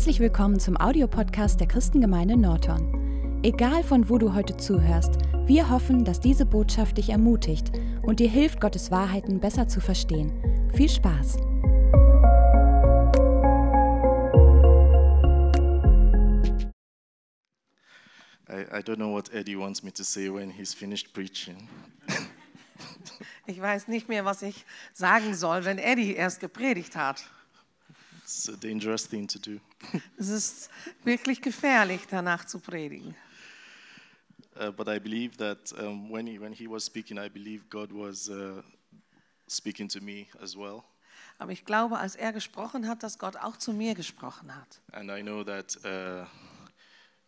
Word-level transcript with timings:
Herzlich 0.00 0.20
willkommen 0.20 0.58
zum 0.58 0.78
Audiopodcast 0.78 1.60
der 1.60 1.68
Christengemeinde 1.68 2.34
Norton. 2.34 3.42
Egal 3.42 3.84
von 3.84 4.08
wo 4.08 4.16
du 4.16 4.32
heute 4.32 4.56
zuhörst, 4.56 5.12
wir 5.44 5.68
hoffen, 5.68 6.06
dass 6.06 6.20
diese 6.20 6.46
Botschaft 6.46 6.96
dich 6.96 7.10
ermutigt 7.10 7.70
und 8.00 8.18
dir 8.18 8.30
hilft, 8.30 8.62
Gottes 8.62 8.90
Wahrheiten 8.90 9.40
besser 9.40 9.68
zu 9.68 9.78
verstehen. 9.82 10.32
Viel 10.74 10.88
Spaß! 10.88 11.36
I, 18.48 18.62
I 18.72 18.80
don't 18.80 18.96
know 18.96 19.12
what 19.12 19.30
Eddie 19.34 19.58
wants 19.58 19.82
me 19.82 19.92
to 19.92 20.02
say 20.02 20.32
when 20.32 20.50
he's 20.50 20.72
finished 20.72 21.12
preaching. 21.12 21.68
Ich 23.44 23.60
weiß 23.60 23.88
nicht 23.88 24.08
mehr, 24.08 24.24
was 24.24 24.40
ich 24.40 24.64
sagen 24.94 25.34
soll, 25.34 25.66
wenn 25.66 25.76
Eddie 25.76 26.14
erst 26.14 26.40
gepredigt 26.40 26.96
hat. 26.96 27.22
It's 28.30 28.48
a 28.48 28.56
dangerous 28.56 29.06
thing 29.06 29.26
to 29.26 29.38
do. 29.38 29.60
Es 30.16 30.28
ist 30.28 30.70
wirklich 31.02 31.42
gefährlich, 31.42 32.02
danach 32.08 32.46
zu 32.46 32.60
predigen. 32.60 33.16
Uh, 34.54 34.70
but 34.70 34.88
I 34.88 35.00
believe 35.00 35.36
that 35.38 35.72
um, 35.80 36.10
when, 36.10 36.26
he, 36.26 36.38
when 36.38 36.52
he 36.52 36.68
was 36.68 36.84
speaking, 36.84 37.18
I 37.18 37.28
believe 37.28 37.68
God 37.68 37.90
was 37.92 38.28
uh, 38.28 38.62
speaking 39.48 39.88
to 39.88 40.00
me 40.00 40.28
as 40.40 40.56
well. 40.56 40.84
Aber 41.38 41.50
ich 41.50 41.64
glaube, 41.64 41.98
als 41.98 42.14
er 42.14 42.32
gesprochen 42.32 42.86
hat, 42.86 43.02
dass 43.02 43.18
Gott 43.18 43.36
auch 43.36 43.56
zu 43.56 43.72
mir 43.72 43.94
gesprochen 43.94 44.54
hat. 44.54 44.80
And 44.92 45.10
I 45.10 45.22
know 45.22 45.42
that 45.42 45.76
uh, 45.84 46.24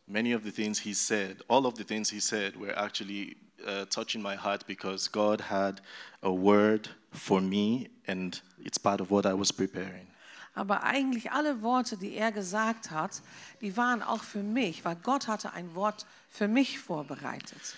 many 0.07 0.35
of 0.35 0.45
the 0.45 0.53
things 0.53 0.79
he 0.79 0.95
said, 0.95 1.43
all 1.49 1.67
of 1.67 1.75
the 1.77 1.85
things 1.85 2.11
he 2.11 2.21
said, 2.21 2.55
were 2.57 2.77
actually 2.77 3.37
uh, 3.67 3.87
touching 3.87 4.23
my 4.23 4.37
heart 4.37 4.67
because 4.69 5.11
God 5.11 5.41
had 5.51 5.81
a 6.23 6.31
word 6.31 6.91
for 7.11 7.41
me, 7.41 7.89
and 8.07 8.41
it's 8.61 8.79
part 8.79 9.01
of 9.01 9.11
what 9.11 9.27
I 9.27 9.35
was 9.35 9.51
preparing. 9.51 10.12
Aber 10.55 10.83
eigentlich 10.83 11.33
alle 11.33 11.63
Worte, 11.63 11.97
die 11.97 12.15
er 12.15 12.31
gesagt 12.31 12.91
hat, 12.91 13.23
die 13.61 13.77
waren 13.77 14.03
auch 14.03 14.23
für 14.23 14.43
mich, 14.43 14.85
weil 14.85 14.97
Gott 14.97 15.27
hatte 15.29 15.53
ein 15.53 15.75
Wort 15.75 16.07
für 16.29 16.49
mich 16.49 16.79
vorbereitet. 16.79 17.77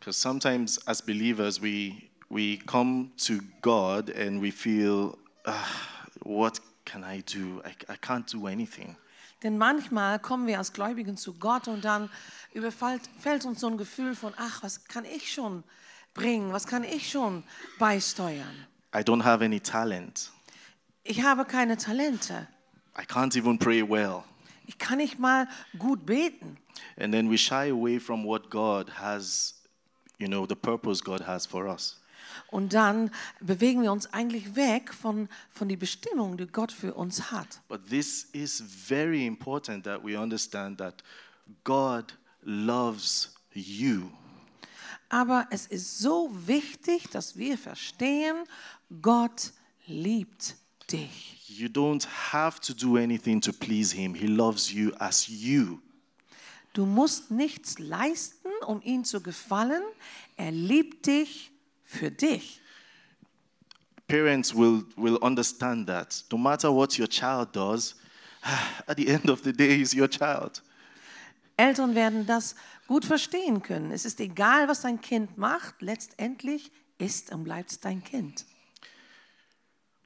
Because 0.00 0.20
sometimes, 0.20 0.86
as 0.86 1.00
believers, 1.00 1.62
we, 1.62 2.02
we 2.28 2.58
come 2.66 3.10
to 3.16 3.34
God 3.62 4.14
and 4.14 4.42
we 4.42 4.52
feel, 4.52 5.16
"Ah, 5.44 5.64
what 6.20 6.60
can 6.84 7.02
I 7.02 7.22
do? 7.22 7.62
I, 7.64 7.70
I 7.90 7.96
can't 7.96 8.30
do 8.30 8.46
anything. 8.46 8.96
Denn 9.42 9.58
manchmal 9.58 10.18
kommen 10.18 10.46
wir 10.46 10.58
als 10.58 10.72
Gläubigen 10.72 11.16
zu 11.16 11.34
Gott 11.34 11.68
und 11.68 11.84
dann 11.84 12.10
überfällt 12.52 13.02
fällt 13.20 13.44
uns 13.44 13.60
so 13.60 13.66
ein 13.68 13.76
Gefühl 13.76 14.14
von, 14.14 14.32
ach, 14.36 14.62
was 14.62 14.84
kann 14.84 15.04
ich 15.04 15.32
schon 15.32 15.64
bringen, 16.14 16.52
was 16.52 16.66
kann 16.66 16.84
ich 16.84 17.10
schon 17.10 17.42
beisteuern? 17.78 18.66
I 18.94 18.98
don't 18.98 19.24
have 19.24 19.44
any 19.44 19.60
talent. 19.60 20.30
Ich 21.04 21.22
habe 21.22 21.44
keine 21.44 21.76
Talente. 21.76 22.48
I 22.98 23.04
can't 23.04 23.36
even 23.36 23.58
pray 23.58 23.82
well. 23.82 24.24
Ich 24.66 24.78
kann 24.78 24.96
nicht 24.96 25.18
mal 25.18 25.46
gut 25.78 26.06
beten. 26.06 26.56
And 26.98 27.12
then 27.12 27.30
we 27.30 27.36
shy 27.36 27.70
away 27.70 28.00
from 28.00 28.24
what 28.24 28.50
God 28.50 28.90
has, 28.98 29.62
you 30.18 30.26
know, 30.26 30.46
the 30.46 30.54
purpose 30.54 31.02
God 31.04 31.26
has 31.26 31.44
for 31.44 31.66
us. 31.66 32.00
Und 32.50 32.72
dann 32.72 33.10
bewegen 33.40 33.82
wir 33.82 33.92
uns 33.92 34.06
eigentlich 34.12 34.56
weg 34.56 34.94
von, 34.94 35.28
von 35.50 35.68
die 35.68 35.76
Bestimmung, 35.76 36.36
die 36.38 36.46
Gott 36.46 36.72
für 36.72 36.94
uns 36.94 37.30
hat. 37.30 37.60
But 37.68 37.88
this 37.90 38.28
is 38.32 38.62
very 38.66 39.26
important 39.26 39.84
that 39.84 40.02
we 40.02 40.18
understand 40.18 40.78
that 40.78 41.02
God 41.64 42.16
loves 42.42 43.34
you. 43.52 44.10
Aber 45.10 45.46
es 45.50 45.66
ist 45.66 45.98
so 45.98 46.30
wichtig, 46.46 47.10
dass 47.10 47.36
wir 47.36 47.58
verstehen, 47.58 48.44
Gott 49.02 49.52
liebt 49.86 50.56
dich. 50.86 51.48
You 51.48 51.68
don't 51.68 52.06
have 52.32 52.60
to 52.60 52.74
do 52.74 52.96
anything 52.96 53.40
to 53.42 53.52
please 53.52 53.94
Him. 53.94 54.14
He 54.14 54.26
loves 54.26 54.72
you 54.72 54.92
as 54.98 55.28
you. 55.28 55.80
Du 56.72 56.86
musst 56.86 57.30
nichts 57.30 57.78
leisten, 57.78 58.50
um 58.66 58.82
ihm 58.82 59.04
zu 59.04 59.20
gefallen. 59.20 59.82
Er 60.36 60.50
liebt 60.50 61.06
dich 61.06 61.52
für 61.84 62.10
dich. 62.10 62.60
Parents 64.08 64.54
will, 64.54 64.84
will 64.96 65.16
understand 65.22 65.86
that. 65.86 66.24
No 66.30 66.36
matter 66.36 66.74
what 66.74 66.98
your 66.98 67.08
child 67.08 67.54
does, 67.54 67.94
at 68.86 68.96
the 68.96 69.08
end 69.08 69.30
of 69.30 69.42
the 69.44 69.52
day, 69.52 69.76
he's 69.78 69.94
your 69.94 70.08
child. 70.08 70.62
Eltern 71.56 71.94
werden 71.94 72.26
das 72.26 72.56
gut 72.88 73.04
verstehen 73.04 73.62
können. 73.62 73.92
Es 73.92 74.04
ist 74.04 74.20
egal, 74.20 74.66
was 74.68 74.82
dein 74.82 75.00
Kind 75.00 75.38
macht. 75.38 75.80
Letztendlich 75.80 76.72
ist 76.98 77.32
und 77.32 77.44
bleibt 77.44 77.70
es 77.70 77.80
dein 77.80 78.02
Kind. 78.02 78.44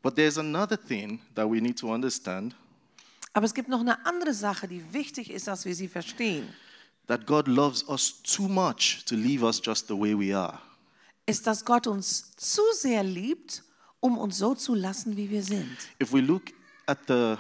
But 0.03 0.15
there's 0.17 0.39
another 0.39 0.77
thing 0.77 1.21
that 1.35 1.49
we 1.51 1.61
need 1.61 1.79
to 1.79 1.93
understand 1.93 2.55
Aber 3.35 3.45
es 3.47 3.55
gibt 3.55 3.69
noch 3.69 3.81
eine 3.81 4.05
andere 4.07 4.33
Sache, 4.35 4.67
die 4.67 4.83
wichtig 4.93 5.31
ist, 5.31 5.47
dass 5.47 5.65
wir 5.65 5.75
sie 5.75 5.89
verstehen. 5.89 6.49
that 7.07 7.27
God 7.27 7.49
loves 7.49 7.83
us 7.89 8.23
too 8.23 8.49
much 8.49 9.03
to 9.07 9.15
leave 9.15 9.43
us 9.43 9.61
just 9.65 9.89
the 9.89 9.95
way 9.99 10.15
we 10.15 10.37
are. 10.37 10.59
Ist, 11.27 11.47
dass 11.47 11.65
Gott 11.65 11.87
uns 11.87 12.35
zu 12.37 12.63
sehr 12.75 13.03
liebt, 13.03 13.63
um 14.01 14.19
uns 14.19 14.39
so 14.39 14.55
zu 14.55 14.75
lassen, 14.75 15.17
wie 15.17 15.31
wir 15.31 15.43
sind. 15.43 15.77
If 16.03 16.13
we 16.13 16.21
look 16.21 16.53
at 16.87 16.99
the 17.07 17.37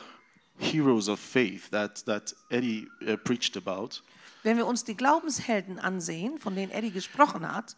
heroes 0.59 1.09
of 1.09 1.19
faith 1.21 1.71
that, 1.71 2.05
that 2.07 2.35
Eddie 2.51 2.89
uh, 3.07 3.17
preached 3.17 3.57
about, 3.57 4.03
Wenn 4.43 4.57
wir 4.57 4.67
uns 4.67 4.85
die 4.85 4.97
Glaubenshelden 4.97 5.79
ansehen, 5.79 6.39
von 6.39 6.55
denen 6.55 6.71
Eddie 6.73 6.91
gesprochen 6.93 7.47
hat, 7.51 7.77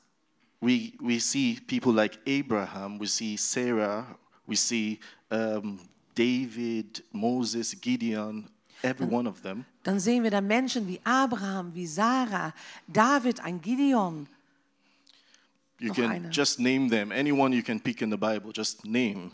we, 0.60 0.92
we 1.00 1.18
see 1.18 1.58
people 1.66 1.92
like 1.92 2.18
Abraham, 2.26 3.00
we 3.00 3.06
see 3.06 3.36
Sarah, 3.36 4.18
we 4.50 4.56
see 4.56 4.98
um, 5.30 5.78
David, 6.14 7.02
Moses, 7.12 7.74
Gideon, 7.80 8.48
every 8.82 9.06
one 9.06 9.26
of 9.26 9.40
them. 9.42 9.64
dann 9.84 10.00
sehen 10.00 10.22
wir 10.22 10.30
da 10.30 10.40
Menschen 10.40 10.86
wie 10.86 11.00
Abraham, 11.04 11.74
wie 11.74 11.86
Sarah, 11.86 12.52
David, 12.86 13.40
ein 13.40 13.60
Gideon. 13.60 14.26
You 15.78 15.94
can 15.94 16.10
eine. 16.10 16.28
just 16.30 16.58
name 16.60 16.90
them. 16.90 17.10
Anyone 17.10 17.54
you 17.54 17.62
can 17.62 17.80
pick 17.80 18.02
in 18.02 18.10
the 18.10 18.18
Bible, 18.18 18.52
just 18.52 18.84
name. 18.84 19.30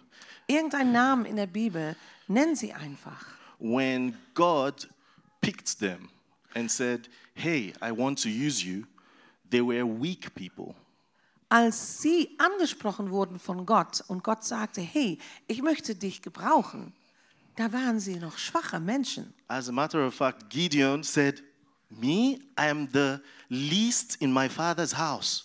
Irgendein 0.47 0.93
Namen 0.93 1.27
in 1.27 1.35
der 1.35 1.49
Bibel, 1.49 1.97
nenn 2.29 2.55
sie 2.55 2.73
einfach. 2.73 3.27
When 3.59 4.15
God 4.35 4.87
picked 5.41 5.81
them 5.81 6.09
and 6.55 6.71
said, 6.71 7.09
Hey, 7.35 7.73
I 7.83 7.91
want 7.91 8.23
to 8.23 8.29
use 8.29 8.65
you, 8.65 8.87
they 9.51 9.61
were 9.61 9.85
weak 9.85 10.35
people. 10.37 10.77
Als 11.49 12.03
sie 12.03 12.37
angesprochen 12.39 13.11
wurden 13.11 13.39
von 13.39 13.67
Gott 13.67 14.03
und 14.09 14.25
Gott 14.25 14.45
sagte, 14.45 14.81
hey, 14.81 15.19
ich 15.47 15.63
möchte 15.63 15.95
dich 15.95 16.23
gebrauchen, 16.23 16.93
da 17.55 17.73
waren 17.73 18.01
sie 18.01 18.17
noch 18.17 18.37
schwache 18.37 18.81
Menschen. 18.81 19.33
As 19.49 19.69
a 19.69 19.73
matter 19.73 20.07
of 20.07 20.15
fact, 20.15 20.51
Gideon 20.51 21.03
said, 21.03 21.43
Me, 21.89 22.41
I 22.59 22.69
am 22.69 22.89
the 22.93 23.19
least 23.49 24.17
in 24.21 24.33
my 24.33 24.49
father's 24.49 24.97
house. 24.97 25.45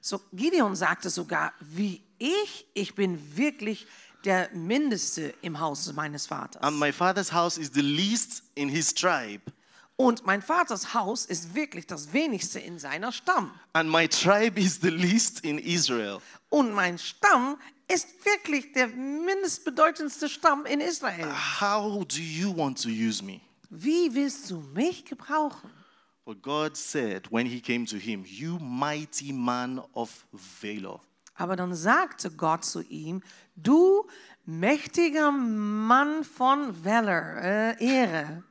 So 0.00 0.20
Gideon 0.32 0.76
sagte 0.76 1.10
sogar, 1.10 1.52
wie 1.60 2.02
ich, 2.18 2.66
ich 2.72 2.94
bin 2.94 3.36
wirklich 3.36 3.86
der 4.24 4.48
Mindeste 4.54 5.34
im 5.42 5.58
Haus 5.58 5.92
meines 5.92 6.26
Vaters. 6.26 6.62
And 6.62 6.78
my 6.78 6.92
father's 6.92 7.32
house 7.32 7.58
is 7.58 7.70
the 7.74 7.82
least 7.82 8.44
in 8.54 8.68
his 8.68 8.94
tribe. 8.94 9.42
Und 9.96 10.26
mein 10.26 10.42
Vaters 10.42 10.94
Haus 10.94 11.24
ist 11.24 11.54
wirklich 11.54 11.86
das 11.86 12.12
wenigste 12.12 12.60
in 12.60 12.78
seiner 12.78 13.12
Stamm. 13.12 13.50
And 13.72 13.90
my 13.90 14.06
tribe 14.06 14.60
is 14.60 14.80
the 14.80 14.90
least 14.90 15.40
in 15.40 15.58
Israel. 15.58 16.18
Und 16.50 16.72
mein 16.72 16.98
Stamm 16.98 17.56
ist 17.88 18.08
wirklich 18.24 18.72
der 18.72 18.88
mindestbedeutendste 18.88 20.28
Stamm 20.28 20.66
in 20.66 20.80
Israel. 20.80 21.32
How 21.60 22.04
do 22.04 22.20
you 22.20 22.54
want 22.54 22.82
to 22.82 22.88
use 22.88 23.24
me? 23.24 23.40
Wie 23.70 24.14
willst 24.14 24.50
du 24.50 24.60
mich 24.74 25.04
gebrauchen? 25.04 25.70
But 26.24 26.42
God 26.42 26.76
said 26.76 27.30
when 27.30 27.46
he 27.46 27.60
came 27.60 27.86
to 27.86 27.96
him, 27.96 28.24
You 28.26 28.58
mighty 28.58 29.32
man 29.32 29.80
of 29.94 30.26
valor. 30.60 31.00
Aber 31.36 31.54
dann 31.54 31.74
sagte 31.74 32.30
Gott 32.30 32.64
zu 32.64 32.82
ihm, 32.82 33.22
du 33.54 34.06
mächtiger 34.46 35.30
Mann 35.30 36.24
von 36.24 36.84
Valor, 36.84 37.36
äh, 37.42 37.84
Ehre, 37.84 38.42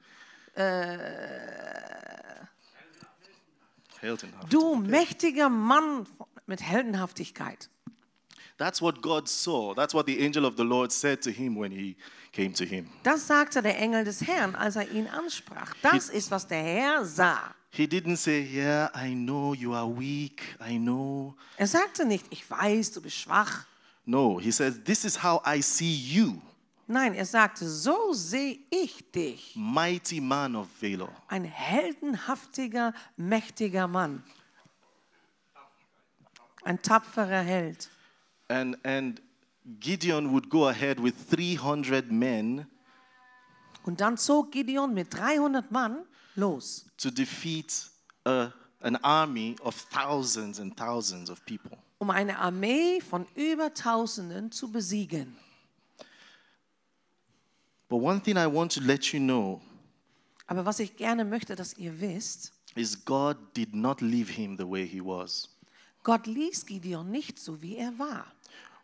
Heldenhaft. 4.01 4.51
du 4.53 4.75
mächtiger 4.75 5.49
Mann 5.49 6.07
mit 6.47 6.61
Heldenhaftigkeit. 6.61 7.69
That's 8.57 8.81
what 8.81 9.01
God 9.01 9.27
saw. 9.27 9.73
That's 9.73 9.93
what 9.93 10.05
the 10.05 10.23
angel 10.23 10.45
of 10.45 10.55
the 10.55 10.63
Lord 10.63 10.91
said 10.91 11.21
to 11.23 11.29
him 11.29 11.57
when 11.57 11.71
he 11.71 11.97
came 12.31 12.53
to 12.53 12.63
him. 12.63 12.87
Das 13.03 13.27
sagte 13.27 13.61
der 13.61 13.77
Engel 13.77 14.05
des 14.05 14.25
Herrn, 14.25 14.55
als 14.55 14.77
er 14.77 14.89
ihn 14.89 15.07
ansprach. 15.07 15.73
Das 15.81 16.07
ist, 16.09 16.31
was 16.31 16.47
der 16.47 16.63
Herr 16.63 17.05
sah. 17.05 17.53
He 17.71 17.85
didn't 17.85 18.15
say, 18.15 18.41
Yeah, 18.41 18.89
I 18.95 19.13
know 19.13 19.53
you 19.53 19.73
are 19.73 19.89
weak. 19.89 20.55
I 20.65 20.77
know. 20.77 21.35
Er 21.57 21.67
sagte 21.67 22.05
nicht, 22.05 22.25
ich 22.29 22.49
weiß, 22.49 22.93
du 22.93 23.01
bist 23.01 23.17
schwach. 23.17 23.65
No, 24.05 24.39
he 24.39 24.51
says, 24.51 24.79
This 24.85 25.03
is 25.03 25.21
how 25.21 25.41
I 25.45 25.61
see 25.61 25.93
you, 25.93 26.41
Nein, 26.87 27.15
er 27.15 27.25
sagte, 27.25 27.67
so 27.67 28.13
sehe 28.13 28.59
ich 28.69 29.11
dich. 29.11 29.55
mighty 29.55 30.21
man 30.21 30.55
of 30.55 30.67
valor. 30.79 31.09
Ein 31.27 31.43
heldenhaftiger, 31.43 32.93
mächtiger 33.17 33.87
Mann. 33.87 34.23
Ein 36.63 36.81
tapferer 36.81 37.41
Held. 37.41 37.89
And, 38.47 38.77
and 38.85 39.21
Gideon 39.79 40.31
would 40.31 40.49
go 40.49 40.67
ahead 40.67 41.01
with 41.01 41.13
300 41.31 42.11
men 42.11 42.67
Und 43.83 44.01
dann 44.01 44.17
zog 44.17 44.51
Gideon 44.51 44.93
mit 44.93 45.13
300 45.13 45.71
Mann 45.71 46.05
los, 46.35 46.85
to 46.97 47.09
defeat 47.11 47.89
uh, 48.27 48.47
an 48.81 48.95
army 49.03 49.55
of 49.61 49.75
thousands 49.91 50.59
and 50.59 50.75
thousands 50.77 51.29
of 51.29 51.43
people. 51.45 51.77
um 51.99 52.09
eine 52.11 52.37
Armee 52.39 52.99
von 53.01 53.25
über 53.35 53.73
Tausenden 53.73 54.51
zu 54.51 54.71
besiegen. 54.71 55.35
But 57.89 58.01
one 58.01 58.19
thing 58.19 58.37
I 58.37 58.47
want 58.47 58.73
to 58.73 58.81
let 58.81 59.13
you 59.13 59.19
know 59.19 59.61
Aber 60.47 60.65
was 60.65 60.79
ich 60.79 60.95
gerne 60.95 61.25
möchte, 61.25 61.55
dass 61.55 61.75
ihr 61.77 61.99
wisst, 61.99 62.51
is 62.75 63.03
God 63.03 63.37
did 63.55 63.73
not 63.73 64.01
leave 64.01 64.31
him 64.31 64.57
the 64.57 64.69
way 64.69 64.85
he 64.85 65.01
was. 65.01 65.49
Gott 66.03 66.27
ließ 66.27 66.65
Gideon 66.65 67.09
nicht 67.09 67.39
so, 67.39 67.61
wie 67.61 67.77
er 67.77 67.97
war. 67.97 68.27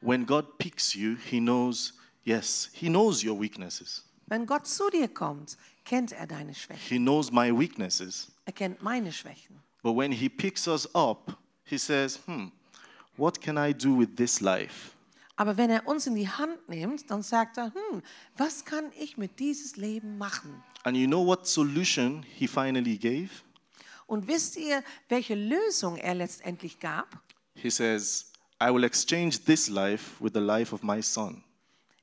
When 0.01 0.25
God 0.25 0.57
picks 0.57 0.95
you, 0.95 1.15
he 1.15 1.39
knows, 1.39 1.93
yes, 2.23 2.69
he 2.73 2.87
knows 2.87 3.23
your 3.23 3.39
weaknesses. 3.39 4.03
Wenn 4.25 4.45
Gott 4.47 4.65
zu 4.65 4.89
dir 4.89 5.07
kommt, 5.07 5.57
kennt 5.85 6.13
er 6.13 6.25
deine 6.25 6.55
Schwächen. 6.55 6.87
He 6.87 6.97
knows 6.97 7.31
my 7.31 7.51
weaknesses. 7.51 8.31
Er 8.45 8.53
kennt 8.53 8.81
meine 8.81 9.11
Schwächen. 9.11 9.61
But 9.83 9.95
when 9.95 10.11
he 10.11 10.29
picks 10.29 10.67
us 10.67 10.87
up, 10.95 11.37
he 11.63 11.77
says, 11.77 12.19
hmm, 12.25 12.47
what 13.17 13.39
can 13.39 13.57
I 13.57 13.73
do 13.73 13.95
with 13.95 14.15
this 14.15 14.41
life? 14.41 14.95
Aber 15.35 15.57
wenn 15.57 15.69
er 15.69 15.87
uns 15.87 16.07
in 16.07 16.15
die 16.15 16.29
Hand 16.29 16.69
nimmt, 16.69 17.09
dann 17.09 17.23
sagt 17.23 17.57
er, 17.57 17.73
hm, 17.73 18.01
was 18.37 18.65
kann 18.65 18.91
ich 18.99 19.17
mit 19.17 19.39
dieses 19.39 19.77
Leben 19.77 20.17
machen? 20.17 20.63
And 20.83 20.97
you 20.97 21.07
know 21.07 21.25
what 21.25 21.47
solution 21.47 22.23
he 22.23 22.47
finally 22.47 22.97
gave? 22.97 23.29
Und 24.07 24.27
wisst 24.27 24.57
ihr, 24.57 24.83
welche 25.07 25.35
Lösung 25.35 25.97
er 25.97 26.15
letztendlich 26.15 26.79
gab? 26.79 27.07
He 27.55 27.69
says, 27.69 28.31
I 28.61 28.71
will 28.71 28.83
exchange 28.83 29.43
this 29.45 29.69
life 29.69 30.21
with 30.23 30.33
the 30.33 30.41
life 30.41 30.73
of 30.73 30.83
my 30.83 31.01
son. 31.01 31.43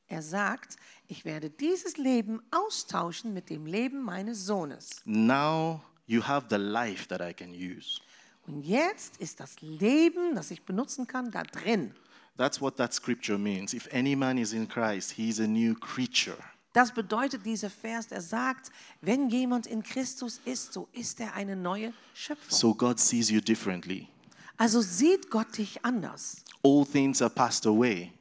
Er 0.07 0.23
sagt, 0.23 0.77
ich 1.07 1.25
werde 1.25 1.51
dieses 1.51 1.99
Leben 1.99 2.41
austauschen 2.51 3.35
mit 3.35 3.51
dem 3.51 3.67
Leben 3.67 4.03
meines 4.03 4.47
Sohnes. 4.47 5.03
Now 5.05 5.83
you 6.07 6.27
have 6.27 6.47
the 6.49 6.57
life 6.57 7.07
that 7.09 7.21
I 7.21 7.35
can 7.35 7.53
use. 7.53 8.01
Und 8.47 8.63
jetzt 8.63 9.19
ist 9.19 9.41
das 9.41 9.61
Leben, 9.61 10.35
das 10.35 10.51
ich 10.51 10.65
benutzen 10.65 11.07
kann, 11.07 11.31
da 11.31 11.43
drin. 11.43 11.95
That's 12.39 12.61
what 12.61 12.77
that 12.77 12.95
scripture 12.95 13.37
means. 13.37 13.75
If 13.75 13.89
any 13.93 14.15
man 14.15 14.39
is 14.39 14.53
in 14.55 14.67
Christ, 14.69 15.13
he 15.13 15.29
is 15.29 15.41
a 15.41 15.47
new 15.47 15.75
creature. 15.75 16.39
Das 16.73 16.93
bedeutet 16.93 17.45
dieser 17.45 17.69
Vers, 17.71 18.07
er 18.13 18.21
sagt, 18.23 18.71
wenn 19.01 19.29
jemand 19.29 19.67
in 19.67 19.83
Christus 19.83 20.41
ist, 20.45 20.73
so 20.73 20.89
ist 20.93 21.19
er 21.21 21.35
eine 21.35 21.57
neue 21.57 21.93
Schöpfung. 22.15 22.57
So 22.57 22.73
God 22.75 23.01
sees 23.01 23.29
you 23.31 23.41
differently. 23.41 24.09
Also 24.57 24.81
sieht 24.81 25.31
Gott 25.31 25.59
dich 25.59 25.85
anders. 25.85 26.45
All 26.63 26.87
things 26.87 27.21
are 27.21 27.31
passed 27.31 27.67
away, 27.67 28.13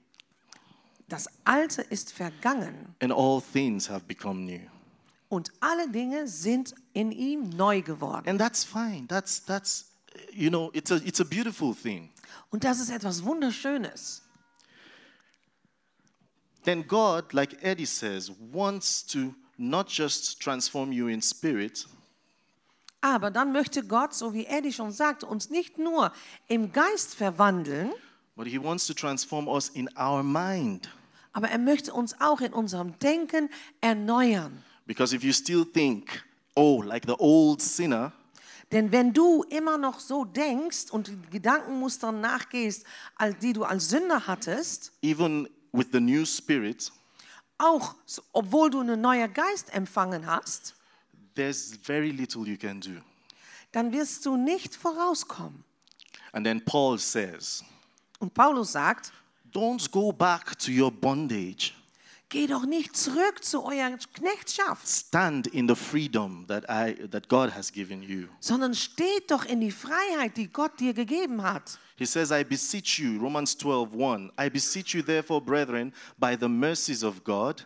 Das 1.10 1.28
Alte 1.46 1.84
ist 1.84 2.12
vergangen 2.12 2.96
and 3.02 3.14
all 3.14 3.42
things 3.42 3.90
have 3.90 4.06
become 4.08 4.42
new. 4.44 4.60
und 5.30 5.52
alle 5.60 5.90
Dinge 5.90 6.28
sind 6.28 6.74
in 6.94 7.12
ihm 7.12 7.50
neu 7.50 7.82
geworden. 7.82 8.28
And 8.28 8.40
that's 8.40 8.64
fine. 8.64 9.06
That's 9.08 9.44
that's 9.46 9.92
you 10.34 10.50
know, 10.50 10.70
it's 10.74 10.92
a 10.92 10.96
it's 10.96 11.20
a 11.20 11.26
beautiful 11.26 11.74
thing. 11.76 12.10
Und 12.50 12.64
das 12.64 12.80
ist 12.80 12.90
etwas 12.90 13.24
Wunderschönes. 13.24 14.24
Then 16.64 16.86
God, 16.88 17.32
like 17.34 17.64
Eddie 17.64 17.86
says, 17.86 18.32
wants 18.52 19.06
to 19.08 19.34
not 19.58 19.90
just 19.90 20.40
transform 20.42 20.92
you 20.92 21.08
in 21.08 21.22
spirit, 21.22 21.88
Aber 23.02 23.30
dann 23.32 23.52
möchte 23.54 23.84
Gott, 23.84 24.14
so 24.14 24.34
wie 24.34 24.46
Eddie 24.48 24.74
schon 24.74 24.92
sagte, 24.92 25.28
uns 25.28 25.50
nicht 25.50 25.78
nur 25.78 26.12
im 26.48 26.72
Geist 26.74 27.16
verwandeln, 27.16 27.94
but 28.36 28.48
he 28.48 28.62
wants 28.62 28.86
to 28.88 28.94
transform 28.94 29.48
us 29.48 29.70
in 29.70 29.88
our 29.98 30.24
mind. 30.24 30.90
aber 31.34 31.50
er 31.50 31.60
möchte 31.60 31.94
uns 31.94 32.20
auch 32.20 32.42
in 32.42 32.52
unserem 32.54 32.98
Denken 33.00 33.50
erneuern. 33.80 34.64
Because 34.88 35.16
if 35.16 35.24
you 35.24 35.32
still 35.32 35.64
think, 35.66 36.24
oh, 36.56 36.82
like 36.82 37.06
the 37.06 37.16
old 37.20 37.62
sinner, 37.62 38.12
Denn 38.72 38.92
wenn 38.92 39.14
du 39.14 39.44
immer 39.44 39.78
noch 39.78 40.00
so 40.00 40.26
denkst 40.26 40.92
und 40.92 41.08
den 41.08 41.30
Gedankenmustern 41.30 42.20
nachgehst, 42.20 42.86
die 43.42 43.54
du 43.54 43.64
als 43.64 43.90
Sünder 43.90 44.28
hattest, 44.28 44.92
even 45.02 45.48
with 45.72 45.88
the 45.94 46.02
new 46.02 46.26
spirit, 46.26 46.92
auch 47.58 47.96
obwohl 48.34 48.70
du 48.70 48.82
einen 48.82 49.00
neuen 49.00 49.34
Geist 49.34 49.74
empfangen 49.74 50.26
hast, 50.26 50.76
there's 51.36 51.78
very 51.82 52.12
little 52.12 52.46
you 52.46 52.58
can 52.58 52.82
do. 52.82 53.02
dann 53.72 53.92
wirst 53.94 54.26
du 54.26 54.36
nicht 54.36 54.76
vorauskommen. 54.76 55.64
And 56.34 56.46
then 56.46 56.64
Paul 56.64 57.00
says, 57.00 57.64
Und 58.20 58.34
Paulus 58.34 58.74
sagt, 58.74 59.14
don't 59.54 59.90
go 59.92 60.12
back 60.12 60.58
to 60.60 60.72
your 60.72 60.92
bondage. 60.92 61.74
Geh 62.30 62.48
doch 62.48 62.66
nicht 62.66 62.96
zurück 62.98 63.44
zu 63.44 63.64
eurer 63.64 63.98
Knechtschaft, 64.14 64.88
Stand 64.88 65.48
in 65.48 65.68
the 65.68 65.76
freedom 65.76 66.46
that 66.48 66.66
I 66.70 67.08
that 67.10 67.28
God 67.30 67.54
has 67.56 67.72
given 67.72 68.02
you. 68.04 68.28
sondern 68.40 68.74
steht 68.74 69.32
doch 69.32 69.46
in 69.46 69.62
die 69.62 69.72
Freiheit, 69.72 70.36
die 70.38 70.48
Gott 70.48 70.80
dir 70.80 70.94
gegeben 70.94 71.42
hat. 71.42 71.80
He 71.98 72.06
says, 72.06 72.30
I 72.32 72.44
beseech 72.44 73.00
you, 73.00 73.20
Romans 73.20 73.58
12, 73.58 73.94
1, 73.94 74.32
I 74.40 74.50
beseech 74.50 74.94
you, 74.94 75.02
therefore, 75.02 75.42
brethren, 75.42 75.94
by 76.20 76.36
the 76.40 76.48
mercies 76.48 77.04
of 77.04 77.24
God, 77.24 77.66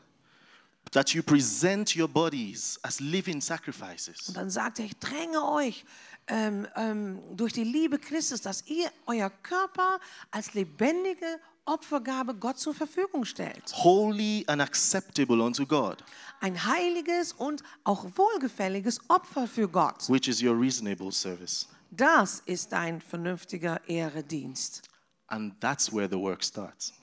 that 0.92 1.10
you 1.13 1.22
present 1.22 1.96
your 1.98 2.08
bodies 2.08 2.80
as 2.84 3.00
living 3.00 3.42
sacrifices. 3.42 4.28
Und 4.30 4.38
dann 4.38 4.50
sagt 4.50 4.80
er, 4.80 4.86
ich 4.86 4.98
dränge 5.00 5.44
euch 5.52 5.84
ähm, 6.28 6.66
ähm, 6.75 7.19
durch 7.36 7.52
die 7.52 7.63
Liebe 7.63 7.98
Christus, 8.00 8.42
dass 8.42 8.66
ihr 8.68 8.90
euer 9.06 9.30
Körper 9.30 10.00
als 10.31 10.54
lebendige 10.54 11.40
Opfergabe 11.72 12.36
Gott 12.36 12.60
zur 12.60 12.74
Verfügung 12.74 13.24
stellt. 13.24 13.72
Holy 13.74 14.44
and 14.48 14.62
acceptable 14.62 15.42
unto 15.42 15.66
God, 15.66 16.04
Ein 16.42 16.66
heiliges 16.66 17.32
und 17.34 17.64
auch 17.86 18.06
wohlgefälliges 18.16 19.00
Opfer 19.08 19.48
für 19.48 19.70
Gott. 19.70 20.10
which 20.10 20.28
is 20.28 20.42
your 20.44 20.60
reasonable 20.60 21.12
service. 21.14 21.68
Das 21.92 22.42
ist 22.46 22.74
ein 22.74 23.00
vernünftiger 23.00 23.80
Ehredienst. 23.88 24.82
And 25.28 25.54
that's 25.62 25.94
where 25.94 26.10
the 26.10 26.18
work 26.18 26.44
starts. 26.44 26.94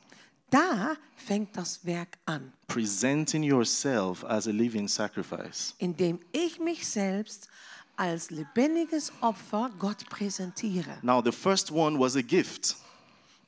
Da 0.50 0.96
fängt 1.16 1.56
das 1.56 1.84
Werk 1.84 2.18
an, 2.26 2.52
Presenting 2.66 3.42
yourself 3.42 4.22
as 4.24 4.46
a 4.46 4.50
living 4.50 4.86
sacrifice. 4.88 5.74
indem 5.78 6.20
ich 6.32 6.58
mich 6.60 6.86
selbst 6.86 7.48
als 7.96 8.30
lebendiges 8.30 9.12
Opfer 9.22 9.70
Gott 9.78 10.08
präsentiere. 10.10 10.98
Now, 11.02 11.22
the 11.24 11.32
first 11.32 11.70
one 11.72 11.98
was 11.98 12.16
a 12.16 12.22
gift. 12.22 12.76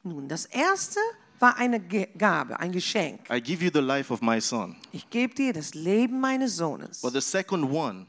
Nun, 0.02 0.28
das 0.28 0.46
erste 0.46 0.98
war 1.38 1.56
eine 1.56 1.80
Gabe, 1.80 2.58
ein 2.58 2.72
Geschenk. 2.72 3.28
I 3.30 3.40
give 3.40 3.64
you 3.64 3.70
the 3.72 3.80
life 3.80 4.12
of 4.12 4.20
my 4.22 4.40
son. 4.40 4.76
Ich 4.92 5.08
gebe 5.10 5.34
dir 5.34 5.52
das 5.52 5.74
Leben 5.74 6.20
meines 6.20 6.56
Sohnes. 6.56 7.00
But 7.00 7.12
the 7.12 7.20
second 7.20 7.70
one 7.70 8.06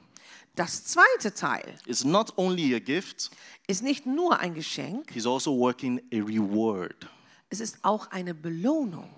Das 0.55 0.83
zweite 0.83 1.33
Teil 1.33 1.75
is 1.85 2.03
not 2.03 2.33
only 2.37 2.75
a 2.75 2.79
gift, 2.79 3.31
ist 3.67 3.83
nicht 3.83 4.05
nur 4.05 4.37
ein 4.39 4.53
Geschenk, 4.53 5.11
he's 5.13 5.25
also 5.25 5.57
working 5.57 6.01
a 6.13 6.17
reward. 6.17 7.07
es 7.49 7.61
ist 7.61 7.77
auch 7.83 8.11
eine 8.11 8.33
Belohnung. 8.33 9.09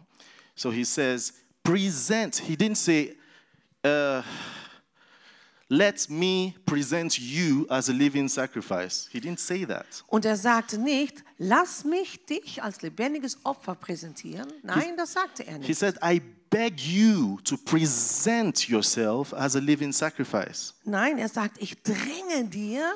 So 0.56 0.72
he 0.72 0.84
says, 0.84 1.34
present. 1.64 2.36
He 2.36 2.56
didn't 2.56 2.76
say, 2.78 3.16
uh, 3.84 4.22
let 5.76 6.10
me 6.10 6.54
present 6.66 7.18
you 7.18 7.66
as 7.70 7.90
a 7.90 7.94
living 7.94 8.28
sacrifice. 8.30 9.08
He 9.12 9.20
didn't 9.20 9.40
say 9.40 9.66
that. 9.66 9.86
Und 10.08 10.26
er 10.26 10.38
sagte 10.38 10.78
nicht, 10.78 11.24
lass 11.38 11.84
mich 11.84 12.26
dich 12.26 12.62
als 12.62 12.82
lebendiges 12.82 13.38
Opfer 13.44 13.76
präsentieren. 13.76 14.52
Nein, 14.62 14.96
das 14.98 15.14
sagte 15.14 15.46
er 15.48 15.54
He 15.54 15.60
nicht. 15.68 15.80
said, 15.80 15.96
I 16.04 16.22
beg 16.50 16.80
you 16.80 17.40
to 17.44 17.58
present 17.58 18.70
yourself 18.70 19.34
as 19.34 19.56
a 19.56 19.60
living 19.60 19.92
sacrifice. 19.92 20.74
Nein, 20.84 21.18
er 21.18 21.30
sagt, 21.30 21.62
ich 21.62 21.82
dränge 21.82 22.46
dir, 22.50 22.94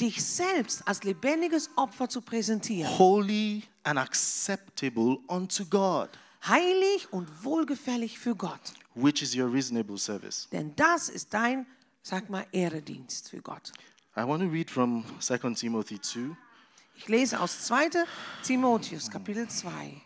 dich 0.00 0.24
selbst 0.24 0.86
als 0.86 1.02
lebendiges 1.02 1.68
Opfer 1.76 2.08
zu 2.08 2.20
präsentieren. 2.20 2.96
holy 2.98 3.64
and 3.82 3.98
acceptable 3.98 5.18
unto 5.26 5.64
God, 5.64 6.08
Heilig 6.46 7.12
und 7.12 7.28
wohlgefällig 7.44 8.18
für 8.18 8.34
Gott. 8.34 8.60
which 8.94 9.20
is 9.22 9.34
your 9.36 9.52
reasonable 9.52 9.98
service. 9.98 10.48
Denn 10.52 10.74
das 10.76 11.08
ist 11.08 11.34
dein, 11.34 11.66
sag 12.02 12.28
mal, 12.30 12.46
Ehredienst 12.52 13.30
für 13.30 13.40
Gott. 13.42 13.72
I 14.16 14.24
want 14.24 14.42
to 14.42 14.48
read 14.48 14.70
from 14.70 15.04
2 15.20 15.54
Timothy 15.54 16.00
2, 16.00 16.36
Ich 16.96 17.08
lese 17.08 17.40
aus 17.40 17.64
2. 17.66 18.04
Timotheus, 18.42 19.10
Kapitel 19.10 19.48
2. 19.48 20.02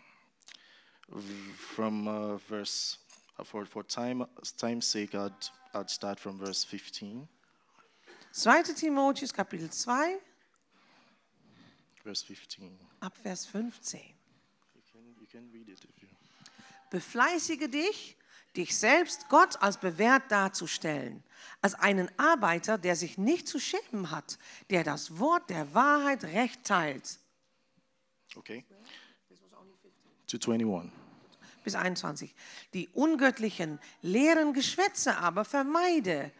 from 1.75 2.07
uh, 2.07 2.37
verse, 2.37 2.97
uh, 3.37 3.43
for, 3.43 3.65
for 3.65 3.83
time, 3.83 4.25
time's 4.57 4.85
sake, 4.85 5.13
I'd, 5.13 5.33
I'd 5.73 5.89
start 5.89 6.19
from 6.19 6.37
verse 6.37 6.63
15. 6.63 7.27
2. 8.33 8.73
Timotheus, 8.75 9.31
Kapitel 9.33 9.69
2, 9.69 10.19
Verse 12.03 12.23
15. 12.23 12.77
ab 13.01 13.17
Vers 13.17 13.45
15. 13.47 13.99
You 14.75 14.81
can, 14.91 15.01
you 15.19 15.27
can 15.27 15.49
read 15.51 15.69
it 15.69 15.83
if 15.83 16.01
you. 16.01 16.07
Befleißige 16.91 17.67
dich, 17.69 18.15
dich 18.57 18.77
selbst 18.77 19.29
Gott 19.29 19.61
als 19.61 19.77
bewährt 19.77 20.31
darzustellen, 20.31 21.23
als 21.61 21.75
einen 21.75 22.09
Arbeiter, 22.17 22.77
der 22.77 22.95
sich 22.95 23.17
nicht 23.17 23.47
zu 23.47 23.59
schämen 23.59 24.11
hat, 24.11 24.37
der 24.69 24.83
das 24.83 25.19
Wort 25.19 25.49
der 25.49 25.73
Wahrheit 25.73 26.23
recht 26.23 26.63
teilt. 26.63 27.19
Okay. 28.35 28.65
To 30.27 30.51
21. 30.51 30.95
bis 31.63 31.75
21. 31.75 32.33
Die 32.73 32.87
ungöttlichen 32.89 33.79
leeren 34.01 34.53
Geschwätze 34.53 35.17
aber 35.17 35.43
vermeide, 35.43 36.31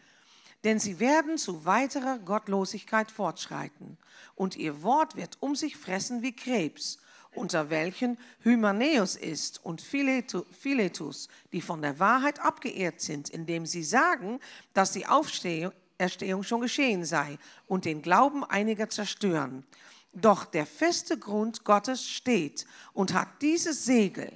denn 0.64 0.78
sie 0.78 0.98
werden 0.98 1.36
zu 1.36 1.66
weiterer 1.66 2.18
Gottlosigkeit 2.18 3.10
fortschreiten. 3.10 3.98
Und 4.34 4.56
ihr 4.56 4.82
Wort 4.82 5.16
wird 5.16 5.36
um 5.40 5.54
sich 5.54 5.76
fressen 5.76 6.22
wie 6.22 6.34
Krebs, 6.34 6.98
unter 7.36 7.70
welchen 7.70 8.18
Hymenäus 8.42 9.16
ist 9.16 9.64
und 9.64 9.82
Philetu- 9.82 10.46
Philetus, 10.52 11.28
die 11.52 11.60
von 11.60 11.82
der 11.82 11.98
Wahrheit 11.98 12.40
abgeehrt 12.40 13.00
sind, 13.00 13.28
indem 13.28 13.66
sie 13.66 13.84
sagen, 13.84 14.40
dass 14.72 14.92
die 14.92 15.06
Aufstehung 15.06 15.72
Erstehung 15.98 16.42
schon 16.42 16.60
geschehen 16.60 17.04
sei 17.04 17.38
und 17.66 17.84
den 17.84 18.02
Glauben 18.02 18.44
einiger 18.44 18.88
zerstören. 18.88 19.64
Doch 20.12 20.44
der 20.44 20.66
feste 20.66 21.18
Grund 21.18 21.64
Gottes 21.64 22.06
steht 22.06 22.66
und 22.92 23.12
hat 23.12 23.28
dieses 23.42 23.84
Segel. 23.84 24.30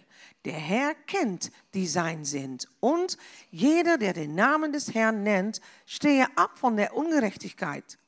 Der 0.44 0.54
Herr 0.54 0.94
kennt, 1.06 1.50
die 1.74 1.86
sein 1.86 2.24
sind. 2.24 2.68
Und 2.80 3.18
jeder, 3.50 3.98
der 3.98 4.12
den 4.12 4.34
Namen 4.34 4.72
des 4.72 4.94
Herrn 4.94 5.22
nennt, 5.22 5.60
stehe 5.86 6.26
ab 6.36 6.58
von 6.58 6.76
der 6.76 6.96
Ungerechtigkeit. 6.96 7.98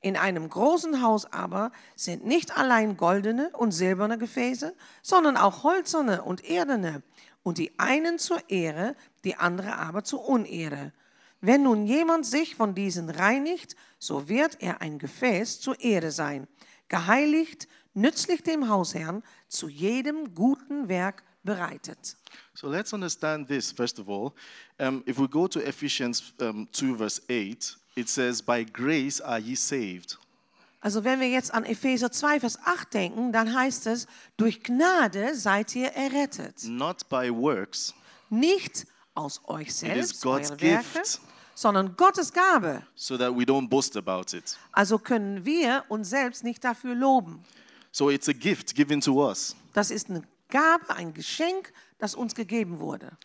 In 0.00 0.16
einem 0.16 0.48
großen 0.48 1.02
Haus 1.02 1.24
aber 1.32 1.72
sind 1.96 2.24
nicht 2.24 2.56
allein 2.56 2.96
goldene 2.96 3.50
und 3.50 3.72
silberne 3.72 4.16
Gefäße, 4.16 4.74
sondern 5.02 5.36
auch 5.36 5.64
holzerne 5.64 6.22
und 6.22 6.44
erdene, 6.44 7.02
und 7.42 7.58
die 7.58 7.78
einen 7.78 8.18
zur 8.18 8.50
Ehre, 8.50 8.94
die 9.24 9.36
andere 9.36 9.76
aber 9.76 10.04
zur 10.04 10.28
Unehre. 10.28 10.92
Wenn 11.40 11.62
nun 11.62 11.86
jemand 11.86 12.26
sich 12.26 12.56
von 12.56 12.74
diesen 12.74 13.10
reinigt, 13.10 13.76
so 13.98 14.28
wird 14.28 14.60
er 14.60 14.80
ein 14.80 14.98
Gefäß 14.98 15.60
zur 15.60 15.80
Ehre 15.80 16.10
sein, 16.10 16.46
geheiligt, 16.88 17.68
nützlich 17.94 18.42
dem 18.42 18.68
Hausherrn, 18.68 19.22
zu 19.48 19.68
jedem 19.68 20.34
guten 20.34 20.88
Werk 20.88 21.22
bereitet. 21.42 22.16
So 22.54 22.68
let's 22.68 22.92
understand 22.92 23.48
this 23.48 23.72
first 23.72 23.98
of 23.98 24.08
all. 24.08 24.32
Um, 24.78 25.02
if 25.06 25.18
we 25.18 25.28
go 25.28 25.46
to 25.48 25.60
Ephesians 25.60 26.34
um, 26.40 26.68
2, 26.72 26.96
verse 26.96 27.22
8, 27.28 27.78
it 27.98 28.08
says, 28.08 28.40
By 28.42 28.64
grace 28.64 29.20
are 29.20 29.38
ye 29.38 29.54
saved. 29.56 30.18
Also 30.80 31.02
wenn 31.02 31.18
wir 31.20 31.28
jetzt 31.28 31.52
an 31.52 31.64
Epheser 31.64 32.12
2, 32.12 32.38
Vers 32.40 32.58
8 32.64 32.94
denken, 32.94 33.32
dann 33.32 33.52
heißt 33.52 33.88
es, 33.88 34.06
durch 34.36 34.62
Gnade 34.62 35.34
seid 35.34 35.74
ihr 35.74 35.88
errettet. 35.88 36.62
not 36.64 37.08
by 37.08 37.30
works. 37.30 37.92
Nicht 38.30 38.86
aus 39.14 39.40
euch 39.46 39.74
selbst, 39.74 40.22
God's 40.22 40.50
eure 40.52 40.60
Werke, 40.60 40.84
gift, 41.00 41.20
sondern 41.56 41.96
Gottes 41.96 42.32
Gabe. 42.32 42.82
so 42.94 43.18
that 43.18 43.32
we 43.36 43.42
don't 43.42 43.68
boast 43.68 43.96
about 43.96 44.36
it. 44.36 44.56
Also 44.70 44.98
können 44.98 45.44
wir 45.44 45.84
uns 45.88 46.10
selbst 46.10 46.44
nicht 46.44 46.62
dafür 46.62 46.94
loben. 46.94 47.42
So 47.90 48.10
it's 48.10 48.28
a 48.28 48.32
gift 48.32 48.76
given 48.76 49.00
to 49.00 49.26
us. 49.26 49.56
Das 49.72 49.90
ist 49.90 50.08
eine 50.10 50.22
Gabe, 50.48 50.94
ein 50.94 51.12
Geschenk, 51.12 51.72
das 51.98 52.14
uns 52.14 52.36
gegeben 52.36 52.78
wurde. 52.78 53.16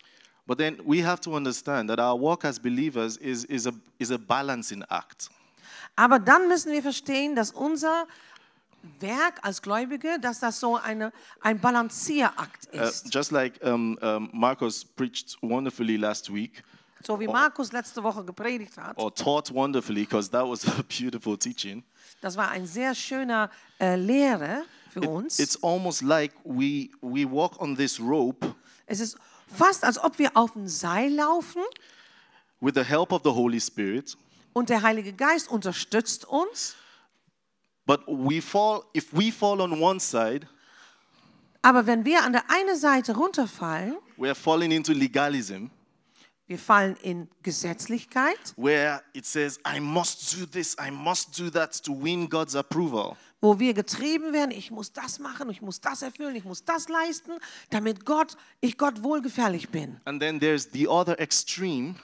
But 0.45 0.57
then 0.57 0.77
we 0.85 1.01
have 1.05 1.21
to 1.21 1.33
understand 1.35 1.89
that 1.89 1.99
our 1.99 2.19
walk 2.19 2.43
as 2.43 2.59
believers 2.59 3.15
is, 3.17 3.45
is, 3.45 3.65
a, 3.65 3.71
is 3.97 4.11
a 4.11 4.17
balancing 4.17 4.83
act. 4.89 5.29
Aber 5.95 6.19
dann 6.19 6.47
müssen 6.47 6.71
wir 6.71 6.81
verstehen, 6.81 7.35
dass 7.35 7.51
unser 7.51 8.07
Werk 8.99 9.39
als 9.43 9.61
Gläubige, 9.61 10.19
dass 10.19 10.39
das 10.39 10.59
so 10.59 10.75
eine, 10.75 11.13
ein 11.41 11.59
Balancierakt 11.59 12.67
Uh, 12.73 12.81
ist. 12.81 13.13
just 13.13 13.31
like 13.31 13.59
um, 13.63 13.97
um, 14.01 14.29
Marcos 14.33 14.83
preached 14.83 15.37
wonderfully 15.41 15.95
last 15.95 16.33
week, 16.33 16.63
So 17.05 17.17
wie 17.19 17.27
Markus 17.27 17.71
letzte 17.71 18.03
Woche 18.03 18.23
gepredigt 18.25 18.75
hat. 18.77 18.97
or 18.97 19.13
taught 19.13 19.53
wonderfully, 19.53 20.01
because 20.03 20.29
that 20.31 20.45
was 20.45 20.65
a 20.79 20.83
beautiful 20.83 21.37
teaching. 21.37 21.83
Das 22.21 22.35
war 22.35 22.49
ein 22.49 22.65
sehr 22.65 22.93
schöner 22.95 23.49
äh, 23.79 23.95
Lehre 23.95 24.63
für 24.89 24.99
It- 25.03 25.07
uns. 25.07 25.39
it's 25.39 25.61
almost 25.63 26.01
like 26.01 26.33
we, 26.43 26.89
we 27.01 27.23
walk 27.29 27.61
on 27.61 27.75
this 27.77 27.97
rope 27.99 28.53
Es 28.85 28.99
ist 28.99 29.17
fast, 29.47 29.83
als 29.83 29.97
ob 30.03 30.19
wir 30.19 30.31
auf 30.35 30.53
dem 30.53 30.67
Seil 30.67 31.13
laufen 31.13 31.61
with 32.61 32.73
the 32.75 32.83
help 32.83 33.11
of 33.11 33.21
the 33.23 33.29
Holy 33.31 33.59
Spirit, 33.59 34.15
und 34.53 34.69
der 34.69 34.81
Heilige 34.83 35.13
Geist 35.13 35.49
unterstützt 35.49 36.25
uns. 36.25 36.75
but 37.85 38.01
we 38.07 38.41
fall, 38.41 38.83
if 38.95 39.11
we 39.11 39.31
fall 39.31 39.59
on 39.61 39.81
one 39.81 39.99
side, 39.99 40.47
Aber 41.61 41.85
wenn 41.87 42.03
wir 42.05 42.23
an 42.23 42.33
der 42.33 42.43
einen 42.49 42.77
Seite 42.77 43.15
runterfallen, 43.15 43.97
we're 44.17 44.35
falling 44.35 44.71
into 44.71 44.91
legalism, 44.93 45.67
wir 46.45 46.59
fallen 46.59 46.95
in 47.01 47.29
Gesetzlichkeit, 47.41 48.53
where 48.57 49.01
it 49.13 49.25
says, 49.25 49.59
I 49.65 49.79
must 49.79 50.37
do 50.37 50.45
this, 50.45 50.75
I 50.79 50.91
must 50.91 51.37
do 51.37 51.49
that 51.51 51.81
to 51.83 51.93
win 51.93 52.29
God's 52.29 52.55
approval. 52.55 53.15
Wo 53.43 53.59
wir 53.59 53.73
getrieben 53.73 54.31
werden, 54.31 54.51
ich 54.51 54.71
muss 54.71 54.93
das 54.93 55.19
machen, 55.19 55.49
ich 55.49 55.61
muss 55.61 55.81
das 55.81 56.01
erfüllen, 56.01 56.33
ich 56.33 56.45
muss 56.45 56.63
das 56.63 56.87
leisten, 56.87 57.33
damit 57.71 58.05
Gott, 58.05 58.37
ich 58.61 58.77
Gott 58.77 59.03
wohlgefällig 59.03 59.67
bin. 59.67 59.99
And 60.05 60.21
then 60.21 60.39
there's 60.39 60.69
the 60.71 60.87
other 60.87 61.19
extreme, 61.19 61.95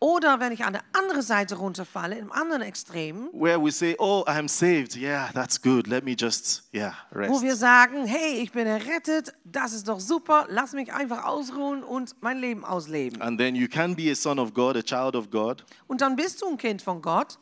Oder 0.00 0.38
wenn 0.38 0.52
ich 0.52 0.64
an 0.64 0.74
der 0.74 0.84
anderen 0.92 1.22
Seite 1.22 1.56
runterfalle, 1.56 2.16
im 2.16 2.30
anderen 2.30 2.62
Extrem, 2.62 3.28
where 3.32 3.60
we 3.60 3.72
say, 3.72 3.96
Oh, 3.98 4.22
I'm 4.28 4.46
saved. 4.46 4.94
Yeah, 4.94 5.32
that's 5.34 5.60
good. 5.60 5.88
Let 5.88 6.04
me 6.04 6.14
just, 6.16 6.62
yeah, 6.72 6.94
wo 7.10 7.42
wir 7.42 7.50
rest. 7.50 7.58
sagen, 7.60 8.06
hey, 8.06 8.40
ich 8.40 8.52
bin 8.52 8.68
errettet, 8.68 9.34
das 9.44 9.72
ist 9.72 9.88
doch 9.88 9.98
super, 9.98 10.46
lass 10.48 10.74
mich 10.74 10.92
einfach 10.92 11.24
ausruhen 11.24 11.82
und 11.82 12.14
mein 12.22 12.38
Leben 12.38 12.64
ausleben. 12.64 13.20
And 13.20 13.40
then 13.40 13.56
you 13.56 13.66
can 13.66 13.96
be 13.96 14.12
a 14.12 14.14
son 14.14 14.38
of 14.38 14.54
God, 14.54 14.76
a 14.76 14.82
child 14.82 15.16
of 15.16 15.28
God, 15.30 15.64
Und 15.88 16.00
dann 16.02 16.14
bist 16.14 16.40
du 16.40 16.46
ein 16.46 16.56
Kind 16.56 16.80
von 16.80 17.02
Gott, 17.02 17.40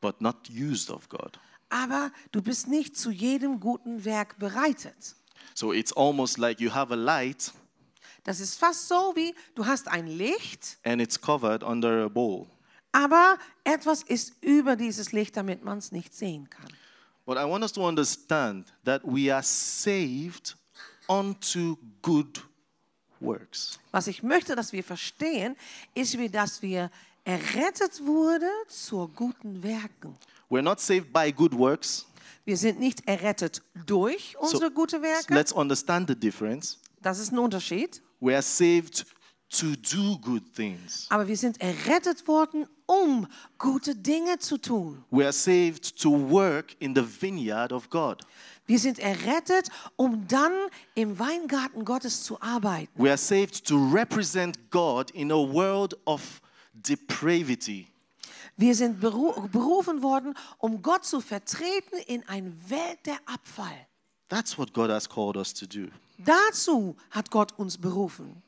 but 0.00 0.20
not 0.20 0.48
used 0.48 0.88
of 0.88 1.08
God. 1.08 1.40
Aber 1.82 2.10
du 2.32 2.40
bist 2.40 2.68
nicht 2.68 2.96
zu 2.96 3.10
jedem 3.10 3.60
guten 3.60 4.04
Werk 4.04 4.38
bereitet. 4.38 5.14
So 5.54 5.72
it's 5.72 5.92
almost 5.94 6.38
like 6.38 6.60
you 6.60 6.72
have 6.72 6.92
a 6.92 6.96
light 6.96 7.52
Das 8.24 8.40
ist 8.40 8.58
fast 8.58 8.88
so 8.88 9.12
wie, 9.14 9.34
du 9.54 9.66
hast 9.66 9.86
ein 9.88 10.06
Licht, 10.08 10.78
and 10.84 11.00
it's 11.00 11.20
covered 11.20 11.62
under 11.62 12.04
a 12.06 12.08
bowl. 12.08 12.46
aber 12.92 13.38
etwas 13.62 14.02
ist 14.02 14.32
über 14.42 14.74
dieses 14.74 15.12
Licht, 15.12 15.36
damit 15.36 15.62
man 15.62 15.78
es 15.78 15.92
nicht 15.92 16.14
sehen 16.14 16.48
kann. 16.50 16.68
But 17.26 17.36
I 17.36 17.44
want 17.44 17.62
us 17.62 17.72
to 17.72 17.86
understand 17.86 18.72
that 18.84 19.02
we 19.04 19.32
are 19.32 19.42
saved 19.42 20.56
unto 21.08 21.76
good 22.02 22.42
works. 23.20 23.78
Was 23.92 24.06
ich 24.06 24.22
möchte, 24.22 24.56
dass 24.56 24.72
wir 24.72 24.82
verstehen, 24.82 25.56
ist, 25.94 26.16
wie 26.18 26.28
dass 26.28 26.62
wir 26.62 26.90
errettet 27.24 28.04
wurden 28.04 28.50
zu 28.68 29.08
guten 29.08 29.62
Werken. 29.62 30.16
We're 30.48 30.62
not 30.62 30.80
saved 30.80 31.12
by 31.12 31.32
good 31.32 31.54
works. 31.54 32.06
Wir 32.44 32.56
sind 32.56 32.78
nicht 32.78 33.06
errettet 33.08 33.62
durch 33.86 34.36
unsere 34.38 34.70
guten 34.70 35.02
Werke. 35.02 35.34
let's 35.34 35.52
understand 35.52 36.08
the 36.08 36.14
difference. 36.14 36.78
Das 37.02 37.18
ist 37.18 37.32
ein 37.32 37.38
Unterschied. 37.38 38.02
We 38.20 38.34
are 38.34 38.42
saved 38.42 39.04
to 39.48 39.74
do 39.76 40.18
good 40.18 40.42
things. 40.54 41.06
Aber 41.08 41.26
wir 41.26 41.36
sind 41.36 41.60
errettet 41.60 42.26
worden, 42.26 42.66
um 42.86 43.26
gute 43.58 43.94
Dinge 43.94 44.38
zu 44.38 44.58
tun. 44.58 45.04
We 45.10 45.24
are 45.24 45.32
saved 45.32 46.00
to 46.00 46.10
work 46.10 46.76
in 46.78 46.94
the 46.94 47.02
vineyard 47.02 47.72
of 47.72 47.90
God. 47.90 48.22
Wir 48.66 48.78
sind 48.78 48.98
errettet, 48.98 49.68
um 49.96 50.26
dann 50.26 50.52
im 50.94 51.18
Weingarten 51.18 51.84
Gottes 51.84 52.24
zu 52.24 52.40
arbeiten. 52.40 52.90
We 52.96 53.08
are 53.08 53.18
saved 53.18 53.66
to 53.66 53.76
represent 53.76 54.70
God 54.70 55.10
in 55.12 55.30
a 55.30 55.36
world 55.36 55.96
of 56.04 56.40
depravity. 56.74 57.88
Wir 58.56 58.74
sind 58.74 59.00
beru 59.00 59.32
berufen 59.48 60.02
worden, 60.02 60.34
um 60.58 60.80
Gott 60.82 61.04
zu 61.04 61.20
vertreten 61.20 61.98
in 62.06 62.26
eine 62.28 62.52
Welt 62.70 63.04
der 63.04 63.18
Abfall. 63.26 63.86
That's 64.28 64.56
what 64.58 64.72
God 64.72 64.90
has 64.90 65.08
called 65.08 65.36
us 65.36 65.52
to 65.54 65.66
do. 65.66 65.88
Dazu 66.18 66.96
hat 67.10 67.30
Gott 67.30 67.52
uns 67.58 67.76
berufen. 67.78 68.42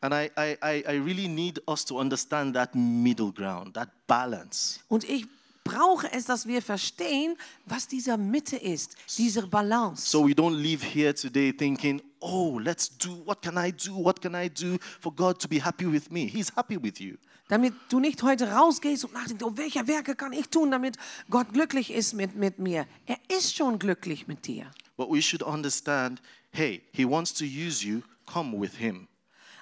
And 0.00 0.14
I, 0.14 0.30
I, 0.36 0.56
I 0.62 0.84
I 0.86 0.96
really 1.00 1.26
need 1.26 1.60
us 1.66 1.84
to 1.86 1.98
understand 1.98 2.54
that 2.54 2.74
middle 2.74 3.32
ground, 3.32 3.74
that 3.74 3.88
balance. 4.06 4.78
Und 4.88 5.02
ich 5.02 5.26
brauche 5.68 6.10
es, 6.12 6.24
dass 6.24 6.46
wir 6.46 6.62
verstehen, 6.62 7.36
was 7.66 7.86
dieser 7.86 8.16
Mitte 8.16 8.56
ist, 8.56 8.96
diese 9.16 9.46
Balance. 9.46 10.08
So 10.10 10.26
we 10.26 10.32
don't 10.32 10.56
leave 10.56 10.84
here 10.84 11.14
today 11.14 11.52
thinking, 11.52 12.00
oh, 12.20 12.58
let's 12.58 12.88
do, 12.96 13.22
what 13.26 13.42
can 13.42 13.56
I 13.56 13.72
do? 13.72 13.92
What 13.92 14.20
can 14.20 14.34
I 14.34 14.48
do 14.48 14.78
for 15.00 15.14
God 15.14 15.38
to 15.40 15.48
be 15.48 15.62
happy 15.62 15.90
with 15.90 16.10
me? 16.10 16.26
He's 16.26 16.50
happy 16.54 16.82
with 16.82 16.98
you. 17.00 17.16
damit 17.48 17.72
du 17.88 17.98
nicht 17.98 18.22
heute 18.22 18.52
rausgehst 18.52 19.04
und 19.04 19.14
nachdenkst, 19.14 19.42
oh, 19.42 19.52
welche 19.56 19.86
Werke 19.86 20.14
kann 20.14 20.32
ich 20.32 20.48
tun, 20.48 20.70
damit 20.70 20.96
Gott 21.30 21.52
glücklich 21.52 21.90
ist 21.90 22.12
mit, 22.12 22.34
mit 22.34 22.58
mir. 22.58 22.86
Er 23.06 23.16
ist 23.28 23.56
schon 23.56 23.78
glücklich 23.78 24.26
mit 24.26 24.46
dir. 24.46 24.70
But 24.96 25.10
we 25.10 25.22
should 25.22 25.42
understand 25.42 26.20
hey, 26.50 26.82
He 26.92 27.04
wants 27.04 27.32
to 27.34 27.44
use 27.44 27.86
you, 27.86 28.02
come 28.26 28.58
with 28.58 28.76
Him 28.76 29.08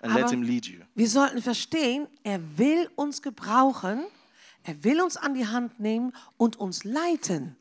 and 0.03 0.15
let 0.15 0.25
Aber 0.25 0.33
Him 0.33 0.43
lead 0.43 0.67
you. 0.67 0.81
wir 0.95 1.09
sollten 1.09 1.43
verstehen, 1.43 2.07
er 2.23 2.41
will 2.57 2.89
uns 2.97 3.23
gebrauchen, 3.23 4.05
er 4.67 4.83
will 4.85 5.01
uns 5.01 5.17
an 5.17 5.35
die 5.35 5.47
Hand 5.47 5.79
nehmen 5.81 6.13
und 6.37 6.57
uns 6.57 6.85
leiten. 6.85 7.57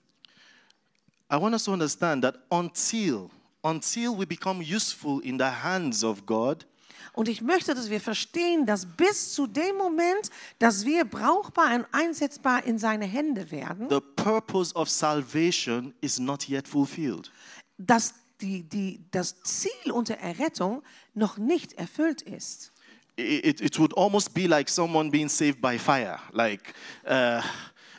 I 1.31 1.35
want 1.37 1.53
us 1.53 1.63
to 1.65 1.71
understand 1.73 2.23
that 2.23 2.35
until, 2.49 3.29
until 3.63 4.17
we 4.17 4.25
become 4.25 4.61
useful 4.61 5.21
in 5.23 5.37
the 5.39 5.45
hands 5.63 6.03
of 6.03 6.25
God, 6.25 6.65
Und 7.13 7.29
ich 7.29 7.41
möchte, 7.41 7.73
dass 7.73 7.89
wir 7.89 8.01
verstehen, 8.01 8.65
dass 8.65 8.85
bis 8.85 9.33
zu 9.33 9.47
dem 9.47 9.77
Moment, 9.77 10.29
dass 10.59 10.83
wir 10.85 11.05
brauchbar 11.05 11.73
und 11.73 11.85
einsetzbar 11.93 12.65
in 12.65 12.77
seine 12.77 13.05
Hände 13.05 13.51
werden, 13.51 13.87
the 13.89 14.01
purpose 14.17 14.75
of 14.75 14.89
salvation 14.89 15.93
is 16.01 16.19
not 16.19 16.49
yet 16.49 16.67
fulfilled. 16.67 17.31
dass 17.77 18.15
die, 18.41 18.63
die, 18.63 19.05
das 19.11 19.41
Ziel 19.43 19.91
unter 19.93 20.15
Errettung 20.15 20.83
noch 21.13 21.37
nicht 21.37 21.73
erfüllt 21.73 22.21
ist. 22.21 22.73
It, 23.17 23.61
it 23.61 23.79
would 23.79 23.93
almost 23.93 24.33
be 24.33 24.47
like 24.47 24.67
someone 24.67 25.09
being 25.09 25.29
saved 25.29 25.61
by 25.61 25.77
fire. 25.77 26.19
Like 26.33 26.73
uh, 27.07 27.41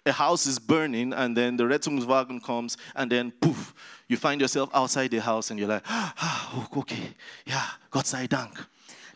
a 0.05 0.13
house 0.13 0.47
is 0.47 0.59
burning, 0.59 1.13
and 1.13 1.37
then 1.37 1.57
the 1.57 1.65
Rettungswagen 1.65 2.43
comes, 2.43 2.77
and 2.95 3.11
then 3.11 3.33
poof, 3.41 3.75
you 4.09 4.17
find 4.17 4.41
yourself 4.41 4.69
outside 4.75 5.11
the 5.11 5.21
house, 5.21 5.51
and 5.51 5.59
you're 5.59 5.69
like, 5.69 5.83
ah, 5.89 6.67
okay, 6.77 7.15
yeah, 7.47 7.65
Gott 7.91 8.07
sei 8.07 8.27
Dank. 8.27 8.67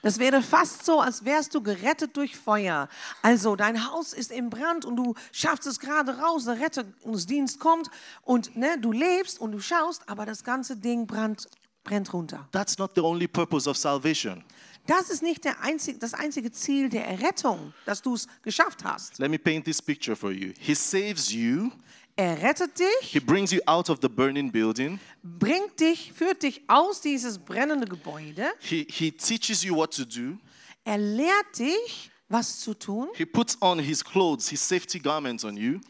Das 0.03 0.19
wäre 0.19 0.41
fast 0.41 0.87
so, 0.87 1.01
als 1.01 1.25
wärst 1.25 1.55
du 1.55 1.61
gerettet 1.61 2.17
durch 2.17 2.35
Feuer. 2.35 2.89
Also 3.21 3.55
dein 3.55 3.87
Haus 3.87 4.15
ist 4.15 4.33
im 4.33 4.49
Brand 4.49 4.87
und 4.87 4.97
du 4.97 5.15
schaffst 5.31 5.67
es 5.67 5.79
gerade 5.79 6.19
raus, 6.19 6.47
der 6.47 6.59
Rettungsdienst 6.59 7.61
kommt 7.61 7.91
und 8.23 8.57
ne, 8.57 8.79
du 8.81 8.93
lebst 8.93 9.39
und 9.39 9.53
du 9.53 9.61
schaust, 9.61 10.09
aber 10.09 10.25
das 10.25 10.43
ganze 10.43 10.77
Ding 10.77 11.07
brennt, 11.07 11.49
brennt 11.85 12.13
runter. 12.15 12.49
That's 12.51 12.79
not 12.79 12.93
the 12.95 13.03
only 13.03 13.29
purpose 13.29 13.69
of 13.69 13.77
salvation. 13.77 14.43
Das 14.87 15.11
ist 15.11 15.23
nicht 15.23 15.45
der 15.45 15.61
einzig, 15.63 16.01
das 16.01 16.15
einzige 16.15 16.51
Ziel 16.51 16.89
der 16.89 17.07
Errettung, 17.07 17.73
dass 17.87 18.03
du 18.03 18.15
es 18.15 18.27
geschafft 18.43 18.85
hast. 18.85 19.19
Let 19.19 19.31
me 19.31 19.39
paint 19.39 19.65
this 19.65 19.81
picture 19.81 20.17
for 20.17 20.33
you. 20.33 20.53
He 20.59 20.75
saves 20.75 21.33
you, 21.33 21.71
Er 22.17 22.43
rettet 22.43 22.79
dich, 22.79 22.87
He 23.13 23.21
brings 23.21 23.51
you 23.51 23.61
out 23.67 23.89
of 23.89 23.99
the 24.03 24.09
burning 24.09 24.51
building, 24.51 24.99
bringt 25.23 25.79
dich, 25.81 26.13
führt 26.13 26.43
dich 26.43 26.61
aus 26.67 27.01
dieses 27.01 27.39
brennende 27.39 27.87
Gebäude. 27.87 28.53
He, 28.59 28.87
he 28.91 29.11
teaches 29.11 29.63
you 29.63 29.75
what 29.75 29.95
to 29.95 30.05
do, 30.05 30.37
Er 30.85 30.99
lehrt 30.99 31.59
dich, 31.59 32.11
was 32.29 32.61
zu 32.61 32.75
tun. 32.75 33.09
He 33.15 33.25
puts 33.25 33.57
on 33.63 33.79
His 33.79 34.05
clothes, 34.05 34.49
His 34.49 34.67
safety 34.67 34.99
garments 34.99 35.45
on 35.45 35.57
you, 35.57 35.81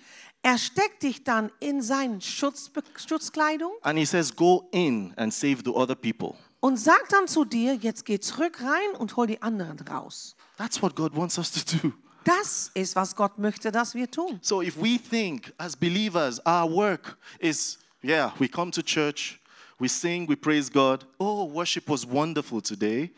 Er 0.42 0.56
steckt 0.56 1.02
dich 1.02 1.24
dann 1.24 1.50
in 1.58 1.82
seine 1.82 2.20
Schutz, 2.20 2.70
Schutzkleidung 2.96 3.72
and 3.82 3.98
He 3.98 4.04
says, 4.04 4.34
Go 4.34 4.68
in 4.72 5.12
and 5.16 5.32
save 5.32 5.62
the 5.64 5.70
other 5.70 5.94
people. 5.94 6.36
Und 6.60 6.76
sagt 6.76 7.12
dann 7.12 7.26
zu 7.26 7.44
dir, 7.44 7.74
jetzt 7.74 8.04
geh 8.04 8.20
zurück 8.20 8.60
rein 8.60 8.96
und 8.98 9.16
hol 9.16 9.26
die 9.26 9.40
anderen 9.42 9.78
raus. 9.80 10.36
That's 10.56 10.80
what 10.80 10.94
God 10.94 11.16
wants 11.16 11.38
us 11.38 11.50
to 11.52 11.78
do. 11.78 11.92
Das 12.24 12.70
ist, 12.74 12.94
was 12.96 13.16
Gott 13.16 13.38
möchte, 13.38 13.72
dass 13.72 13.94
wir 13.94 14.10
tun. 14.10 14.38
So 14.42 14.60
if 14.60 14.76
we 14.76 14.98
think 14.98 15.52
as 15.56 15.74
believers, 15.74 16.38
our 16.46 16.70
work 16.70 17.16
is, 17.38 17.78
yeah, 18.04 18.32
we 18.38 18.46
come 18.46 18.70
to 18.72 18.82
church, 18.82 19.40
we 19.78 19.88
sing, 19.88 20.28
we 20.28 20.36
praise 20.36 20.70
God. 20.70 21.06
Oh, 21.18 21.50
worship 21.50 21.88
was 21.88 22.06
wonderful 22.06 22.60
today. 22.60 23.10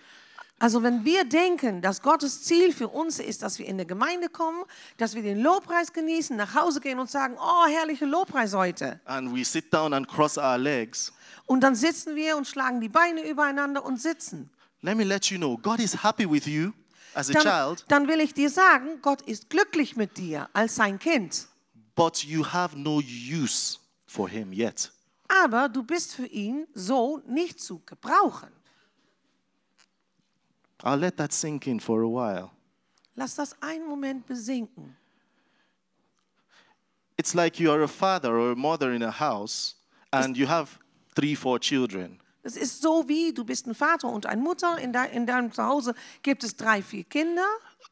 Also 0.63 0.85
wenn 0.85 1.05
wir 1.05 1.25
denken, 1.25 1.83
dass 1.83 2.03
Gottes 2.03 2.45
Ziel 2.45 2.73
für 2.73 2.87
uns 2.87 3.19
ist, 3.19 3.43
dass 3.43 3.59
wir 3.59 3.67
in 3.67 3.79
der 3.79 3.85
Gemeinde 3.85 4.29
kommen, 4.29 4.63
dass 4.97 5.17
wir 5.17 5.23
den 5.23 5.41
Lobpreis 5.41 5.93
genießen, 5.93 6.37
nach 6.37 6.55
Hause 6.55 6.81
gehen 6.81 7.01
und 7.01 7.11
sagen, 7.11 7.35
oh, 7.37 7.67
herrliche 7.67 8.05
Lobpreis 8.07 8.55
heute. 8.55 9.01
And 9.05 9.35
we 9.35 9.45
sit 9.45 9.75
down 9.75 9.93
and 9.93 10.07
cross 10.07 10.39
our 10.39 10.57
legs. 10.57 11.13
Und 11.47 11.63
dann 11.63 11.75
sitzen 11.75 12.15
wir 12.15 12.37
und 12.37 12.47
schlagen 12.47 12.81
die 12.81 12.89
Beine 12.89 13.29
übereinander 13.29 13.85
und 13.85 14.01
sitzen. 14.01 14.51
Let 14.83 14.97
me 14.97 15.03
let 15.03 15.25
you 15.27 15.37
know, 15.37 15.59
God 15.59 15.81
is 15.81 16.01
happy 16.01 16.31
with 16.31 16.47
you 16.47 16.71
as 17.15 17.29
a 17.29 17.33
Dann, 17.33 17.43
child, 17.43 17.85
dann 17.89 18.07
will 18.07 18.21
ich 18.21 18.33
dir 18.33 18.49
sagen, 18.49 19.01
Gott 19.03 19.23
ist 19.23 19.51
glücklich 19.51 19.97
mit 19.97 20.17
dir 20.17 20.49
als 20.53 20.77
sein 20.77 21.01
Kind. 21.01 21.49
but 21.97 22.19
you 22.23 22.45
have 22.45 22.79
no 22.79 23.01
use 23.01 23.79
for 24.07 24.29
Him 24.29 24.53
yet. 24.53 24.93
Aber 25.27 25.69
du 25.69 25.83
bist 25.83 26.15
für 26.15 26.27
ihn 26.27 26.69
so 26.73 27.21
nicht 27.27 27.61
zu 27.61 27.83
gebrauchen. 27.85 28.62
I'll 30.85 30.99
let 30.99 31.17
that 31.17 31.33
sink 31.33 31.67
in 31.67 31.79
for 31.79 32.03
a 32.03 32.09
while. 32.09 32.51
Lass 33.17 33.37
das 33.37 33.55
einen 33.63 33.87
Moment 33.89 34.27
besinken. 34.27 34.97
It's 37.19 37.35
like 37.35 37.61
you 37.61 37.71
are 37.71 37.83
a 37.83 37.89
father 37.89 38.39
or 38.39 38.53
a 38.53 38.57
mother 38.57 38.93
in 38.93 39.03
a 39.03 39.11
house 39.11 39.75
and 40.13 40.37
you 40.37 40.47
have 40.47 40.79
three, 41.15 41.35
four 41.35 41.59
children. 41.59 42.19
Es 42.45 42.57
ist 42.57 42.83
so 42.83 43.09
wie, 43.09 43.33
du 43.33 43.45
bist 43.45 43.67
ein 43.67 43.75
Vater 43.75 44.09
und 44.09 44.27
eine 44.27 44.43
Mutter, 44.43 44.77
in, 44.79 44.93
de, 44.93 45.07
in 45.13 45.27
deinem 45.27 45.53
Zuhause 45.53 45.95
gibt 46.23 46.43
es 46.43 46.57
drei, 46.57 46.83
vier 46.83 47.05
Kinder. 47.05 47.47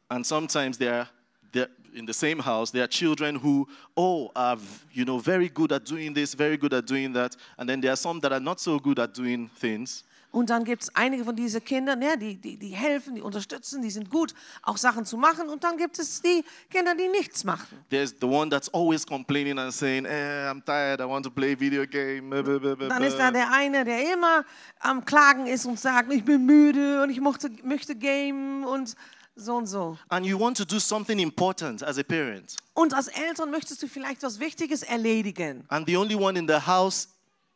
And 0.09 0.27
sometimes 0.27 0.77
they're, 0.77 1.07
they're 1.53 1.69
in 1.95 2.07
the 2.07 2.13
same 2.13 2.41
house, 2.41 2.73
there 2.73 2.83
are 2.83 2.89
children 2.89 3.37
who, 3.37 3.69
oh, 3.97 4.31
are, 4.35 4.59
you 4.93 5.05
know, 5.05 5.19
very 5.19 5.49
good 5.49 5.71
at 5.73 5.85
doing 5.85 6.15
this, 6.15 6.35
very 6.35 6.57
good 6.57 6.73
at 6.73 6.87
doing 6.87 7.13
that. 7.13 7.37
And 7.59 7.69
then 7.69 7.81
there 7.81 7.93
are 7.93 7.97
some 7.97 8.19
that 8.21 8.33
are 8.33 8.41
not 8.41 8.59
so 8.59 8.79
good 8.79 8.99
at 8.99 9.15
doing 9.15 9.49
things. 9.57 10.03
Und 10.31 10.51
dann 10.51 10.65
gibt 10.65 10.83
es 10.85 10.95
einige 10.95 11.25
von 11.25 11.35
diesen 11.35 11.65
Kindern, 11.65 12.01
ja, 12.03 12.15
die, 12.15 12.37
die, 12.37 12.57
die 12.57 12.69
helfen, 12.69 13.17
die 13.17 13.23
unterstützen, 13.23 13.83
die 13.83 13.91
sind 13.91 14.11
gut, 14.11 14.33
auch 14.63 14.77
Sachen 14.77 15.05
zu 15.05 15.17
machen. 15.17 15.49
Und 15.49 15.65
dann 15.65 15.77
gibt 15.77 15.99
es 15.99 16.23
die 16.23 16.45
Kinder, 16.71 16.95
die 16.95 17.09
nichts 17.09 17.43
machen. 17.43 17.85
There's 17.91 18.15
the 18.21 18.27
one 18.27 18.49
that's 18.49 18.73
always 18.73 19.05
complaining 19.05 19.59
and 19.59 19.73
saying, 19.73 20.05
eh, 20.05 20.49
I'm 20.49 20.65
tired, 20.65 21.01
I 21.01 21.05
want 21.05 21.25
to 21.25 21.31
play 21.31 21.59
video 21.59 21.85
game. 21.85 22.31
Dann 22.31 23.03
ist 23.03 23.19
da 23.19 23.31
blah." 23.31 23.41
der 23.41 23.53
eine, 23.53 23.85
der 23.85 24.13
immer 24.13 24.45
am 24.79 25.05
Klagen 25.05 25.47
ist 25.47 25.67
und 25.67 25.81
sagt, 25.81 26.13
ich 26.13 26.25
bin 26.25 26.47
müde 26.47 27.03
und 27.03 27.11
ich 27.11 27.21
mochte, 27.21 27.51
möchte 27.65 27.97
gamen 27.97 28.65
und 28.65 28.95
so 29.35 29.57
und 29.57 29.67
so. 29.67 29.99
And 30.09 30.25
you 30.25 30.39
want 30.39 30.57
to 30.59 30.65
do 30.65 30.79
something 30.79 31.19
important 31.19 31.83
as 31.83 31.99
a 31.99 32.03
parent. 32.03 32.57
Und 32.75 32.95
als 32.95 33.09
Eltern 33.09 33.51
möchtest 33.51 33.83
du 33.83 33.89
vielleicht 33.89 34.23
was 34.23 34.39
Wichtiges 34.39 34.83
erledigen. 34.83 35.65
And 35.69 35.87
the 35.89 35.97
only 35.97 36.15
one 36.15 36.39
in 36.39 36.47
the 36.47 36.67
house 36.67 37.09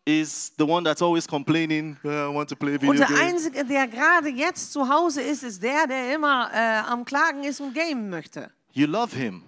is 0.06 0.52
the 0.58 0.64
one 0.64 0.84
that's 0.84 1.00
always 1.02 1.26
complaining, 1.26 1.96
"Eh, 2.04 2.08
I 2.08 2.34
want 2.34 2.48
to 2.50 2.56
play 2.56 2.74
video 2.74 2.90
Und 2.90 2.98
der 2.98 3.06
game. 3.06 3.18
Einzige, 3.18 3.64
der 3.64 3.88
gerade 3.88 4.28
jetzt 4.28 4.72
zu 4.72 4.88
Hause 4.88 5.22
ist, 5.22 5.42
ist 5.42 5.62
der, 5.62 5.86
der 5.86 6.14
immer 6.14 6.50
äh, 6.52 6.78
am 6.90 7.04
Klagen 7.04 7.42
ist 7.44 7.60
und 7.60 7.74
gamen 7.74 8.10
möchte. 8.10 8.50
You 8.72 8.86
love 8.86 9.16
him. 9.16 9.42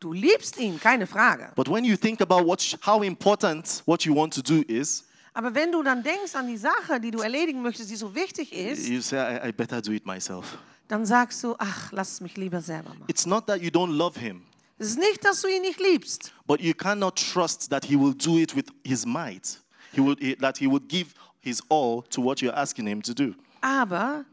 Du 0.00 0.12
liebst 0.12 0.58
ihn, 0.58 0.78
keine 0.80 1.06
Frage. 1.06 1.52
But 1.54 1.68
when 1.70 1.84
you 1.84 1.96
think 1.96 2.20
about 2.20 2.44
what, 2.44 2.60
how 2.84 3.02
important 3.04 3.82
what 3.86 4.02
you 4.04 4.14
want 4.14 4.34
to 4.34 4.42
do 4.42 4.62
is, 4.66 5.04
Aber 5.34 5.54
wenn 5.54 5.72
du 5.72 5.82
dann 5.82 6.02
denkst 6.02 6.34
an 6.34 6.46
die 6.46 6.58
Sache, 6.58 7.00
die 7.00 7.10
du 7.10 7.20
erledigen 7.20 7.62
möchtest, 7.62 7.90
die 7.90 7.96
so 7.96 8.14
wichtig 8.14 8.52
ist, 8.52 8.86
you 8.88 9.00
say, 9.00 9.16
I, 9.18 9.48
I 9.48 9.52
better 9.52 9.80
do 9.80 9.92
it 9.92 10.04
myself. 10.04 10.58
dann 10.88 11.06
sagst 11.06 11.42
du, 11.42 11.54
ach, 11.58 11.90
lass 11.92 12.12
es 12.14 12.20
mich 12.20 12.36
lieber 12.36 12.60
selber 12.60 12.90
machen. 12.90 13.04
It's 13.06 13.24
not 13.24 13.46
that 13.46 13.62
you 13.62 13.70
don't 13.70 13.92
love 13.96 14.18
him, 14.20 14.42
Es 14.78 14.88
ist 14.88 14.98
nicht, 14.98 15.24
dass 15.24 15.40
du 15.40 15.48
ihn 15.48 15.62
nicht 15.62 15.80
liebst, 15.80 16.34
but 16.46 16.60
you 16.60 16.74
cannot 16.74 17.16
trust 17.16 17.70
that 17.70 17.84
he 17.86 17.96
will 17.98 18.12
do 18.12 18.36
it 18.36 18.54
with 18.54 18.64
his 18.84 19.06
might. 19.06 19.58
He 19.92 20.00
would, 20.00 20.18
he- 20.20 20.34
that 20.36 20.58
he 20.58 20.66
would 20.66 20.88
give 20.88 21.14
his 21.40 21.62
all 21.68 22.02
to 22.10 22.22
what 22.22 22.40
you're 22.40 22.54
asking 22.56 22.86
him 22.86 23.02
to 23.02 23.12
do. 23.14 23.34
aber 23.60 24.24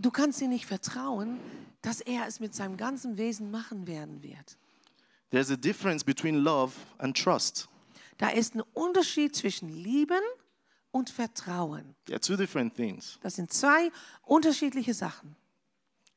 du 0.00 0.10
kannst 0.10 0.40
ihm 0.42 0.50
nicht 0.50 0.66
vertrauen, 0.66 1.38
dass 1.82 2.00
er 2.00 2.26
es 2.26 2.40
mit 2.40 2.54
seinem 2.54 2.76
ganzen 2.76 3.16
Wesen 3.16 3.50
machen 3.50 3.86
werden 3.86 4.22
wird. 4.22 4.56
There's 5.30 5.50
a 5.50 5.56
difference 5.56 6.04
between 6.04 6.36
love 6.44 6.72
and 6.98 7.16
trust. 7.16 7.68
Da 8.18 8.28
ist 8.28 8.54
ein 8.54 8.62
Unterschied 8.74 9.34
zwischen 9.34 9.68
Lieben 9.70 10.20
und 10.92 11.10
Vertrauen. 11.10 11.94
They're 12.06 12.20
two 12.20 12.36
different 12.36 12.74
things. 12.76 13.18
Das 13.22 13.36
sind 13.36 13.52
zwei 13.52 13.90
unterschiedliche 14.24 14.94
Sachen. 14.94 15.34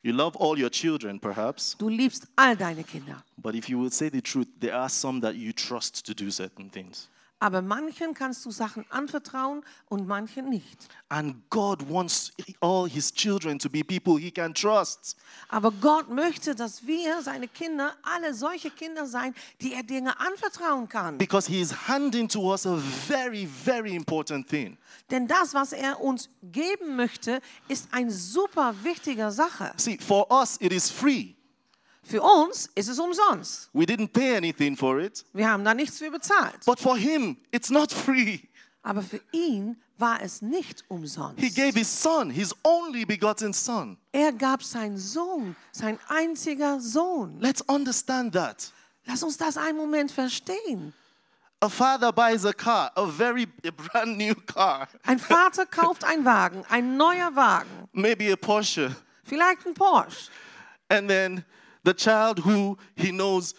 You 0.03 0.13
love 0.13 0.37
all 0.39 0.61
your 0.61 0.69
children, 0.69 1.19
perhaps, 1.19 1.75
Du 1.79 1.89
liebst 1.89 2.27
all 2.35 2.55
deine 2.55 2.83
Kinder. 2.83 3.23
but 3.37 3.55
if 3.55 3.67
you 3.69 3.79
would 3.79 3.93
say 3.93 4.09
the 4.11 4.21
truth, 4.21 4.47
there 4.59 4.75
are 4.75 4.89
some 4.89 5.19
that 5.21 5.33
you 5.35 5.51
trust 5.51 6.05
to 6.05 6.13
do 6.13 6.29
certain 6.29 6.69
things. 6.69 7.09
Aber 7.39 7.61
manchen 7.61 8.13
kannst 8.13 8.45
du 8.45 8.51
Sachen 8.51 8.85
anvertrauen 8.89 9.63
und 9.89 10.07
manchen 10.07 10.49
nicht. 10.49 10.87
And 11.09 11.35
God 11.49 11.89
wants 11.89 12.31
all 12.61 12.89
his 12.89 13.13
children 13.13 13.59
to 13.59 13.69
be 13.69 13.83
people 13.83 14.17
he 14.17 14.31
can 14.31 14.53
trust. 14.53 15.17
Aber 15.49 15.71
Gott 15.71 16.09
möchte, 16.09 16.55
dass 16.55 16.87
wir, 16.87 17.21
seine 17.21 17.47
Kinder, 17.47 17.93
alle 18.03 18.33
solche 18.33 18.71
Kinder 18.71 19.05
sein, 19.05 19.35
die 19.61 19.73
er 19.73 19.83
Dinge 19.83 20.17
anvertrauen 20.19 20.87
kann. 20.87 21.17
Because 21.17 21.51
he 21.51 21.59
is 21.59 21.87
handing 21.87 22.27
to 22.29 22.39
us 22.51 22.65
a 22.65 22.77
very, 22.77 23.45
very 23.45 23.93
important 23.95 24.47
thing. 24.47 24.77
Denn 25.11 25.27
das, 25.27 25.53
was 25.53 25.73
er 25.73 26.01
uns 26.01 26.29
geben 26.41 26.95
möchte, 26.95 27.41
ist 27.67 27.89
eine 27.91 28.11
super 28.11 28.73
wichtige 28.81 29.29
Sache. 29.31 29.73
See, 29.77 29.97
for 29.99 30.31
us, 30.31 30.57
it 30.61 30.71
is 30.71 30.89
free. 30.89 31.34
Für 32.07 32.21
uns 32.21 32.69
ist 32.75 32.87
es 32.87 32.99
umsonst. 32.99 33.69
We 33.73 33.83
didn't 33.85 34.09
pay 34.13 34.37
anything 34.37 34.77
for 34.77 34.99
it. 34.99 35.25
Wir 35.33 35.49
haben 35.49 35.63
da 35.65 35.73
nichts 35.73 35.97
für 35.97 36.11
bezahlt. 36.11 36.63
But 36.65 36.79
for 36.79 36.95
him, 36.97 37.37
it's 37.51 37.69
not 37.71 37.91
free. 37.91 38.39
Aber 38.83 39.01
für 39.01 39.19
ihn 39.31 39.77
war 39.97 40.21
es 40.21 40.41
nicht 40.43 40.83
umsonst. 40.87 41.39
He 41.39 41.49
gave 41.49 41.73
his 41.77 41.87
son, 41.89 42.29
his 42.29 42.53
only 42.63 43.05
begotten 43.05 43.53
son. 43.53 43.97
Er 44.11 44.31
gab 44.31 44.61
seinen 44.61 44.97
Sohn, 44.99 45.55
sein 45.71 45.97
einziger 46.07 46.79
Sohn. 46.79 47.39
Let's 47.39 47.61
understand 47.67 48.33
that. 48.33 48.71
Lass 49.05 49.23
uns 49.23 49.37
das 49.37 49.57
einen 49.57 49.77
Moment 49.77 50.11
verstehen. 50.11 50.93
A 51.61 51.69
father 51.69 52.11
buys 52.11 52.45
a 52.45 52.53
car, 52.53 52.91
a 52.95 53.05
very 53.07 53.47
a 53.65 53.71
brand 53.71 54.17
new 54.17 54.35
car, 54.45 54.87
Ein 55.03 55.17
Vater 55.17 55.65
kauft 55.65 56.03
einen 56.03 56.23
Wagen, 56.25 56.63
ein 56.69 56.97
neuer 56.97 57.33
Wagen, 57.35 57.87
maybe 57.93 58.31
a 58.31 58.35
Porsche, 58.35 58.95
vielleicht 59.23 59.65
ein 59.65 59.73
Porsche. 59.73 60.29
and 60.89 61.09
then 61.09 61.43
the 61.85 61.93
child 61.93 62.39
who 62.45 62.77
he 62.95 63.11
knows 63.11 63.53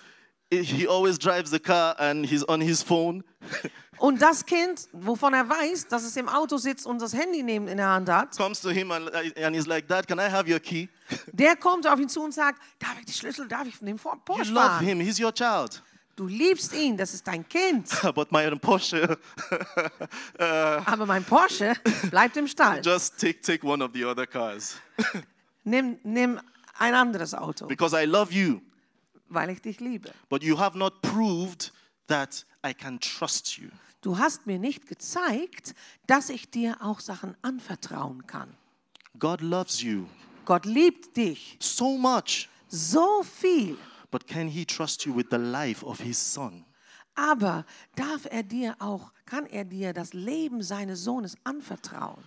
he 0.50 0.86
always 0.86 1.18
drives 1.18 1.50
the 1.50 1.58
car 1.58 1.94
and 1.98 2.26
he's 2.26 2.44
on 2.48 2.60
his 2.60 2.82
phone. 2.82 3.24
Und 3.98 4.20
das 4.20 4.44
Kind, 4.44 4.88
wovon 4.92 5.32
er 5.32 5.48
weiß, 5.48 5.88
dass 5.88 6.04
es 6.04 6.16
im 6.18 6.28
Auto 6.28 6.58
sitzt 6.58 6.86
und 6.86 7.00
das 7.00 7.14
Handy 7.14 7.42
neben 7.42 7.66
in 7.66 7.78
der 7.78 7.88
Hand 7.88 8.10
hat, 8.10 8.36
comes 8.36 8.60
to 8.60 8.68
him 8.68 8.90
and, 8.90 9.10
and 9.14 9.56
he's 9.56 9.66
like, 9.66 9.88
Dad, 9.88 10.06
can 10.06 10.18
I 10.18 10.30
have 10.30 10.46
your 10.52 10.60
key? 10.60 10.88
der 11.32 11.56
kommt 11.56 11.86
auf 11.86 11.98
ihn 11.98 12.08
zu 12.10 12.22
und 12.22 12.34
sagt, 12.34 12.60
darf 12.78 12.94
ich 12.98 13.06
die 13.06 13.14
Schlüssel, 13.14 13.48
darf 13.48 13.66
ich 13.66 13.74
von 13.74 13.86
dem 13.86 13.98
Vor- 13.98 14.12
You 14.16 14.20
Porsche 14.34 14.52
love 14.52 14.66
fahren? 14.66 14.84
him, 14.84 15.00
he's 15.00 15.18
your 15.18 15.32
child. 15.32 15.82
Du 16.14 16.26
liebst 16.26 16.74
ihn, 16.74 16.98
das 16.98 17.14
ist 17.14 17.26
dein 17.26 17.48
Kind. 17.48 17.88
but 18.14 18.30
my 18.32 18.50
Porsche, 18.58 19.18
Aber 20.38 21.06
mein 21.06 21.24
Porsche 21.24 21.74
bleibt 22.10 22.36
im 22.36 22.48
Stall. 22.48 22.82
just 22.84 23.18
take, 23.18 23.40
take 23.40 23.66
one 23.66 23.82
of 23.82 23.92
the 23.94 24.04
other 24.04 24.26
cars. 24.26 24.76
Nimm, 25.64 25.98
nimm 26.04 26.38
ein 26.78 26.94
anderes 26.94 27.34
Auto, 27.34 27.66
Because 27.66 27.94
I 28.00 28.06
love 28.06 28.32
you, 28.32 28.60
weil 29.28 29.50
ich 29.50 29.60
dich 29.62 29.80
liebe. 29.80 30.12
but 30.28 30.42
you 30.42 30.58
have 30.58 30.76
not 30.78 31.00
proved 31.02 31.72
that 32.06 32.44
I 32.66 32.72
can 32.74 32.98
trust 33.00 33.58
you. 33.58 33.68
Du 34.02 34.18
hast 34.18 34.46
mir 34.46 34.58
nicht 34.58 34.86
gezeigt, 34.86 35.74
dass 36.06 36.28
ich 36.28 36.50
dir 36.50 36.76
auch 36.80 37.00
Sachen 37.00 37.36
anvertrauen 37.42 38.26
kann. 38.26 38.54
God 39.18 39.40
loves 39.40 39.80
you 39.82 40.06
Gott 40.44 40.64
liebt 40.64 41.16
dich 41.16 41.56
so 41.60 41.98
much, 41.98 42.48
so 42.68 43.22
viel, 43.24 43.76
but 44.12 44.26
can 44.28 44.46
He 44.48 44.64
trust 44.64 45.04
you 45.04 45.16
with 45.16 45.26
the 45.30 45.38
life 45.38 45.84
of 45.84 46.00
His 46.00 46.18
Son? 46.34 46.64
aber 47.18 47.64
darf 47.96 48.26
er 48.30 48.42
dir 48.42 48.76
auch, 48.78 49.10
kann 49.24 49.46
er 49.46 49.64
dir 49.64 49.92
das 49.94 50.12
Leben 50.12 50.62
seines 50.62 51.02
Sohnes 51.02 51.34
anvertrauen? 51.44 52.22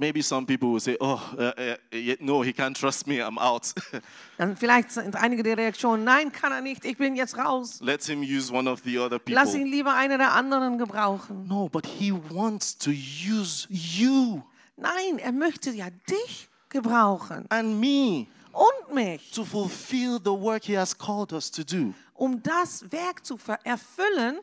Maybe 0.00 0.22
some 0.22 0.46
people 0.46 0.68
will 0.72 0.80
say, 0.80 0.96
Oh, 1.00 1.20
uh, 1.36 1.52
uh, 1.58 2.16
no, 2.20 2.42
He 2.42 2.52
can't 2.52 2.76
trust 2.78 3.06
me, 3.08 3.16
I'm 3.20 3.36
out. 3.38 3.74
Dann 4.38 4.56
vielleicht 4.56 4.92
sind 4.92 5.16
einige 5.16 5.42
der 5.42 5.56
Reaktionen, 5.56 6.04
nein, 6.04 6.30
kann 6.30 6.52
er 6.52 6.60
nicht, 6.60 6.84
ich 6.84 6.96
bin 6.96 7.16
jetzt 7.16 7.36
raus. 7.36 7.80
Let 7.80 8.04
Him 8.04 8.20
use 8.22 8.52
one 8.52 8.70
of 8.70 8.80
the 8.84 8.96
other 8.98 9.20
Lass 9.26 9.54
ihn 9.54 9.62
people. 9.62 9.70
lieber 9.76 9.94
einer 9.94 10.16
der 10.18 10.32
anderen 10.34 10.78
gebrauchen. 10.78 11.46
No, 11.48 11.68
but 11.68 11.84
He 11.84 12.12
wants 12.12 12.78
to 12.78 12.90
use 12.90 13.66
you 13.70 14.42
Nein, 14.76 15.18
er 15.18 15.32
möchte 15.32 15.70
ja 15.72 15.88
dich 16.08 16.48
gebrauchen 16.68 17.46
and 17.50 17.80
me 17.80 18.28
und 18.52 18.94
mich, 18.94 19.32
to 19.32 19.44
fulfill 19.44 20.18
the 20.22 20.30
work 20.30 20.62
He 20.64 20.78
has 20.78 20.96
called 20.96 21.32
us 21.32 21.50
to 21.50 21.64
do. 21.64 21.92
um 22.14 22.40
das 22.42 22.84
Werk 22.92 23.26
zu 23.26 23.36
ver- 23.36 23.58
erfüllen, 23.64 24.38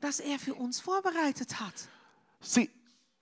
das 0.00 0.20
er 0.20 0.38
für 0.38 0.54
uns 0.54 0.80
vorbereitet 0.80 1.58
hat. 1.60 1.74
See, 2.40 2.70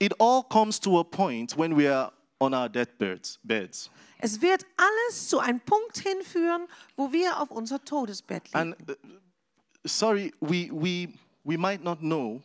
it 0.01 0.13
all 0.19 0.43
comes 0.43 0.79
to 0.79 0.97
a 0.97 1.03
point 1.03 1.55
when 1.55 1.75
we 1.75 1.87
are 1.87 2.11
on 2.39 2.53
our 2.55 2.67
deathbeds. 2.67 3.37
Beds. 3.43 3.89
Es 4.19 4.41
wird 4.41 4.65
alles 4.75 5.29
zu 5.29 5.39
einem 5.39 5.59
Punkt 5.59 5.99
hinführen, 5.99 6.67
wo 6.95 7.11
wir 7.11 7.39
auf 7.39 7.51
unser 7.51 7.83
Todesbett 7.83 8.45
liegen. 8.47 8.57
And 8.57 8.75
uh, 8.89 8.95
sorry, 9.85 10.33
we, 10.41 10.69
we, 10.71 11.07
we 11.43 11.57
might 11.57 11.83
not 11.83 11.99
know, 11.99 12.41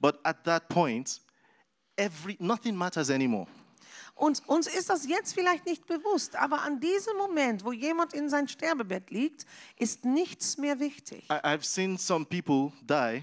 but 0.00 0.18
at 0.24 0.42
that 0.44 0.68
point, 0.68 1.20
every, 1.96 2.36
nothing 2.40 2.74
matters 2.74 3.10
anymore. 3.10 3.46
Und 4.14 4.42
uns 4.48 4.66
ist 4.66 4.88
das 4.88 5.06
jetzt 5.06 5.34
vielleicht 5.34 5.66
nicht 5.66 5.86
bewusst, 5.86 6.36
aber 6.36 6.62
an 6.62 6.80
diesem 6.80 7.18
Moment, 7.18 7.62
wo 7.64 7.72
jemand 7.72 8.14
in 8.14 8.30
sein 8.30 8.48
Sterbebett 8.48 9.10
liegt, 9.10 9.44
ist 9.78 10.06
nichts 10.06 10.56
mehr 10.56 10.80
wichtig. 10.80 11.24
I, 11.30 11.34
I've 11.44 11.64
seen 11.64 11.98
some 11.98 12.24
people 12.24 12.72
die, 12.82 13.22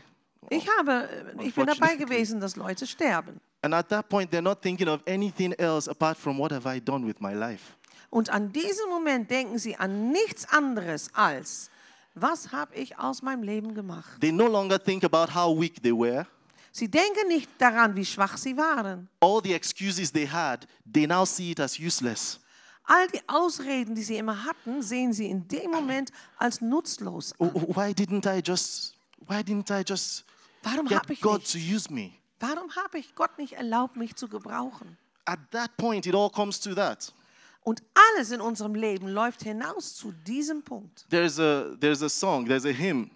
Ich, 0.49 0.67
habe, 0.77 1.09
äh, 1.39 1.45
ich 1.45 1.55
bin 1.55 1.65
dabei 1.65 1.95
gewesen, 1.95 2.39
dass 2.39 2.55
Leute 2.55 2.85
sterben. 2.87 3.39
and 3.63 3.73
at 3.73 3.87
that 3.89 4.09
point, 4.09 4.29
they're 4.29 4.41
not 4.41 4.61
thinking 4.61 4.87
of 4.89 5.01
anything 5.07 5.53
else 5.53 5.87
apart 5.87 6.17
from 6.17 6.37
what 6.37 6.51
have 6.51 6.67
I 6.67 6.79
done 6.79 7.05
with 7.05 7.19
my 7.19 7.33
life. 7.33 7.75
Und 8.09 8.29
an 8.29 8.51
diesem 8.51 8.89
Moment 8.89 9.31
denken 9.31 9.57
sie 9.57 9.75
an 9.75 10.11
nichts 10.11 10.45
anderes 10.51 11.09
als, 11.13 11.71
was 12.13 12.51
habe 12.51 12.75
ich 12.75 12.99
aus 12.99 13.23
meinem 13.23 13.41
Leben 13.41 13.73
gemacht? 13.73 14.21
They 14.21 14.31
no 14.31 14.47
longer 14.47 14.77
think 14.77 15.03
about 15.03 15.33
how 15.33 15.59
weak 15.59 15.81
they 15.81 15.91
were. 15.91 16.27
Sie 16.71 16.87
denken 16.87 17.27
nicht 17.27 17.49
daran, 17.57 17.95
wie 17.95 18.05
schwach 18.05 18.37
sie 18.37 18.55
waren. 18.57 19.07
All 19.19 19.41
the 19.43 19.53
excuses 19.53 20.11
they 20.11 20.27
had, 20.27 20.67
they 20.91 21.07
now 21.07 21.25
see 21.25 21.51
it 21.51 21.59
as 21.59 21.79
useless. 21.79 22.39
All 22.85 23.07
die 23.07 23.21
Ausreden, 23.27 23.95
die 23.95 24.03
sie 24.03 24.17
immer 24.17 24.43
hatten, 24.43 24.81
sehen 24.81 25.13
sie 25.13 25.27
in 25.29 25.47
dem 25.47 25.71
Moment 25.71 26.11
als 26.37 26.61
nutzlos 26.61 27.33
an. 27.39 27.51
Why 27.53 27.93
didn't 27.93 28.25
I 28.27 28.41
just? 28.45 28.95
Why 29.25 29.41
didn't 29.41 29.71
I 29.71 29.83
just 29.87 30.25
Warum 30.63 30.89
habe 30.89 31.13
ich, 31.13 31.21
God 31.21 31.39
nicht- 31.41 31.51
to 31.51 31.57
use 31.57 31.91
me? 31.93 32.11
warum 32.39 32.75
habe 32.75 32.97
ich 32.99 33.15
Gott 33.15 33.37
nicht 33.37 33.53
erlaubt, 33.53 33.95
mich 33.95 34.15
zu 34.15 34.27
gebrauchen? 34.27 34.97
At 35.25 35.39
that 35.51 35.75
point, 35.77 36.05
it 36.05 36.15
all 36.15 36.29
comes 36.29 36.59
to 36.61 36.73
that. 36.75 37.13
Und 37.61 37.81
alles 38.11 38.31
in 38.31 38.41
unserem 38.41 38.75
Leben 38.75 39.07
läuft 39.07 39.43
hinaus 39.43 39.95
zu 39.95 40.11
diesem 40.27 40.63
Punkt. 40.63 41.05
There's 41.09 41.39
a 41.39 41.75
there's 41.79 42.03
a 42.03 42.09
song, 42.09 42.45
there's 42.45 42.65
a 42.65 42.69
hymn, 42.73 43.09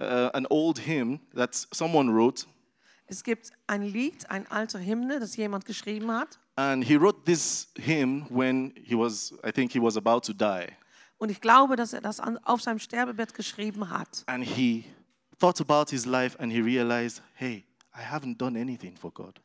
uh, 0.00 0.30
an 0.34 0.44
old 0.50 0.78
hymn 0.80 1.20
that 1.36 1.54
someone 1.72 2.10
wrote, 2.12 2.46
Es 3.06 3.22
gibt 3.22 3.50
ein 3.68 3.82
Lied, 3.82 4.28
ein 4.30 4.50
alter 4.50 4.78
Hymne, 4.80 5.20
das 5.20 5.36
jemand 5.36 5.66
geschrieben 5.66 6.10
hat. 6.10 6.40
and 6.56 6.84
he 6.84 6.96
wrote 6.96 7.24
this 7.24 7.68
hymn 7.78 8.26
when 8.28 8.74
he 8.84 8.96
was, 8.96 9.32
I 9.46 9.52
think, 9.52 9.70
he 9.72 9.80
was 9.80 9.96
about 9.96 10.20
to 10.22 10.32
die, 10.32 10.66
Und 11.18 11.30
ich 11.30 11.40
glaube, 11.40 11.76
dass 11.76 11.92
er 11.92 12.00
das 12.00 12.18
auf 12.20 12.60
seinem 12.60 12.80
Sterbebett 12.80 13.34
geschrieben 13.34 13.88
hat. 13.88 14.24
and 14.26 14.44
he 14.44 14.84
thought 15.42 15.60
about 15.60 15.90
his 15.90 16.06
life, 16.06 16.36
and 16.38 16.52
he 16.52 16.60
realized, 16.62 17.20
hey, 17.34 17.64
I 17.92 18.02
haven't 18.02 18.38
done 18.38 18.56
anything 18.56 18.96
for 18.96 19.10
God. 19.10 19.40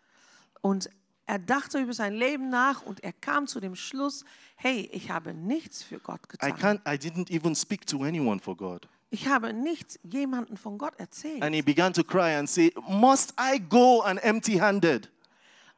Und 0.62 0.90
er 1.26 1.40
dachte 1.40 1.80
über 1.80 1.94
sein 1.94 2.14
Leben 2.14 2.50
nach 2.50 2.84
und 2.84 3.04
er 3.04 3.14
kam 3.14 3.48
zu 3.48 3.60
dem 3.60 3.76
Schluss, 3.76 4.24
hey, 4.58 4.88
ich 4.94 5.10
habe 5.10 5.34
nichts 5.34 5.82
für 5.84 6.00
Gott 6.00 6.22
I 6.26 6.52
getan. 6.52 6.58
can't. 6.60 6.80
I 6.88 6.98
didn't 6.98 7.32
even 7.32 7.56
speak 7.56 7.86
to 7.88 8.04
anyone 8.04 8.40
for 8.40 8.56
God. 8.56 8.88
Ich 9.10 9.28
habe 9.28 9.54
nichts 9.54 9.98
jemandem 10.04 10.56
von 10.58 10.78
Gott 10.78 10.94
erzählt. 11.00 11.42
And 11.42 11.56
he 11.56 11.62
began 11.62 11.94
to 11.94 12.04
cry 12.04 12.36
and 12.38 12.48
say, 12.48 12.72
Must 12.88 13.34
I 13.40 13.58
go 13.60 14.02
and 14.02 14.24
empty-handed? 14.24 15.10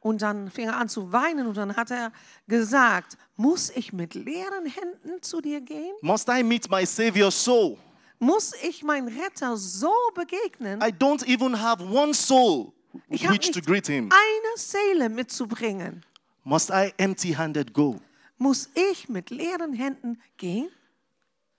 Und 0.00 0.22
dann 0.22 0.50
fing 0.50 0.66
er 0.66 0.76
an 0.76 0.88
zu 0.88 1.12
weinen 1.12 1.46
und 1.46 1.56
dann 1.56 1.76
hat 1.76 1.90
er 1.90 2.12
gesagt, 2.46 3.18
muss 3.36 3.70
ich 3.70 3.92
mit 3.92 4.14
leeren 4.14 4.66
Händen 4.66 5.22
zu 5.22 5.40
dir 5.40 5.60
gehen? 5.60 5.94
Must 6.02 6.28
I 6.28 6.42
meet 6.42 6.70
my 6.70 6.84
Savior 6.86 7.30
so? 7.30 7.78
Muss 8.22 8.52
ich 8.62 8.82
mein 8.82 9.08
Retter 9.08 9.56
so 9.56 9.92
begegnen, 10.14 10.80
I 10.82 10.92
don't 10.92 11.26
even 11.26 11.58
have 11.58 11.82
one 11.82 12.12
soul 12.12 12.72
with 13.08 13.22
ich 13.22 13.30
which 13.30 13.50
to 13.50 13.60
greet 13.62 13.86
him. 13.86 14.10
eine 14.12 14.56
Seele 14.56 15.08
mitzubringen. 15.08 16.04
Must 16.44 16.70
I 16.70 16.92
empty-handed 16.98 17.72
go? 17.72 17.98
Muss 18.36 18.68
ich 18.74 19.08
mit 19.08 19.30
leeren 19.30 19.72
Händen 19.72 20.20
gehen? 20.36 20.68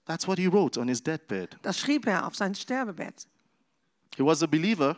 That's 0.05 0.27
what 0.27 0.37
he 0.37 0.47
wrote 0.47 0.79
on 0.79 0.87
his 0.87 1.01
deathbed. 1.01 1.57
Das 1.63 1.79
schrieb 1.79 2.05
er 2.05 2.27
auf 2.27 2.35
sein 2.35 2.53
Sterbebett. 2.53 3.27
He 4.15 4.23
was 4.23 4.43
a 4.43 4.47
believer. 4.47 4.95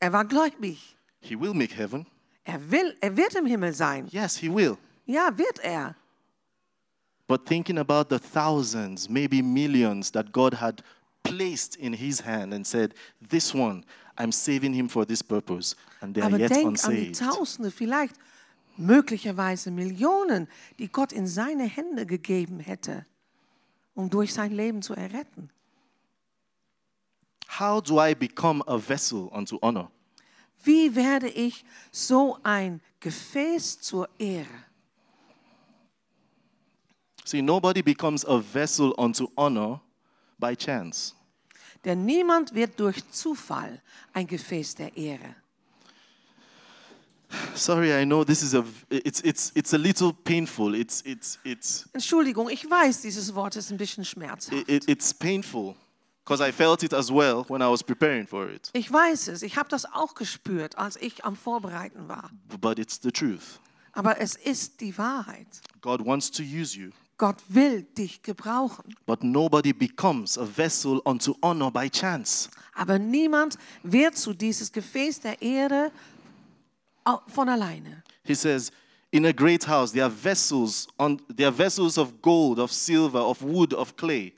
Er 0.00 0.12
war 0.12 0.24
gläubig. 0.24 0.96
He 1.20 1.34
will 1.34 1.54
make 1.54 1.74
heaven. 1.74 2.06
Er 2.44 2.60
will, 2.70 2.94
er 3.00 3.16
wird 3.16 3.34
im 3.34 3.46
Himmel 3.46 3.72
sein. 3.72 4.06
Yes, 4.10 4.36
he 4.36 4.48
will. 4.54 4.76
Ja, 5.06 5.36
wird 5.36 5.60
er. 5.60 5.94
But 7.26 7.44
thinking 7.46 7.78
about 7.78 8.06
the 8.08 8.18
thousands, 8.20 9.08
maybe 9.08 9.42
millions 9.42 10.12
that 10.12 10.30
God 10.32 10.60
had 10.60 10.82
placed 11.28 11.76
in 11.76 11.92
his 11.92 12.20
hand 12.20 12.52
and 12.52 12.66
said, 12.66 12.94
This 13.20 13.54
one, 13.54 13.84
I'm 14.18 14.32
saving 14.32 14.74
him 14.74 14.88
for 14.88 15.04
this 15.04 15.22
purpose. 15.22 15.74
And 16.00 16.14
they 16.14 16.22
are 16.22 16.26
Aber 16.26 16.38
yet 16.38 16.50
denk 16.50 16.66
an 16.66 16.74
die 16.74 17.12
unsaved. 17.12 17.18
Tausende, 17.18 17.70
vielleicht 17.70 18.14
möglicherweise 18.76 19.70
Millionen, 19.70 20.48
die 20.78 20.88
Gott 20.88 21.12
in 21.12 21.26
seine 21.26 21.64
Hände 21.64 22.06
gegeben 22.06 22.60
hätte, 22.60 23.06
um 23.94 24.10
durch 24.10 24.32
sein 24.32 24.52
Leben 24.52 24.82
zu 24.82 24.94
erretten. 24.94 25.50
How 27.58 27.80
do 27.80 27.98
I 27.98 28.14
become 28.14 28.62
a 28.66 28.76
vessel 28.76 29.28
unto 29.32 29.58
honor? 29.62 29.90
Wie 30.64 30.94
werde 30.94 31.28
ich 31.28 31.64
so 31.92 32.38
ein 32.42 32.80
Gefäß 33.00 33.80
zur 33.80 34.08
Ehre? 34.18 34.64
See, 37.24 37.42
nobody 37.42 37.82
becomes 37.82 38.24
a 38.24 38.38
vessel 38.38 38.94
unto 38.98 39.28
honor 39.36 39.80
by 40.38 40.54
chance. 40.54 41.15
Denn 41.86 42.04
niemand 42.04 42.52
wird 42.54 42.78
durch 42.78 43.08
Zufall 43.12 43.80
ein 44.12 44.26
Gefäß 44.26 44.74
der 44.74 44.94
Ehre. 44.96 45.36
Sorry, 47.54 47.90
I 47.92 48.04
know 48.04 48.24
this 48.24 48.42
is 48.42 48.54
a 48.54 48.64
it's 48.90 49.20
it's 49.22 49.50
it's 49.54 49.72
a 49.74 49.76
little 49.78 50.12
painful. 50.12 50.74
It's 50.74 51.02
it's 51.04 51.38
it's 51.44 51.88
Entschuldigung, 51.92 52.48
ich 52.50 52.68
weiß, 52.68 53.02
dieses 53.02 53.34
Wort 53.34 53.56
ist 53.56 53.70
ein 53.70 53.76
bisschen 53.78 54.04
schmerzhaft. 54.04 54.52
it, 54.52 54.68
it- 54.68 54.88
it's 54.88 55.12
painful 55.12 55.74
because 56.24 56.40
I 56.46 56.52
felt 56.52 56.82
it 56.82 56.92
as 56.94 57.10
well 57.10 57.44
when 57.48 57.60
I 57.62 57.66
was 57.70 57.82
preparing 57.82 58.26
for 58.26 58.48
it. 58.48 58.70
Ich 58.74 58.92
weiß 58.92 59.28
es, 59.28 59.42
ich 59.42 59.56
habe 59.56 59.68
das 59.68 59.84
auch 59.86 60.14
gespürt, 60.14 60.78
als 60.78 60.96
ich 60.96 61.24
am 61.24 61.34
Vorbereiten 61.36 62.08
war. 62.08 62.30
But 62.60 62.78
it's 62.78 63.00
the 63.02 63.10
truth. 63.10 63.60
Aber 63.92 64.20
es 64.20 64.34
ist 64.36 64.80
die 64.80 64.96
Wahrheit. 64.98 65.46
God 65.80 66.04
wants 66.04 66.30
to 66.30 66.42
use 66.42 66.76
you, 66.78 66.90
Gott 67.18 67.36
will 67.48 67.82
dich 67.96 68.22
gebrauchen. 68.22 68.94
but 69.06 69.22
nobody 69.22 69.72
becomes 69.72 70.36
a 70.36 70.44
vessel 70.44 71.00
unto 71.04 71.34
honor 71.42 71.70
by 71.70 71.88
chance. 71.88 72.50
Aber 72.74 72.98
niemand 72.98 73.56
wird 73.82 74.16
zu 74.16 74.34
dieses 74.34 74.70
Gefäß 74.70 75.20
der 75.20 75.40
Ehre 75.40 75.90
von 77.28 77.48
alleine. 77.48 78.02
He 78.24 78.34
says, 78.34 78.70
in 79.12 79.24
a 79.24 79.32
great 79.32 79.66
house 79.66 79.92
there 79.92 80.04
are 80.04 80.12
vessels 80.12 80.86
on 80.98 81.18
there 81.34 81.48
are 81.48 81.56
vessels 81.56 81.96
of 81.96 82.20
gold, 82.20 82.58
of 82.58 82.70
silver, 82.72 83.20
of 83.20 83.40
wood, 83.42 83.72
of 83.72 83.96
clay. 83.96 84.32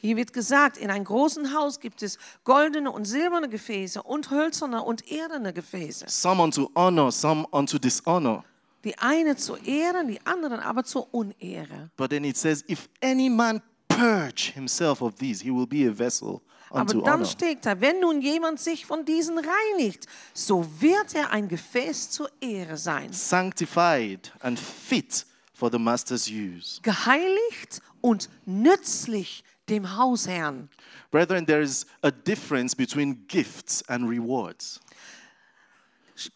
Hier 0.00 0.16
wird 0.16 0.32
gesagt, 0.32 0.76
in 0.76 0.90
einem 0.90 1.04
großen 1.04 1.54
Haus 1.54 1.80
gibt 1.80 2.02
es 2.02 2.18
goldene 2.44 2.90
und 2.90 3.04
silberne 3.04 3.48
Gefäße 3.48 4.02
und 4.02 4.30
hölzerne 4.30 4.82
und 4.82 5.10
eherne 5.10 5.52
Gefäße. 5.52 6.04
Some 6.08 6.40
unto 6.42 6.70
honor, 6.76 7.10
some 7.10 7.46
unto 7.50 7.78
dishonor. 7.78 8.44
Die 8.84 8.96
eine 8.98 9.36
zur 9.36 9.64
Ehre, 9.66 10.06
die 10.06 10.24
anderen 10.24 10.60
aber 10.60 10.84
zur 10.84 11.12
Unehre. 11.12 11.90
But 11.96 12.10
then 12.10 12.24
it 12.24 12.36
says, 12.36 12.64
if 12.68 12.88
any 13.02 13.28
man 13.28 13.60
purge 13.88 14.52
himself 14.54 15.02
of 15.02 15.16
these, 15.16 15.42
he 15.42 15.50
will 15.50 15.66
be 15.66 15.88
a 15.88 15.92
vessel 15.92 16.40
Aber 16.70 16.80
unto 16.82 17.00
dann 17.00 17.14
honor. 17.20 17.24
steht 17.26 17.66
da, 17.66 17.80
wenn 17.80 18.00
nun 18.00 18.20
jemand 18.20 18.60
sich 18.60 18.86
von 18.86 19.04
diesen 19.04 19.38
reinigt, 19.38 20.06
so 20.34 20.64
wird 20.80 21.14
er 21.14 21.30
ein 21.30 21.48
Gefäß 21.48 22.10
zur 22.10 22.30
Ehre 22.40 22.76
sein. 22.76 23.12
sanctified 23.12 24.32
and 24.40 24.58
fit 24.58 25.26
for 25.52 25.70
the 25.72 25.78
master's 25.78 26.28
use. 26.28 26.80
Geheiligt 26.82 27.80
und 28.00 28.28
nützlich 28.46 29.42
dem 29.68 29.96
Hausherrn. 29.96 30.68
Brethren, 31.10 31.46
there 31.46 31.62
is 31.62 31.84
a 32.02 32.10
difference 32.10 32.76
between 32.76 33.26
gifts 33.26 33.82
and 33.88 34.08
rewards. 34.08 34.78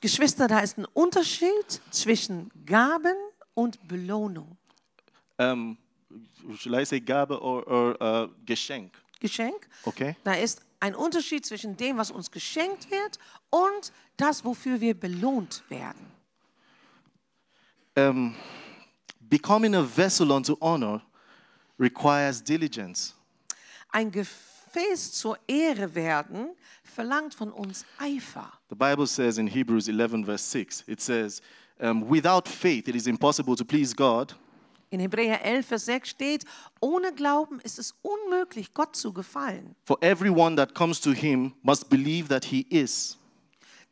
Geschwister, 0.00 0.48
da 0.48 0.60
ist 0.60 0.78
ein 0.78 0.84
Unterschied 0.84 1.80
zwischen 1.90 2.50
Gaben 2.64 3.16
und 3.54 3.86
Belohnung. 3.88 4.56
Um, 5.38 5.76
should 6.56 6.74
I 6.74 6.84
say 6.84 7.00
Gabe 7.00 7.40
or, 7.40 7.66
or 7.66 7.96
uh, 8.00 8.28
Geschenk? 8.44 8.92
Geschenk. 9.18 9.68
Okay. 9.84 10.16
Da 10.24 10.34
ist 10.34 10.60
ein 10.80 10.94
Unterschied 10.94 11.46
zwischen 11.46 11.76
dem, 11.76 11.96
was 11.96 12.10
uns 12.10 12.30
geschenkt 12.30 12.90
wird 12.90 13.18
und 13.50 13.92
das, 14.16 14.44
wofür 14.44 14.80
wir 14.80 14.98
belohnt 14.98 15.62
werden. 15.68 16.06
Um, 17.96 18.34
becoming 19.20 19.74
a 19.74 19.82
vessel 19.82 20.30
unto 20.30 20.56
honor 20.60 21.02
requires 21.78 22.42
diligence. 22.42 23.14
Ein 23.90 24.10
Gefäß 24.10 25.12
zur 25.12 25.38
Ehre 25.46 25.94
werden 25.94 26.56
verlangt 26.92 27.34
von 27.34 27.50
uns 27.50 27.84
Eifer. 27.98 28.52
The 28.68 28.76
Bible 28.76 29.06
says 29.06 29.38
in 29.38 29.46
Hebrews 29.46 29.88
11, 29.88 30.24
verse 30.24 30.44
6, 30.50 30.84
it 30.86 31.00
says, 31.00 31.40
um, 31.80 32.08
Without 32.08 32.48
faith, 32.48 32.88
it 32.88 32.94
is 32.94 33.06
impossible 33.06 33.56
to 33.56 33.64
please 33.64 33.94
God. 33.94 34.34
In 34.90 35.00
Hebräer 35.00 35.42
11, 35.42 35.66
Vers 35.66 35.86
6 35.86 36.10
steht, 36.10 36.44
ohne 36.80 37.14
Glauben 37.14 37.60
ist 37.60 37.78
es 37.78 37.94
unmöglich, 38.02 38.74
Gott 38.74 38.94
zu 38.94 39.12
gefallen. 39.12 39.74
For 39.84 39.96
everyone 40.02 40.54
that 40.56 40.74
comes 40.74 41.00
to 41.00 41.12
him 41.12 41.54
must 41.62 41.88
believe 41.88 42.28
that 42.28 42.44
he 42.44 42.66
is, 42.68 43.16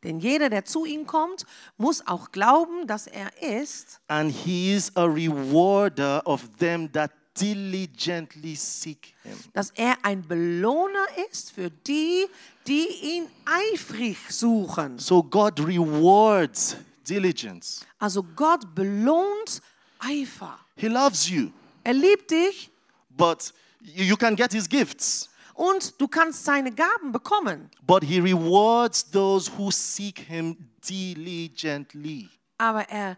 Denn 0.02 0.18
jeder, 0.18 0.48
der 0.48 0.64
zu 0.64 0.86
ihm 0.86 1.06
kommt, 1.06 1.44
muss 1.76 2.06
auch 2.06 2.32
glauben, 2.32 2.86
dass 2.86 3.06
er 3.06 3.30
ist 3.42 4.00
and 4.08 4.32
he 4.32 4.72
is 4.74 4.94
a 4.96 5.04
rewarder 5.04 6.22
of 6.26 6.48
them 6.58 6.90
that 6.92 7.10
diligently 7.38 8.54
seek 8.56 9.14
him. 9.22 9.36
dass 9.52 9.70
er 9.74 9.96
ein 10.04 10.26
Belohner 10.26 11.06
ist 11.30 11.52
für 11.52 11.70
die, 11.70 12.26
die 12.66 12.86
ihn 13.02 13.26
eifrig 13.44 14.16
suchen. 14.30 14.98
So 14.98 15.22
God 15.22 15.60
rewards 15.60 16.76
diligence. 17.08 17.84
Also 17.98 18.22
Gott 18.22 18.74
belohnt 18.74 19.60
Eifer. 19.98 20.58
He 20.76 20.88
loves 20.88 21.28
you, 21.28 21.50
Er 21.84 21.92
liebt 21.94 22.30
dich 22.30 22.70
but 23.10 23.52
you 23.80 24.16
can 24.16 24.34
get 24.36 24.52
his 24.52 24.68
gifts. 24.68 25.28
und 25.54 26.00
du 26.00 26.08
kannst 26.08 26.44
seine 26.44 26.72
Gaben 26.72 27.12
bekommen. 27.12 27.70
But 27.86 28.02
he 28.04 28.18
rewards 28.20 29.10
those 29.10 29.50
who 29.58 29.70
seek 29.70 30.18
him 30.20 30.56
diligently. 30.88 32.28
Aber 32.58 32.88
er 32.88 33.16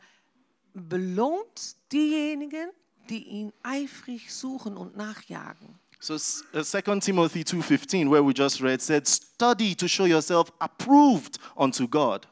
belohnt 0.75 1.77
diejenigen, 1.93 2.71
die 3.09 3.25
ihn 3.25 3.53
eifrig 3.63 4.33
suchen 4.33 4.77
und 4.77 4.97
nachjagen. 4.97 5.79
So 6.01 6.15
s- 6.15 6.45
uh, 6.55 6.63
2 6.63 6.99
Timothy 7.01 7.45
2:15 7.45 8.11
where 8.11 8.25
we 8.27 8.33
just 8.33 8.61
read 8.61 8.81
said 8.83 9.07
study 9.07 9.75
to 9.77 9.87
show 9.87 10.05
yourself 10.07 10.53
approved 10.59 11.39
unto 11.57 11.87
God. 11.87 12.27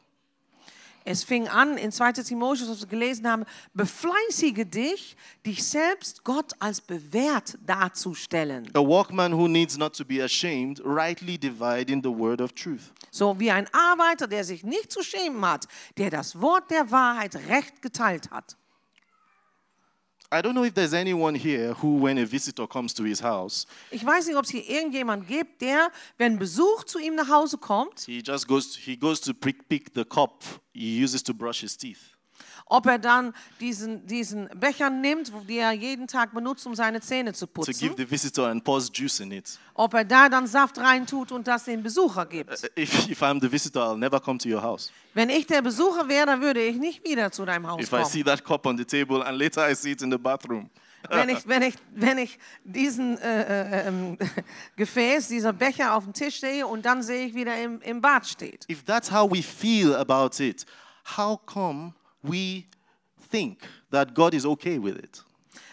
Es 1.03 1.23
fing 1.23 1.47
an 1.47 1.77
in 1.79 1.91
2. 1.91 2.21
Timotheus, 2.23 2.69
was 2.69 2.81
wir 2.81 2.87
gelesen 2.87 3.27
haben, 3.27 3.43
befleißige 3.73 4.65
dich, 4.69 5.15
dich 5.43 5.63
selbst 5.63 6.23
Gott 6.23 6.51
als 6.59 6.79
bewährt 6.79 7.57
darzustellen. 7.65 8.69
A 8.75 8.79
workman 8.81 9.33
who 9.33 9.47
needs 9.47 9.77
not 9.77 9.95
to 9.95 10.05
be 10.05 10.23
ashamed, 10.23 10.79
rightly 10.85 11.39
dividing 11.39 12.03
the 12.03 12.09
word 12.09 12.39
of 12.39 12.51
truth. 12.53 12.91
So 13.09 13.39
wie 13.39 13.49
ein 13.49 13.67
Arbeiter, 13.73 14.27
der 14.27 14.43
sich 14.43 14.63
nicht 14.63 14.91
zu 14.91 15.01
schämen 15.01 15.43
hat, 15.43 15.67
der 15.97 16.11
das 16.11 16.39
Wort 16.39 16.69
der 16.69 16.91
Wahrheit 16.91 17.35
recht 17.47 17.81
geteilt 17.81 18.29
hat. 18.29 18.55
I 20.33 20.41
don't 20.41 20.53
know 20.55 20.63
if 20.63 20.73
there's 20.73 20.93
anyone 20.93 21.35
here 21.35 21.73
who, 21.73 21.97
when 21.97 22.17
a 22.17 22.25
visitor 22.25 22.65
comes 22.65 22.93
to 22.93 23.03
his 23.03 23.21
house, 23.21 23.67
Ich 23.91 24.05
weiß 24.05 24.27
nicht, 24.27 24.37
ob 24.37 24.45
es 24.45 24.51
hier 24.51 24.67
irgendjemand 24.67 25.27
gibt, 25.27 25.61
der, 25.61 25.91
wenn 26.17 26.39
Besuch 26.39 26.85
zu 26.85 26.99
ihm 26.99 27.15
nach 27.15 27.27
Hause 27.27 27.57
kommt, 27.57 28.01
he 28.05 28.21
just 28.25 28.47
goes, 28.47 28.77
he 28.77 28.95
goes 28.95 29.19
to 29.19 29.33
pick, 29.33 29.67
pick 29.67 29.93
the 29.93 30.05
cup 30.05 30.41
he 30.73 31.03
uses 31.03 31.21
to 31.23 31.33
brush 31.33 31.59
his 31.59 31.75
teeth. 31.75 32.15
Ob 32.71 32.85
er 32.85 32.99
dann 32.99 33.33
diesen, 33.59 34.05
diesen 34.07 34.47
Becher 34.55 34.89
nimmt, 34.89 35.31
den 35.47 35.57
er 35.57 35.73
jeden 35.73 36.07
Tag 36.07 36.33
benutzt, 36.33 36.65
um 36.65 36.73
seine 36.73 37.01
Zähne 37.01 37.33
zu 37.33 37.45
to 37.45 37.63
give 37.63 37.71
putzen, 37.73 37.97
the 37.97 38.09
visitor 38.09 38.47
and 38.47 38.63
pours 38.63 38.89
juice 38.91 39.19
in 39.19 39.31
it. 39.31 39.59
ob 39.73 39.93
er 39.93 40.05
da 40.05 40.29
dann 40.29 40.47
Saft 40.47 40.77
reintut 40.77 41.33
und 41.33 41.47
das 41.47 41.65
dem 41.65 41.83
Besucher 41.83 42.25
gibt. 42.25 42.51
If, 42.77 43.09
if 43.09 43.21
I'm 43.21 43.41
the 43.41 43.51
visitor, 43.51 43.83
I'll 43.83 43.97
never 43.97 44.21
come 44.21 44.39
to 44.39 44.47
your 44.47 44.61
house. 44.61 44.89
Wenn 45.13 45.29
ich 45.29 45.45
der 45.47 45.61
Besucher 45.61 46.07
wäre, 46.07 46.27
dann 46.27 46.41
würde 46.41 46.63
ich 46.63 46.77
nicht 46.77 47.05
wieder 47.05 47.29
zu 47.31 47.43
deinem 47.43 47.67
Haus 47.67 47.81
If 47.81 47.91
I 47.91 48.05
see 48.05 48.23
kommen. 48.23 48.37
that 48.37 48.45
cup 48.45 48.65
on 48.65 48.77
the 48.77 48.85
table 48.85 49.21
and 49.21 49.37
later 49.37 49.69
I 49.69 49.75
see 49.75 49.91
it 49.91 50.01
in 50.01 50.09
the 50.09 50.17
bathroom. 50.17 50.69
Wenn 51.09 51.27
ich, 51.27 51.39
wenn 51.47 51.63
ich, 51.63 51.75
wenn 51.93 52.17
ich 52.19 52.39
diesen 52.63 53.17
äh, 53.17 53.81
äh, 53.81 53.87
ähm, 53.87 54.17
Gefäß, 54.77 55.27
dieser 55.27 55.51
Becher 55.51 55.93
auf 55.93 56.05
dem 56.05 56.13
Tisch 56.13 56.39
sehe 56.39 56.65
und 56.65 56.85
dann 56.85 57.03
sehe 57.03 57.25
ich 57.25 57.35
wieder 57.35 57.61
im, 57.61 57.81
im 57.81 57.99
Bad 57.99 58.25
steht. 58.25 58.65
If 58.69 58.85
that's 58.85 59.11
how 59.11 59.29
we 59.29 59.43
feel 59.43 59.93
about 59.93 60.41
it, 60.41 60.65
how 61.17 61.37
come 61.45 61.95
we 62.23 62.65
think 63.29 63.59
that 63.91 64.13
God 64.13 64.33
is 64.33 64.45
okay 64.45 64.77
with 64.81 64.97
it? 64.97 65.23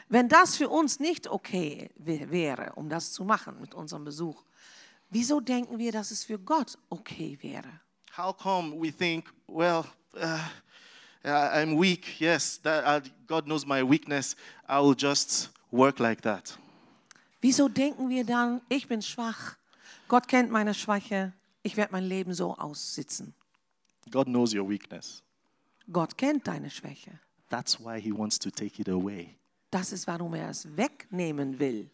Wenn 0.09 0.29
das 0.29 0.57
für 0.57 0.69
uns 0.71 1.01
nicht 1.01 1.27
okay 1.29 1.91
wär- 1.97 2.31
wäre, 2.31 2.73
um 2.77 2.89
das 2.89 3.13
zu 3.13 3.25
machen 3.25 3.61
mit 3.61 3.75
unserem 3.75 4.05
Besuch, 4.05 4.43
wieso 5.11 5.41
denken 5.41 5.79
wir, 5.79 5.93
dass 5.93 6.11
es 6.11 6.25
für 6.25 6.39
Gott 6.39 6.79
okay 6.89 7.39
wäre? 7.43 7.69
How 8.17 8.35
come 8.37 8.75
we 8.81 8.91
think, 8.91 9.31
well, 9.47 9.85
uh, 10.15 10.39
I- 11.25 11.63
I'm 11.63 11.79
weak, 11.79 12.19
yes, 12.21 12.59
that, 12.63 12.85
I, 13.07 13.11
God 13.27 13.45
knows 13.45 13.67
my 13.67 13.83
weakness, 13.83 14.35
I 14.69 14.81
will 14.81 14.97
just 14.99 15.51
work 15.71 15.99
like 15.99 16.23
that? 16.23 16.59
Wieso 17.43 17.69
denken 17.69 18.09
wir 18.09 18.25
dann, 18.25 18.63
ich 18.71 18.89
bin 18.89 19.03
schwach, 19.03 19.57
Gott 20.09 20.27
kennt 20.27 20.51
meine 20.51 20.73
Schwäche, 20.75 21.33
ich 21.63 21.77
werde 21.77 21.93
mein 21.93 22.05
Leben 22.05 22.33
so 22.33 22.57
aussitzen? 22.57 23.35
God 24.11 24.27
knows 24.27 24.55
your 24.55 24.67
weakness. 24.69 25.23
Gott 25.91 26.17
kennt 26.17 26.47
deine 26.47 26.71
Schwäche. 26.71 27.19
That's 27.49 27.79
why 27.81 28.01
He 28.01 28.13
wants 28.13 28.39
to 28.39 28.51
take 28.51 28.81
it 28.81 28.89
away. 28.89 29.37
Das 29.71 29.93
ist, 29.93 30.07
warum 30.07 30.35
er 30.35 30.51
es 30.51 30.77
wegnehmen 30.77 31.59
will. 31.59 31.91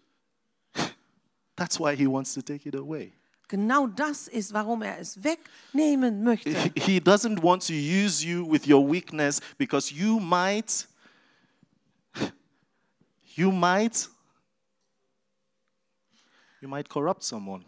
That's 1.57 1.79
why 1.79 1.97
He 1.97 2.07
wants 2.07 2.35
to 2.35 2.43
take 2.43 2.69
it 2.69 2.75
away. 2.75 3.13
Genau 3.49 3.87
das 3.87 4.27
ist, 4.29 4.53
warum 4.53 4.83
er 4.83 4.99
es 4.99 5.23
wegnehmen 5.23 6.23
möchte. 6.25 6.51
He 6.77 6.99
doesn't 6.99 7.43
want 7.43 7.67
to 7.67 7.75
use 7.75 8.25
you 8.25 8.45
with 8.51 8.67
your 8.67 8.91
weakness 8.91 9.41
because 9.59 9.93
you 9.93 10.19
might, 10.19 10.89
you 13.37 13.53
might, 13.53 14.09
you 16.61 16.69
might 16.69 16.89
corrupt 16.89 17.23
someone. 17.23 17.65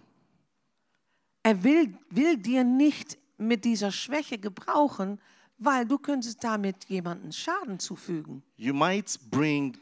Er 1.43 1.63
will, 1.63 1.95
will 2.11 2.37
dir 2.37 2.65
nicht 2.65 3.19
mit 3.39 3.65
dieser 3.65 3.93
Schwäche 3.93 4.39
gebrauchen, 4.39 5.21
weil 5.59 5.87
du 5.87 5.99
könntest 5.99 6.43
damit 6.43 6.85
jemanden 6.89 7.33
Schaden 7.33 7.79
zufügen. 7.79 8.43
You 8.57 8.75
might 8.75 9.19
bring 9.31 9.77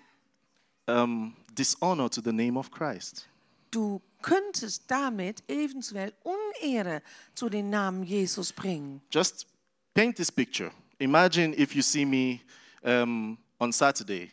um, 0.87 1.35
dishonor 1.53 2.11
to 2.11 2.21
the 2.21 2.33
name 2.33 2.59
of 2.59 2.71
Christ. 2.71 3.29
Du 3.71 4.01
könntest 4.23 4.85
damit 4.89 5.43
eventuell 5.49 6.13
Unehre 6.23 7.03
zu 7.35 7.49
den 7.49 7.71
Namen 7.71 8.05
Jesus 8.05 8.53
bringen. 8.53 9.01
Just 9.11 9.47
paint 9.95 10.17
this 10.17 10.31
picture. 10.31 10.71
Imagine 10.99 11.55
if 11.59 11.75
you 11.75 11.83
see 11.83 12.05
me 12.05 12.41
um, 12.83 13.39
on 13.59 13.73
Saturday 13.73 14.31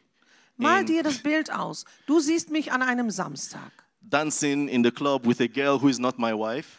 Mal 0.57 0.85
dir 0.85 1.01
das 1.01 1.17
Bild 1.17 1.51
aus. 1.51 1.85
Du 2.05 2.19
siehst 2.19 2.51
mich 2.51 2.71
an 2.71 2.83
einem 2.83 3.09
Samstag 3.09 3.71
dancing 4.01 4.67
in 4.67 4.83
the 4.83 4.91
club 4.91 5.25
with 5.25 5.39
a 5.41 5.47
girl 5.47 5.79
who 5.81 5.87
is 5.87 5.99
not 5.99 6.19
my 6.19 6.33
wife. 6.33 6.77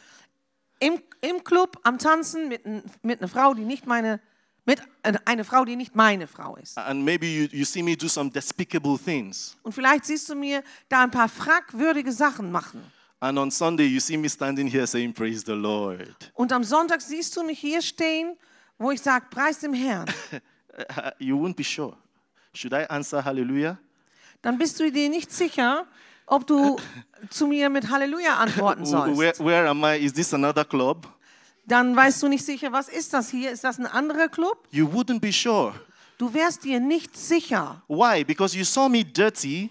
im, 0.82 1.00
im 1.20 1.44
Club 1.44 1.78
am 1.84 1.98
Tanzen 1.98 2.48
mit, 2.48 2.62
mit 3.04 3.20
einer 3.20 3.28
Frau, 3.28 3.54
die 3.54 3.64
nicht 3.64 3.86
meine, 3.86 4.20
mit 4.64 4.80
äh, 5.02 5.12
eine 5.24 5.44
Frau, 5.44 5.64
die 5.64 5.76
nicht 5.76 5.94
meine 5.94 6.26
Frau 6.26 6.56
ist. 6.56 6.78
And 6.78 7.04
maybe 7.04 7.26
you, 7.26 7.48
you 7.50 7.64
see 7.64 7.82
me 7.82 7.96
do 7.96 8.08
some 8.08 8.30
despicable 8.30 8.98
things. 8.98 9.56
Und 9.62 9.72
vielleicht 9.72 10.04
siehst 10.04 10.28
du 10.28 10.34
mir 10.34 10.62
da 10.88 11.02
ein 11.02 11.10
paar 11.10 11.28
fragwürdige 11.28 12.12
Sachen 12.12 12.52
machen. 12.52 12.82
And 13.20 13.38
on 13.38 13.50
Sunday, 13.50 13.86
you 13.86 14.00
see 14.00 14.16
me 14.16 14.28
standing 14.28 14.66
here 14.66 14.86
saying, 14.86 15.12
Praise 15.14 15.44
the 15.46 15.52
Lord. 15.52 16.32
Und 16.34 16.52
am 16.52 16.64
Sonntag 16.64 17.00
siehst 17.00 17.36
du 17.36 17.44
mich 17.44 17.58
hier 17.60 17.80
stehen, 17.80 18.36
wo 18.78 18.90
ich 18.90 19.00
sage, 19.00 19.26
preis 19.30 19.60
dem 19.60 19.74
Herrn. 19.74 20.06
Uh, 20.74 21.10
You 21.18 21.36
won't 21.36 21.54
be 21.54 21.62
sure. 21.62 21.94
Should 22.54 22.72
I 22.72 22.86
answer 22.88 23.22
hallelujah? 23.22 23.76
Dann 24.40 24.56
bist 24.56 24.80
du 24.80 24.90
dir 24.90 25.10
nicht 25.10 25.30
sicher, 25.30 25.86
ob 26.26 26.46
du 26.46 26.78
zu 27.28 27.46
mir 27.46 27.68
mit 27.68 27.90
Halleluja 27.90 28.36
antworten 28.36 28.86
sollst. 28.86 29.18
Where, 29.18 29.38
where 29.38 29.68
am 29.68 29.84
I? 29.84 29.98
Is 30.02 30.14
this 30.14 30.32
another 30.32 30.64
club? 30.64 31.06
Dann 31.66 31.94
weißt 31.94 32.22
du 32.22 32.28
nicht 32.28 32.44
sicher, 32.44 32.72
was 32.72 32.88
ist 32.88 33.12
das 33.12 33.30
hier? 33.30 33.50
Ist 33.50 33.64
das 33.64 33.78
ein 33.78 33.86
anderer 33.86 34.28
Club? 34.28 34.58
You 34.70 34.86
wouldn't 34.88 35.20
be 35.20 35.32
sure. 35.32 35.74
Du 36.18 36.32
wärst 36.34 36.64
dir 36.64 36.80
nicht 36.80 37.16
sicher. 37.16 37.82
Why? 37.88 38.24
Because 38.24 38.56
you 38.56 38.64
saw 38.64 38.88
me 38.88 39.04
dirty, 39.04 39.70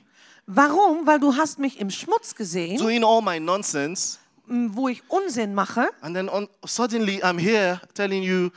Warum? 0.54 1.06
Weil 1.08 1.20
du 1.20 1.36
hast 1.36 1.60
mich 1.60 1.80
im 1.80 1.90
Schmutz 1.90 2.36
gesehen, 2.36 2.78
doing 2.78 3.04
all 3.04 3.22
my 3.22 3.40
nonsense, 3.40 4.20
wo 4.48 4.90
ich 4.90 5.02
Unsinn 5.08 5.54
mache. 5.54 5.90
And 6.02 6.16
then 6.16 6.28
on, 6.30 6.50
suddenly 6.66 7.24
I'm 7.24 7.40
here 7.40 7.80
telling 7.94 8.24
you, 8.24 8.50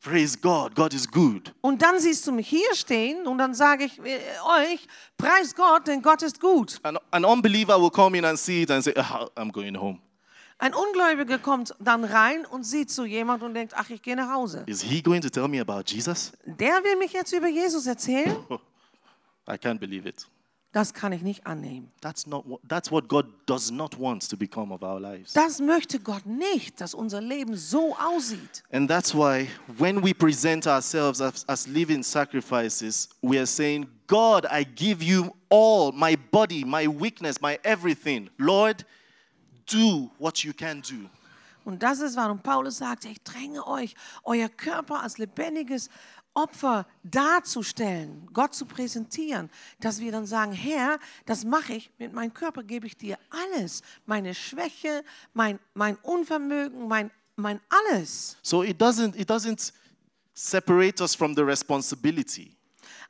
praise 0.00 0.36
God, 0.36 0.74
God 0.74 0.92
is 0.92 1.08
good. 1.10 1.54
Und 1.62 1.80
dann 1.80 2.00
siehst 2.00 2.26
du 2.26 2.32
mich 2.32 2.48
hier 2.48 2.74
stehen 2.74 3.26
und 3.26 3.38
dann 3.38 3.54
sage 3.54 3.84
ich 3.84 3.98
äh, 4.00 4.18
euch, 4.44 4.86
preis 5.16 5.54
Gott, 5.54 5.86
denn 5.86 6.02
Gott 6.02 6.22
ist 6.22 6.40
gut. 6.40 6.80
And 6.82 6.98
an 7.10 7.24
unbeliever 7.24 7.80
will 7.80 7.90
come 7.90 8.18
in 8.18 8.24
and 8.24 8.38
see 8.38 8.62
it 8.62 8.70
and 8.70 8.82
say, 8.84 8.92
ah, 8.96 9.28
I'm 9.36 9.50
going 9.50 9.74
home. 9.74 10.00
Ein 10.60 10.74
Ungläubiger 10.74 11.38
kommt 11.38 11.72
dann 11.78 12.04
rein 12.04 12.44
und 12.44 12.64
sieht 12.64 12.90
so 12.90 13.04
jemand 13.04 13.44
und 13.44 13.54
denkt, 13.54 13.74
ach, 13.76 13.90
ich 13.90 14.02
gehe 14.02 14.16
nach 14.16 14.32
Hause. 14.32 14.64
Is 14.66 14.82
he 14.82 15.00
going 15.00 15.22
to 15.22 15.28
tell 15.30 15.46
me 15.46 15.60
about 15.60 15.82
Jesus? 15.86 16.32
Der 16.44 16.82
will 16.82 16.96
mich 16.96 17.12
jetzt 17.12 17.32
über 17.32 17.48
Jesus 17.48 17.86
erzählen? 17.86 18.36
I 19.48 19.52
can't 19.52 19.78
believe 19.78 20.08
it. 20.08 20.26
Das 20.72 20.92
kann 20.92 21.12
ich 21.12 21.22
nicht 21.22 21.46
annehmen. 21.46 21.90
That's 22.02 22.26
not 22.26 22.44
what, 22.46 22.60
that's 22.68 22.90
what 22.90 23.08
God 23.08 23.26
does 23.46 23.70
not 23.70 23.98
want 23.98 24.28
to 24.28 24.36
become 24.36 24.74
of 24.74 24.82
our 24.82 25.00
lives. 25.00 25.32
Das 25.32 25.60
möchte 25.60 25.98
Gott 25.98 26.26
nicht, 26.26 26.80
dass 26.80 26.92
unser 26.92 27.22
Leben 27.22 27.56
so 27.56 27.96
aussieht. 27.96 28.62
And 28.70 28.88
that's 28.88 29.14
why 29.14 29.48
when 29.78 30.04
we 30.04 30.12
present 30.12 30.66
ourselves 30.66 31.20
as, 31.22 31.48
as 31.48 31.66
living 31.66 32.02
sacrifices, 32.02 33.08
we 33.22 33.38
are 33.38 33.46
saying, 33.46 33.88
God, 34.08 34.44
I 34.50 34.64
give 34.64 35.02
you 35.02 35.34
all 35.48 35.92
my 35.92 36.16
body, 36.30 36.64
my 36.66 36.86
weakness, 36.86 37.40
my 37.40 37.58
everything. 37.62 38.28
Lord, 38.38 38.84
do 39.70 40.10
what 40.18 40.38
you 40.38 40.52
can 40.52 40.82
do. 40.82 41.08
Und 41.64 41.82
das 41.82 42.00
ist, 42.00 42.16
warum 42.16 42.40
Paulus 42.40 42.78
sagt, 42.78 43.04
ich 43.04 43.22
dränge 43.22 43.66
euch, 43.66 43.94
euer 44.24 44.48
Körper 44.48 45.02
als 45.02 45.18
lebendiges 45.18 45.90
Opfer 46.32 46.86
darzustellen, 47.02 48.28
Gott 48.32 48.54
zu 48.54 48.64
präsentieren, 48.64 49.50
dass 49.80 50.00
wir 50.00 50.12
dann 50.12 50.24
sagen, 50.24 50.52
Herr, 50.52 50.98
das 51.26 51.44
mache 51.44 51.74
ich, 51.74 51.90
mit 51.98 52.12
meinem 52.12 52.32
Körper 52.32 52.62
gebe 52.62 52.86
ich 52.86 52.96
dir 52.96 53.18
alles, 53.28 53.82
meine 54.06 54.34
Schwäche, 54.34 55.04
mein, 55.34 55.58
mein 55.74 55.96
Unvermögen, 55.96 56.86
mein, 56.86 57.10
mein 57.36 57.60
alles. 57.68 58.36
So 58.42 58.62
it 58.62 58.80
doesn't, 58.80 59.16
it 59.16 59.28
doesn't 59.28 59.72
separate 60.32 61.02
us 61.02 61.14
from 61.14 61.34
the 61.34 61.42
responsibility. 61.42 62.57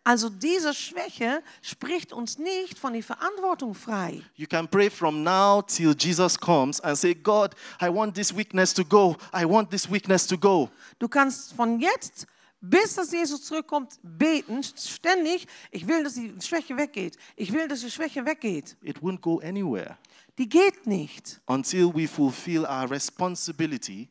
Also 0.05 0.31
diese 0.31 0.73
Schwäche 0.73 1.43
spricht 1.61 2.13
uns 2.13 2.39
nicht 2.39 2.79
von 2.79 2.95
der 2.95 3.03
Verantwortung 3.03 3.75
frei. 3.75 4.23
You 4.37 4.47
can 4.47 4.67
pray 4.67 4.89
from 4.89 5.23
now 5.23 5.61
till 5.63 5.95
Jesus 5.99 6.39
comes 6.39 6.81
and 6.81 6.97
say, 6.97 7.15
God, 7.15 7.55
I 7.81 7.89
want 7.89 8.15
this 8.15 8.35
weakness 8.35 8.73
to 8.75 8.85
go. 8.85 9.17
I 9.35 9.45
want 9.45 9.71
this 9.71 9.91
weakness 9.91 10.27
to 10.27 10.39
go. 10.39 10.71
Du 10.99 11.09
kannst 11.09 11.53
von 11.53 11.79
jetzt 11.79 12.27
bis 12.61 12.95
dass 12.95 13.13
Jesus 13.13 13.45
zurückkommt 13.45 14.01
beten, 14.03 14.63
ständig, 14.63 15.47
ich 15.71 15.87
will, 15.87 16.03
dass 16.03 16.15
die 16.15 16.35
Schwäche 16.41 16.77
weggeht. 16.77 17.17
Ich 17.37 17.53
will, 17.53 17.69
dass 17.69 17.81
die 17.81 17.91
Schwäche 17.91 18.25
weggeht. 18.25 18.77
It 18.83 18.99
won't 18.99 19.21
go 19.21 19.41
anywhere 19.41 19.97
Die 20.39 20.49
geht 20.49 20.87
nicht, 20.87 21.41
until 21.47 21.93
we 21.95 22.07
fulfill 22.07 22.65
our 22.65 22.91
responsibility 22.91 24.09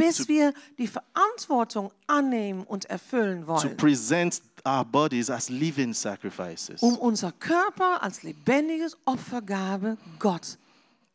bis 0.00 0.28
wir 0.28 0.54
die 0.78 0.88
Verantwortung 0.88 1.92
annehmen 2.06 2.64
und 2.64 2.86
erfüllen 2.86 3.42
to 3.42 3.48
wollen, 3.48 3.76
present 3.76 4.40
our 4.66 4.84
bodies 4.84 5.30
as 5.30 5.48
living 5.48 5.92
sacrifices. 5.94 6.82
um 6.82 6.96
unser 6.98 7.32
Körper 7.32 8.02
als 8.02 8.22
lebendiges 8.22 8.96
Opfergabe 9.04 9.96
Gott 10.18 10.58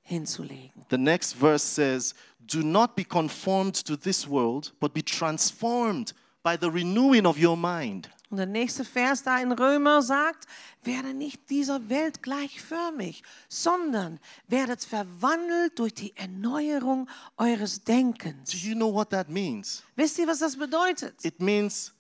hinzulegen. 0.04 0.72
The 0.90 0.98
next 0.98 1.34
verse 1.38 1.64
says, 1.66 2.14
Do 2.40 2.62
not 2.62 2.96
be 2.96 3.04
conformed 3.04 3.84
to 3.86 3.96
this 3.96 4.28
world, 4.30 4.74
but 4.80 4.94
be 4.94 5.02
transformed 5.04 6.14
by 6.44 6.56
the 6.60 6.68
renewing 6.70 7.26
of 7.26 7.38
your 7.42 7.58
mind. 7.58 8.10
Und 8.30 8.38
der 8.38 8.46
nächste 8.48 8.84
Vers 8.84 9.24
da 9.24 9.40
in 9.40 9.52
Römer 9.52 10.02
sagt, 10.02 10.46
werde 10.84 11.14
nicht 11.14 11.50
dieser 11.50 11.90
Welt 11.90 12.22
gleichförmig, 12.24 13.24
sondern 13.50 14.20
werdet 14.48 14.84
verwandelt 14.84 15.78
durch 15.80 15.94
die 15.94 16.16
Erneuerung 16.18 17.08
eures 17.38 17.84
Do 17.84 17.94
Denkens. 17.94 18.64
you 18.64 18.76
know 18.76 18.92
what 18.94 19.10
that 19.12 19.30
means? 19.30 19.84
Wisst 19.96 20.18
ihr, 20.20 20.28
was 20.28 20.40
das 20.40 20.58
bedeutet? 20.58 21.24
It 21.24 21.40
means 21.40 21.94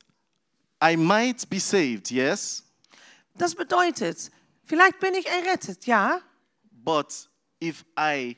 I 0.92 0.96
might 0.98 1.50
be 1.50 1.60
saved, 1.60 2.12
yes, 2.12 2.64
Das 3.38 3.56
bedeutet, 3.56 4.32
vielleicht 4.66 5.00
bin 5.00 5.14
ich 5.16 5.26
errettet, 5.28 5.86
ja, 5.86 6.22
but 6.72 7.28
if 7.62 7.84
I, 7.98 8.38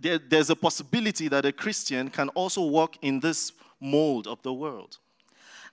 there, 0.00 0.18
there's 0.18 0.50
a 0.50 0.54
possibility 0.54 1.28
that 1.28 1.44
a 1.44 1.52
Christian 1.52 2.10
can 2.10 2.28
also 2.30 2.62
walk 2.62 2.96
in 3.02 3.20
this 3.20 3.52
mold 3.80 4.26
of 4.26 4.38
the 4.42 4.50
world. 4.52 4.98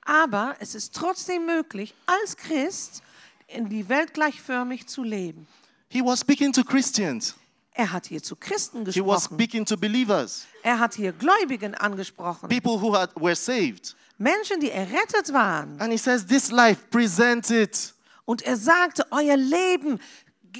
aber 0.06 0.56
es 0.60 0.76
ist 0.76 0.94
trotzdem 0.96 1.46
möglich, 1.46 1.94
als 2.06 2.36
Christ 2.36 3.02
in 3.48 3.70
die 3.70 3.88
Welt 3.90 4.14
gleichförmig 4.14 4.88
zu 4.88 5.04
leben. 5.04 5.48
He 5.90 6.02
was 6.04 6.20
speaking 6.20 6.52
to 6.54 6.64
Christians, 6.64 7.36
Er 7.74 7.92
hat 7.94 8.08
hier 8.08 8.22
zu 8.22 8.36
Christen 8.36 8.80
he 8.92 9.00
was 9.02 9.24
gesprochen. 9.24 9.34
speaking 9.36 9.66
to 9.66 9.78
believers, 9.78 10.46
Er 10.64 10.78
hat 10.80 10.96
hier 10.96 11.12
Gläubigen 11.14 11.74
angesprochen. 11.76 12.50
people 12.50 12.80
who 12.80 12.94
had, 12.96 13.10
were 13.16 13.36
saved. 13.36 13.96
Menschen, 14.20 14.60
die 14.60 14.70
errettet 14.70 15.34
waren. 15.34 15.80
And 15.82 15.92
he 15.92 15.98
says, 15.98 16.26
This 16.26 16.52
life, 16.52 16.82
present 16.92 17.50
it. 17.50 17.94
Und 18.26 18.42
er 18.44 18.58
sagte, 18.58 19.06
euer 19.12 19.38
Leben, 19.38 20.00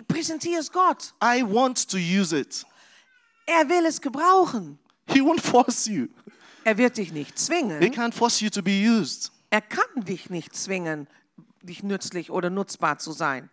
präsentiert 0.08 0.62
es 0.62 0.72
Gott. 0.72 1.14
I 1.22 1.44
want 1.44 1.88
to 1.90 1.98
use 1.98 2.36
it. 2.36 2.66
Er 3.46 3.68
will 3.70 3.86
es 3.86 4.00
gebrauchen. 4.02 4.80
He 5.08 5.22
won't 5.22 5.42
force 5.42 5.86
you. 5.88 6.08
Er 6.64 6.78
wird 6.78 6.98
dich 6.98 7.12
nicht 7.12 7.32
He 7.32 7.36
zwingen. 7.36 7.80
can't 7.94 8.14
force 8.14 8.40
you 8.42 8.50
to 8.50 8.62
be 8.64 8.72
used. 8.72 9.32
Er 9.50 9.62
kann 9.62 10.06
dich 10.06 10.30
nicht 10.30 10.56
zwingen, 10.56 11.08
dich 11.62 11.84
nützlich 11.84 12.32
oder 12.32 12.50
nutzbar 12.50 12.98
zu 13.00 13.12
sein. 13.12 13.50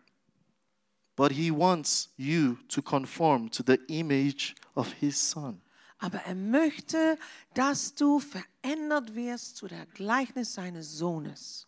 But 1.16 1.32
he 1.32 1.50
wants 1.50 2.10
you 2.16 2.56
to 2.68 2.82
conform 2.82 3.50
to 3.50 3.62
the 3.66 3.78
image 3.88 4.54
of 4.74 4.92
his 5.00 5.18
son. 5.18 5.60
Aber 5.98 6.18
er 6.18 6.34
möchte, 6.34 7.18
dass 7.54 7.94
du 7.94 8.20
verändert 8.20 9.14
wirst 9.14 9.56
zu 9.56 9.66
der 9.66 9.86
Gleichnis 9.86 10.54
seines 10.54 10.98
Sohnes. 10.98 11.66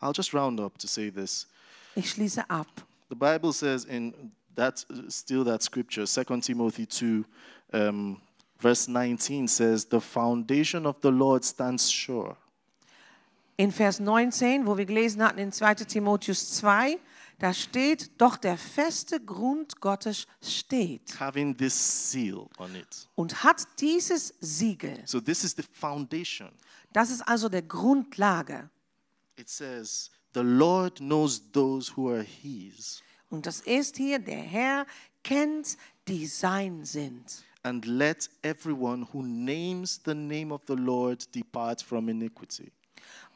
I'll 0.00 0.12
just 0.14 0.34
round 0.34 0.60
up 0.60 0.78
to 0.78 0.86
say 0.86 1.10
this. 1.10 1.46
Ich 1.94 2.10
schließe 2.10 2.48
ab. 2.50 2.66
The 3.08 3.14
Bible 3.14 3.52
says 3.52 3.84
in 3.84 4.32
that 4.56 4.86
still 5.08 5.44
that 5.44 5.62
scripture, 5.62 6.06
2 6.06 6.40
Timothy 6.40 6.86
2, 6.86 7.24
um, 7.72 8.20
verse 8.58 8.88
19 8.88 9.48
says, 9.48 9.86
The 9.86 10.00
foundation 10.00 10.86
of 10.86 10.96
the 11.02 11.10
Lord 11.10 11.44
stands 11.44 11.90
sure. 11.90 12.36
In 13.56 13.70
Vers 13.70 14.00
19, 14.00 14.66
wo 14.66 14.76
wir 14.76 14.86
gelesen 14.86 15.22
hatten 15.22 15.38
in 15.38 15.52
2 15.52 15.74
Timotheus 15.86 16.56
2, 16.56 16.98
da 17.38 17.52
steht, 17.52 18.10
doch 18.20 18.36
der 18.36 18.56
feste 18.56 19.20
Grund 19.24 19.80
Gottes 19.80 20.26
steht 20.40 21.18
having 21.18 21.56
this 21.56 21.74
seal 22.10 22.46
on 22.58 22.74
it. 22.76 23.08
und 23.14 23.42
hat 23.42 23.66
dieses 23.80 24.34
Siegel. 24.40 25.02
So 25.06 25.20
this 25.20 25.42
is 25.44 25.54
the 25.56 25.62
foundation. 25.62 26.50
Das 26.92 27.10
ist 27.10 27.22
also 27.22 27.48
der 27.48 27.62
Grundlage. 27.62 28.68
It 29.36 29.48
says, 29.48 30.10
The 30.34 30.40
Lord 30.40 30.98
knows 30.98 31.42
those 31.52 31.92
who 31.96 32.10
are 32.10 32.22
his, 32.22 33.02
Und 33.30 33.46
das 33.46 33.60
ist 33.60 33.96
hier, 33.96 34.18
der 34.18 34.42
Herr 34.42 34.86
kennt, 35.22 35.76
die 36.08 36.26
sein 36.26 36.84
sind. 36.84 37.44
and 37.64 37.84
let 37.86 38.28
everyone 38.42 39.06
who 39.12 39.22
names 39.22 40.00
the 40.04 40.14
name 40.14 40.52
of 40.52 40.62
the 40.66 40.74
Lord 40.74 41.32
depart 41.34 41.80
from 41.80 42.08
iniquity. 42.08 42.72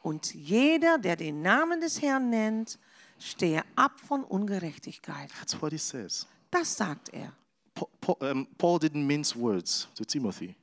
Und 0.03 0.35
jeder, 0.35 0.99
der 0.99 1.17
den 1.17 1.43
Namen 1.43 1.81
des 1.81 2.03
Herrn 2.03 2.29
nennt, 2.31 2.79
stehe 3.19 3.65
ab 3.75 3.99
von 4.01 4.25
Ungerechtigkeit. 4.25 5.31
That's 5.39 5.61
what 5.61 5.73
he 5.73 5.79
says. 5.79 6.27
Das 6.51 6.77
sagt 6.77 7.11
er. 7.13 7.33
Pa- 7.75 7.87
Pa- 8.01 8.31
um, 8.31 8.47
Paul 8.59 8.79
didn't 8.79 9.07
mince 9.07 9.37
words 9.37 9.89
to 9.95 10.05
Timothy. 10.05 10.55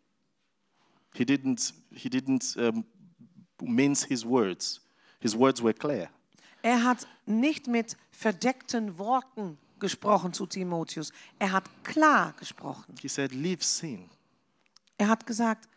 He 1.16 1.26
didn't, 1.26 1.74
he 1.92 2.10
didn't 2.10 2.56
um, 2.58 2.86
mince 3.62 4.04
his 4.08 4.26
words. 4.26 4.82
His 5.20 5.36
words 5.38 5.62
were 5.62 5.74
clear. 5.74 6.10
Er 6.63 6.84
hat 6.84 7.08
nicht 7.26 7.68
mit 7.68 7.98
verdeckten 8.12 8.98
Worten 8.98 9.58
gesprochen 9.80 10.34
zu 10.34 10.46
Timotheus. 10.46 11.12
Er 11.38 11.52
hat 11.52 11.70
klar 11.84 12.34
gesprochen. 12.34 12.95
He 13.01 13.08
said, 13.10 13.34
Leave 13.34 13.64
sin. 13.64 14.10
Er 14.97 15.10
hat 15.10 15.26
gesagt, 15.26 15.68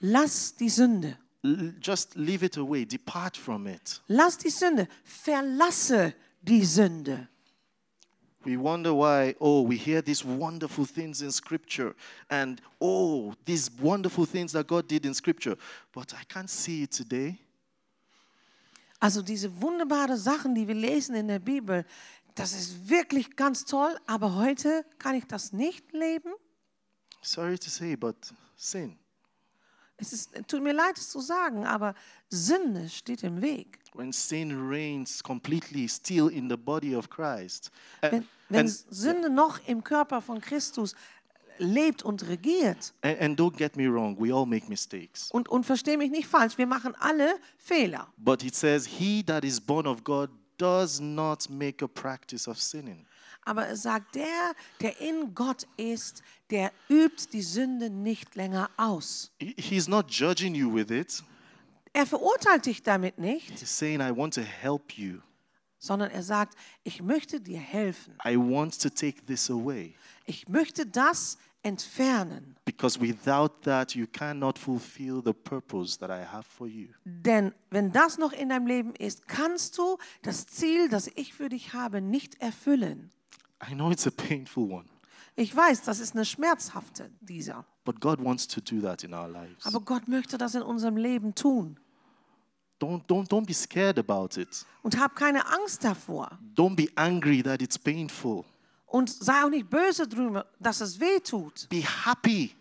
lass 0.00 0.56
die 0.56 0.68
Sünde. 0.68 1.16
Just 1.80 2.16
leave 2.16 2.42
it 2.42 2.56
away. 2.56 2.84
Depart 2.84 3.36
from 3.36 3.66
it. 3.66 4.00
Lass 4.08 4.38
die 4.38 4.50
Sünde. 4.50 4.88
Verlasse 5.04 6.14
die 6.42 6.64
Sünde. 6.64 7.28
We 8.46 8.56
wonder 8.56 8.94
why, 8.94 9.34
oh, 9.40 9.62
we 9.62 9.76
hear 9.76 10.00
these 10.00 10.24
wonderful 10.24 10.84
things 10.84 11.20
in 11.20 11.32
Scripture, 11.32 11.96
and 12.30 12.60
oh, 12.80 13.34
these 13.44 13.68
wonderful 13.80 14.24
things 14.24 14.52
that 14.52 14.68
God 14.68 14.86
did 14.86 15.04
in 15.04 15.14
Scripture, 15.14 15.56
but 15.92 16.14
I 16.14 16.22
can't 16.32 16.48
see 16.48 16.84
it 16.84 16.92
today. 16.92 17.36
Also 19.00 19.20
diese 19.20 19.50
wunderbaren 19.60 20.16
Sachen, 20.16 20.54
die 20.54 20.66
wir 20.68 20.76
lesen 20.76 21.16
in 21.16 21.26
der 21.26 21.40
Bibel, 21.40 21.84
das 22.36 22.52
ist 22.52 22.88
wirklich 22.88 23.34
ganz 23.34 23.64
toll, 23.64 23.98
aber 24.06 24.36
heute 24.36 24.84
kann 25.00 25.16
ich 25.16 25.24
das 25.26 25.52
nicht 25.52 25.92
leben. 25.92 26.32
Sorry 27.22 27.58
to 27.58 27.68
say, 27.68 27.96
but 27.96 28.16
sin. 28.56 28.96
Es 29.98 30.12
ist, 30.12 30.30
tut 30.46 30.62
mir 30.62 30.74
leid, 30.74 30.98
es 30.98 31.08
zu 31.10 31.20
sagen, 31.20 31.64
aber 31.66 31.94
Sünde 32.28 32.88
steht 32.88 33.22
im 33.22 33.40
Weg. 33.40 33.78
When 33.94 34.12
sin 34.12 34.68
reigns 34.68 35.22
completely 35.22 35.88
still 35.88 36.28
in 36.28 36.50
the 36.50 36.56
body 36.56 36.94
of 36.94 37.08
Christ. 37.08 37.70
And- 38.02 38.12
Wenn, 38.12 38.24
wenn 38.50 38.60
and- 38.66 38.84
Sünde 38.90 39.30
noch 39.30 39.58
im 39.66 39.82
Körper 39.82 40.20
von 40.20 40.40
Christus 40.40 40.94
lebt 41.58 42.02
und 42.02 42.28
regiert. 42.28 42.92
And, 43.00 43.18
and 43.20 43.40
don't 43.40 43.56
get 43.56 43.76
me 43.76 43.88
wrong, 43.90 44.16
we 44.20 44.30
all 44.34 44.44
make 44.44 44.68
mistakes. 44.68 45.30
Und, 45.30 45.48
und 45.48 45.64
versteh 45.64 45.96
mich 45.96 46.10
nicht 46.10 46.28
falsch, 46.28 46.58
wir 46.58 46.66
machen 46.66 46.94
alle 46.98 47.38
Fehler. 47.56 48.12
But 48.18 48.44
it 48.44 48.54
says, 48.54 48.86
He 48.86 49.22
that 49.24 49.44
is 49.44 49.58
born 49.58 49.86
of 49.86 50.04
God 50.04 50.28
does 50.58 51.00
not 51.00 51.48
make 51.50 51.84
a 51.84 51.88
practice 51.88 52.48
of 52.48 52.60
sinning. 52.60 53.06
Aber 53.44 53.68
es 53.68 53.82
sagt, 53.82 54.14
der, 54.16 54.54
der 54.80 55.00
in 55.00 55.32
Gott 55.34 55.66
ist, 55.76 56.22
der 56.50 56.72
übt 56.88 57.28
die 57.32 57.42
Sünde 57.42 57.90
nicht 57.90 58.34
länger 58.34 58.70
aus. 58.76 59.30
He- 59.38 59.54
He's 59.56 59.86
not 59.86 60.10
judging 60.10 60.54
you 60.54 60.72
with 60.74 60.90
it. 60.90 61.22
Er 61.92 62.06
verurteilt 62.06 62.66
dich 62.66 62.82
damit 62.82 63.18
nicht, 63.18 63.50
He's 63.58 63.78
saying, 63.78 64.00
I 64.00 64.10
want 64.14 64.34
to 64.34 64.42
help 64.42 64.92
you. 64.98 65.20
sondern 65.78 66.10
er 66.10 66.22
sagt, 66.24 66.56
ich 66.82 67.00
möchte 67.02 67.40
dir 67.40 67.58
helfen. 67.60 68.18
I 68.26 68.36
want 68.36 68.80
to 68.82 68.88
take 68.90 69.24
this 69.26 69.48
away. 69.50 69.94
Ich 70.24 70.48
möchte 70.48 70.84
das 70.84 71.38
entfernen. 71.66 72.56
Because 72.64 73.00
without 73.00 73.62
that, 73.62 73.94
you 73.94 74.06
cannot 74.06 74.58
fulfill 74.58 75.20
the 75.24 75.32
purpose 75.32 75.98
that 75.98 76.10
I 76.10 76.24
have 76.24 76.44
for 76.44 76.66
you. 76.66 76.88
Denn 77.04 77.52
wenn 77.70 77.92
das 77.92 78.18
noch 78.18 78.32
in 78.32 78.48
deinem 78.50 78.66
Leben 78.66 78.94
ist, 78.94 79.26
kannst 79.28 79.76
du 79.78 79.98
das 80.22 80.46
Ziel, 80.46 80.88
das 80.88 81.08
ich 81.16 81.34
für 81.34 81.48
dich 81.48 81.72
habe, 81.74 82.00
nicht 82.00 82.40
erfüllen. 82.40 83.10
I 83.68 83.74
know 83.74 83.90
it's 83.90 84.06
a 84.06 84.10
painful 84.10 84.70
one, 84.70 84.84
Ich 85.34 85.54
weiß, 85.54 85.82
das 85.82 85.98
ist 86.00 86.14
eine 86.14 86.24
schmerzhafte, 86.24 87.10
dieser. 87.20 87.64
but 87.84 88.00
God 88.00 88.22
wants 88.24 88.46
to 88.48 88.60
do 88.60 88.80
that 88.80 89.02
in 89.04 89.12
our 89.14 89.28
lives. 89.28 89.64
Aber 89.64 89.80
Gott 89.80 90.08
möchte 90.08 90.38
das 90.38 90.54
in 90.54 90.62
unserem 90.62 90.96
Leben 90.96 91.34
tun. 91.34 91.78
Don't, 92.80 93.06
don't, 93.06 93.26
don't 93.28 93.46
be 93.46 93.54
scared 93.54 93.98
about 93.98 94.38
it. 94.38 94.66
Und 94.82 94.98
hab 95.00 95.16
keine 95.16 95.46
Angst 95.46 95.82
davor. 95.82 96.38
Don't 96.54 96.76
be 96.76 96.88
angry 96.96 97.42
that 97.42 97.62
it's 97.62 97.78
painful. 97.78 98.44
Und 98.86 99.10
sei 99.12 99.42
auch 99.44 99.50
nicht 99.50 99.68
böse 99.68 100.06
drüber, 100.06 100.46
dass 100.60 100.80
es 100.80 100.98
weh 101.00 101.18
tut. 101.20 101.68
Be 101.68 101.82
happy 102.04 102.54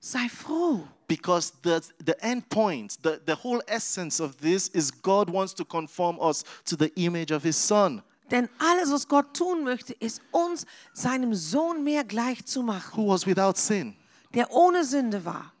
Sei 0.00 0.28
froh. 0.28 0.86
because 1.08 1.52
the, 1.62 1.80
the 2.04 2.14
end 2.22 2.48
point, 2.48 2.96
the, 3.02 3.20
the 3.26 3.34
whole 3.34 3.60
essence 3.66 4.20
of 4.20 4.36
this 4.38 4.68
is 4.68 4.90
God 4.90 5.30
wants 5.30 5.54
to 5.54 5.64
conform 5.64 6.18
us 6.20 6.44
to 6.64 6.76
the 6.76 6.90
image 6.96 7.30
of 7.32 7.42
His 7.44 7.56
Son, 7.56 8.02
Denn 8.30 8.48
alles, 8.58 8.90
was 8.90 9.06
Gott 9.06 9.34
tun 9.36 9.62
möchte, 9.62 9.92
ist 9.94 10.22
uns 10.30 10.64
seinem 10.94 11.34
Sohn 11.34 11.84
mehr 11.84 12.02
gleich 12.04 12.44
zu 12.46 12.62
machen, 12.62 12.96
who 12.96 13.08
was 13.08 13.26
without 13.26 13.56
sin. 13.56 13.94
der 14.34 14.50
ohne 14.50 14.84
Sünde 14.84 15.24
war. 15.24 15.52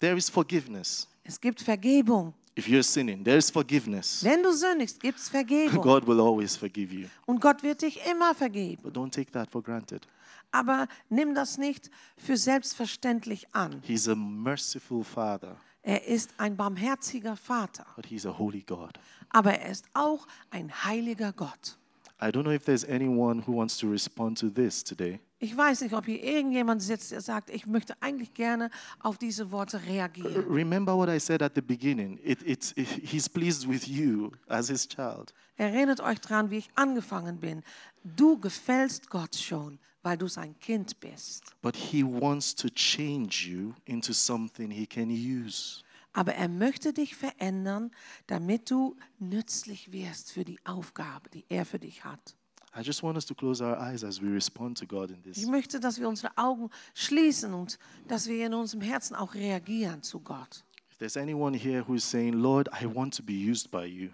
There 0.00 0.16
is 0.16 0.28
forgiveness. 0.30 1.06
Es 1.22 1.40
gibt 1.40 1.60
Vergebung. 1.60 2.34
If 2.60 2.68
you're 2.68 2.82
sinning, 2.82 3.24
there 3.24 3.38
is 3.38 3.50
forgiveness. 3.50 4.22
Wenn 4.22 4.42
du 4.42 4.52
sündigst, 4.52 5.00
gibt 5.00 5.18
es 5.18 5.28
Vergebung. 5.30 5.80
God 5.82 6.06
will 6.06 6.20
always 6.20 6.56
forgive 6.58 6.92
you. 6.94 7.06
Und 7.24 7.40
Gott 7.40 7.62
wird 7.62 7.80
dich 7.80 7.98
immer 8.10 8.34
vergeben. 8.34 8.82
But 8.82 8.94
don't 8.94 9.10
take 9.10 9.32
that 9.32 9.50
for 9.50 9.62
granted. 9.62 10.06
Aber 10.52 10.86
nimm 11.08 11.34
das 11.34 11.56
nicht 11.56 11.90
für 12.18 12.36
selbstverständlich 12.36 13.46
an. 13.52 13.80
He's 13.86 14.06
a 14.10 14.14
merciful 14.14 15.02
Father, 15.02 15.56
Er 15.82 16.06
ist 16.06 16.34
ein 16.36 16.54
barmherziger 16.54 17.34
Vater, 17.34 17.86
but 17.96 18.04
He's 18.04 18.26
a 18.26 18.38
holy 18.38 18.60
God. 18.60 18.92
aber 19.30 19.54
er 19.54 19.70
ist 19.70 19.86
auch 19.94 20.26
ein 20.50 20.70
heiliger 20.84 21.32
Gott. 21.32 21.78
I 22.20 22.26
don't 22.26 22.42
know 22.42 22.52
if 22.52 22.64
there's 22.66 22.84
anyone 22.84 23.42
who 23.46 23.56
wants 23.56 23.78
to 23.78 23.88
respond 23.88 24.38
to 24.38 24.50
this 24.50 24.84
today. 24.84 25.18
Ich 25.42 25.56
weiß 25.56 25.80
nicht, 25.80 25.94
ob 25.94 26.04
hier 26.04 26.22
irgendjemand 26.22 26.82
sitzt, 26.82 27.12
der 27.12 27.22
sagt, 27.22 27.48
ich 27.48 27.66
möchte 27.66 27.94
eigentlich 28.02 28.34
gerne 28.34 28.70
auf 28.98 29.16
diese 29.16 29.50
Worte 29.50 29.82
reagieren. 29.86 30.44
Remember 30.46 30.94
what 30.94 31.08
I 31.08 31.18
said 31.18 31.40
at 31.40 31.54
the 31.54 31.62
beginning. 31.62 32.20
It, 32.22 32.42
it's, 32.46 32.72
it, 32.76 32.86
he's 32.86 33.26
pleased 33.26 33.66
with 33.66 33.88
you 33.88 34.32
as 34.48 34.68
his 34.68 34.86
child. 34.86 35.32
Erinnert 35.56 36.00
euch 36.00 36.20
dran, 36.20 36.50
wie 36.50 36.58
ich 36.58 36.68
angefangen 36.74 37.40
bin. 37.40 37.62
Du 38.04 38.38
gefällst 38.38 39.08
Gott 39.08 39.34
schon, 39.34 39.78
weil 40.02 40.18
du 40.18 40.28
sein 40.28 40.58
Kind 40.58 41.00
bist. 41.00 41.54
But 41.62 41.74
he 41.74 42.04
wants 42.04 42.54
to 42.56 42.68
change 42.68 43.48
you 43.48 43.72
into 43.86 44.12
something 44.12 44.70
he 44.70 44.86
can 44.86 45.08
use. 45.08 45.82
Aber 46.12 46.34
er 46.34 46.48
möchte 46.48 46.92
dich 46.92 47.16
verändern, 47.16 47.92
damit 48.26 48.70
du 48.70 48.94
nützlich 49.18 49.90
wirst 49.90 50.32
für 50.32 50.44
die 50.44 50.58
Aufgabe, 50.66 51.30
die 51.30 51.46
er 51.48 51.64
für 51.64 51.78
dich 51.78 52.04
hat. 52.04 52.36
I 52.76 52.82
just 52.82 53.02
want 53.02 53.16
us 53.16 53.24
to 53.26 53.34
close 53.34 53.60
our 53.64 53.76
eyes 53.78 54.04
as 54.04 54.22
we 54.22 54.28
respond 54.28 54.78
to 54.78 54.86
God 54.86 55.10
in 55.10 55.16
Ich 55.24 55.34
this. 55.38 55.46
möchte, 55.46 55.80
dass 55.80 55.98
wir 55.98 56.08
unsere 56.08 56.30
Augen 56.36 56.70
schließen 56.94 57.52
und 57.52 57.78
dass 58.06 58.28
wir 58.28 58.46
in 58.46 58.54
unserem 58.54 58.80
Herzen 58.82 59.16
auch 59.16 59.34
reagieren 59.34 60.02
zu 60.02 60.20
Gott. 60.20 60.64
If 60.90 60.98
there's 60.98 61.16
anyone 61.16 61.56
here 61.56 61.82
who 61.86 61.94
is 61.94 62.08
saying, 62.08 62.34
Lord, 62.34 62.68
I 62.80 62.86
want 62.86 63.16
to 63.16 63.22
be 63.22 63.32
used 63.32 63.70
by 63.70 63.84
you, 63.86 64.10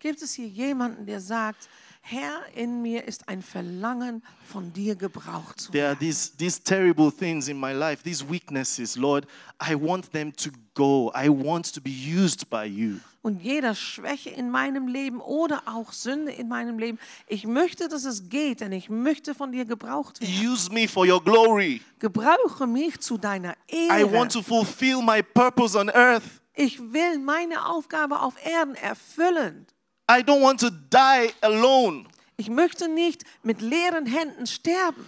Gibt 0.00 0.22
es 0.22 0.34
hier 0.34 0.46
jemanden, 0.46 1.06
der 1.06 1.20
sagt, 1.20 1.68
Herr, 2.02 2.42
in 2.54 2.82
mir 2.82 3.02
ist 3.08 3.28
ein 3.28 3.42
Verlangen, 3.42 4.22
von 4.44 4.72
dir 4.72 4.94
gebraucht 4.94 5.60
zu 5.60 5.72
there 5.72 5.86
are 5.88 5.94
werden? 5.94 5.98
these, 6.08 6.36
these 6.36 6.62
terrible 6.62 7.10
things 7.10 7.48
in 7.48 7.58
my 7.58 7.72
life, 7.72 8.04
these 8.04 8.24
weaknesses, 8.30 8.94
Lord, 8.96 9.26
I 9.60 9.74
want 9.74 10.12
them 10.12 10.32
to 10.36 10.50
go. 10.74 11.10
I 11.16 11.28
want 11.28 11.74
to 11.74 11.80
be 11.80 11.90
used 11.90 12.48
by 12.48 12.64
you. 12.66 13.00
Und 13.28 13.42
jeder 13.42 13.74
Schwäche 13.74 14.30
in 14.30 14.50
meinem 14.50 14.88
Leben 14.88 15.20
oder 15.20 15.60
auch 15.66 15.92
Sünde 15.92 16.32
in 16.32 16.48
meinem 16.48 16.78
Leben, 16.78 16.98
ich 17.26 17.46
möchte, 17.46 17.86
dass 17.90 18.06
es 18.06 18.30
geht, 18.30 18.62
denn 18.62 18.72
ich 18.72 18.88
möchte 18.88 19.34
von 19.34 19.52
dir 19.52 19.66
gebraucht 19.66 20.22
werden. 20.22 20.32
Use 20.50 20.72
me 20.72 20.88
for 20.88 21.06
your 21.06 21.22
glory. 21.22 21.82
Gebrauche 21.98 22.66
mich 22.66 23.00
zu 23.00 23.18
deiner 23.18 23.54
I 23.70 23.88
Ehre. 23.88 24.10
want 24.14 24.32
to 24.32 24.40
fulfill 24.40 25.02
my 25.02 25.22
purpose 25.22 25.78
on 25.78 25.90
earth. 25.90 26.22
Ich 26.54 26.80
will 26.80 27.18
meine 27.18 27.66
Aufgabe 27.66 28.18
auf 28.18 28.32
Erden 28.42 28.76
erfüllen. 28.76 29.66
I 30.10 30.22
don't 30.22 30.40
want 30.40 30.60
to 30.60 30.70
die 30.70 31.30
alone. 31.42 32.04
Ich 32.38 32.48
möchte 32.48 32.88
nicht 32.88 33.24
mit 33.42 33.60
leeren 33.60 34.06
Händen 34.06 34.46
sterben. 34.46 35.04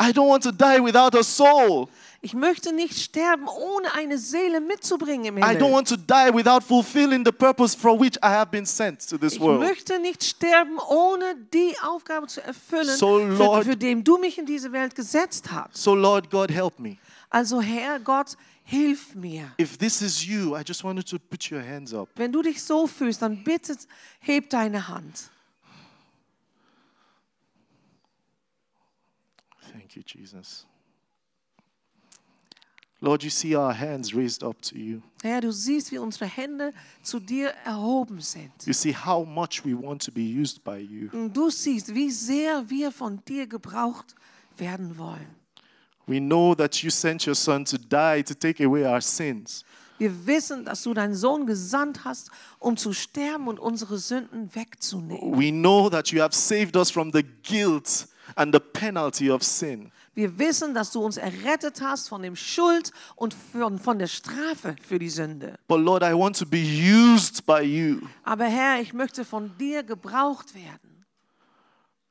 I 0.00 0.12
don't 0.12 0.28
want 0.28 0.42
to 0.44 0.52
die 0.52 0.80
without 0.82 1.16
a 1.18 1.22
soul. 1.22 1.88
Ich 2.20 2.34
möchte 2.34 2.72
nicht 2.72 2.98
sterben, 2.98 3.46
ohne 3.46 3.92
eine 3.94 4.18
Seele 4.18 4.60
mitzubringen 4.60 5.26
im 5.26 5.38
I 5.38 5.40
don't 5.40 5.52
Himmel. 5.58 5.72
want 5.72 5.88
to 5.88 5.96
die 5.96 6.32
without 6.34 6.62
fulfilling 6.64 7.24
the 7.24 7.30
purpose 7.32 7.76
for 7.78 7.98
which 7.98 8.16
I 8.16 8.26
have 8.28 8.50
been 8.50 8.66
sent 8.66 9.08
to 9.08 9.16
this 9.18 9.34
Ich 9.34 9.40
world. 9.40 9.60
möchte 9.60 9.98
nicht 10.00 10.24
sterben, 10.24 10.78
ohne 10.88 11.36
die 11.52 11.76
Aufgabe 11.84 12.26
zu 12.26 12.42
erfüllen, 12.42 12.96
So, 12.96 13.18
für, 13.20 13.26
Lord- 13.36 13.64
für 13.64 13.76
den 13.76 14.02
du 14.02 14.18
mich 14.18 14.36
in 14.38 14.46
diese 14.46 14.72
Welt 14.72 14.94
gesetzt 14.96 15.50
hast. 15.52 15.76
So, 15.76 15.94
Lord 15.94 16.28
God, 16.30 16.50
help 16.50 16.78
me. 16.80 16.96
Also 17.30 17.60
Herr 17.60 18.00
Gott, 18.00 18.36
hilf 18.64 19.14
mir. 19.14 19.52
If 19.60 19.76
this 19.78 20.02
is 20.02 20.24
you, 20.26 20.56
I 20.56 20.62
just 20.66 20.82
want 20.82 20.98
you 20.98 21.18
to 21.18 21.24
put 21.30 21.50
your 21.52 21.62
hands 21.62 21.94
up. 21.94 22.08
Wenn 22.16 22.32
du 22.32 22.42
dich 22.42 22.62
so 22.62 22.86
fühlst, 22.88 23.22
dann 23.22 23.44
bitte 23.44 23.76
heb 24.20 24.50
deine 24.50 24.88
Hand. 24.88 25.30
Thank 29.78 29.94
you, 29.94 30.02
Jesus. 30.02 30.66
Lord, 33.00 33.22
you 33.22 33.30
see 33.30 33.54
our 33.54 33.72
hands 33.72 34.12
raised 34.12 34.42
up 34.42 34.60
to 34.62 34.76
you. 34.76 35.02
Herr, 35.22 35.40
du 35.40 35.52
siehst, 35.52 35.92
wie 35.92 35.98
unsere 35.98 36.26
Hände 36.26 36.72
zu 37.00 37.20
dir 37.20 37.50
erhoben 37.64 38.20
sind. 38.20 38.50
You 38.66 38.72
see 38.72 38.92
how 38.92 39.24
much 39.24 39.64
we 39.64 39.72
want 39.72 40.04
to 40.04 40.10
be 40.10 40.22
used 40.22 40.64
by 40.64 40.78
you. 40.78 41.08
Und 41.12 41.32
du 41.32 41.48
siehst, 41.48 41.94
wie 41.94 42.10
sehr 42.10 42.68
wir 42.68 42.90
von 42.90 43.22
dir 43.24 43.46
gebraucht 43.46 44.16
werden 44.56 44.98
wollen. 44.98 45.28
We 46.06 46.18
know 46.18 46.56
that 46.56 46.82
you 46.82 46.90
sent 46.90 47.24
your 47.28 47.36
son 47.36 47.64
to 47.66 47.78
die 47.78 48.24
to 48.24 48.34
take 48.34 48.64
away 48.64 48.84
our 48.84 49.00
sins. 49.00 49.64
Wir 49.98 50.26
wissen, 50.26 50.64
dass 50.64 50.82
du 50.82 50.92
deinen 50.92 51.14
Sohn 51.14 51.46
gesandt 51.46 52.04
hast, 52.04 52.30
um 52.58 52.76
zu 52.76 52.92
sterben 52.92 53.46
und 53.46 53.60
unsere 53.60 53.98
Sünden 53.98 54.52
wegzunehmen. 54.54 55.38
We 55.38 55.50
know 55.50 55.88
that 55.88 56.08
you 56.08 56.20
have 56.20 56.34
saved 56.34 56.76
us 56.76 56.90
from 56.90 57.12
the 57.12 57.22
guilt 57.22 58.08
and 58.36 58.54
the 58.54 58.60
penalty 58.60 59.30
of 59.30 59.42
sin. 59.42 59.90
Wir 60.14 60.36
wissen, 60.38 60.74
dass 60.74 60.90
du 60.90 61.00
uns 61.00 61.16
errettet 61.16 61.80
hast 61.80 62.08
von 62.08 62.22
dem 62.22 62.34
Schuld 62.34 62.90
und 63.14 63.34
von, 63.34 63.78
von 63.78 63.98
der 63.98 64.08
Strafe 64.08 64.74
für 64.82 64.98
die 64.98 65.10
Sünde. 65.10 65.58
But 65.68 65.80
Lord, 65.80 66.02
I 66.02 66.12
want 66.12 66.36
to 66.38 66.46
be 66.46 66.58
used 66.58 67.46
by 67.46 67.60
you. 67.60 68.00
Aber 68.24 68.46
Herr, 68.46 68.80
ich 68.80 68.92
möchte 68.92 69.24
von 69.24 69.56
dir 69.58 69.82
gebraucht 69.82 70.54
werden. 70.54 71.04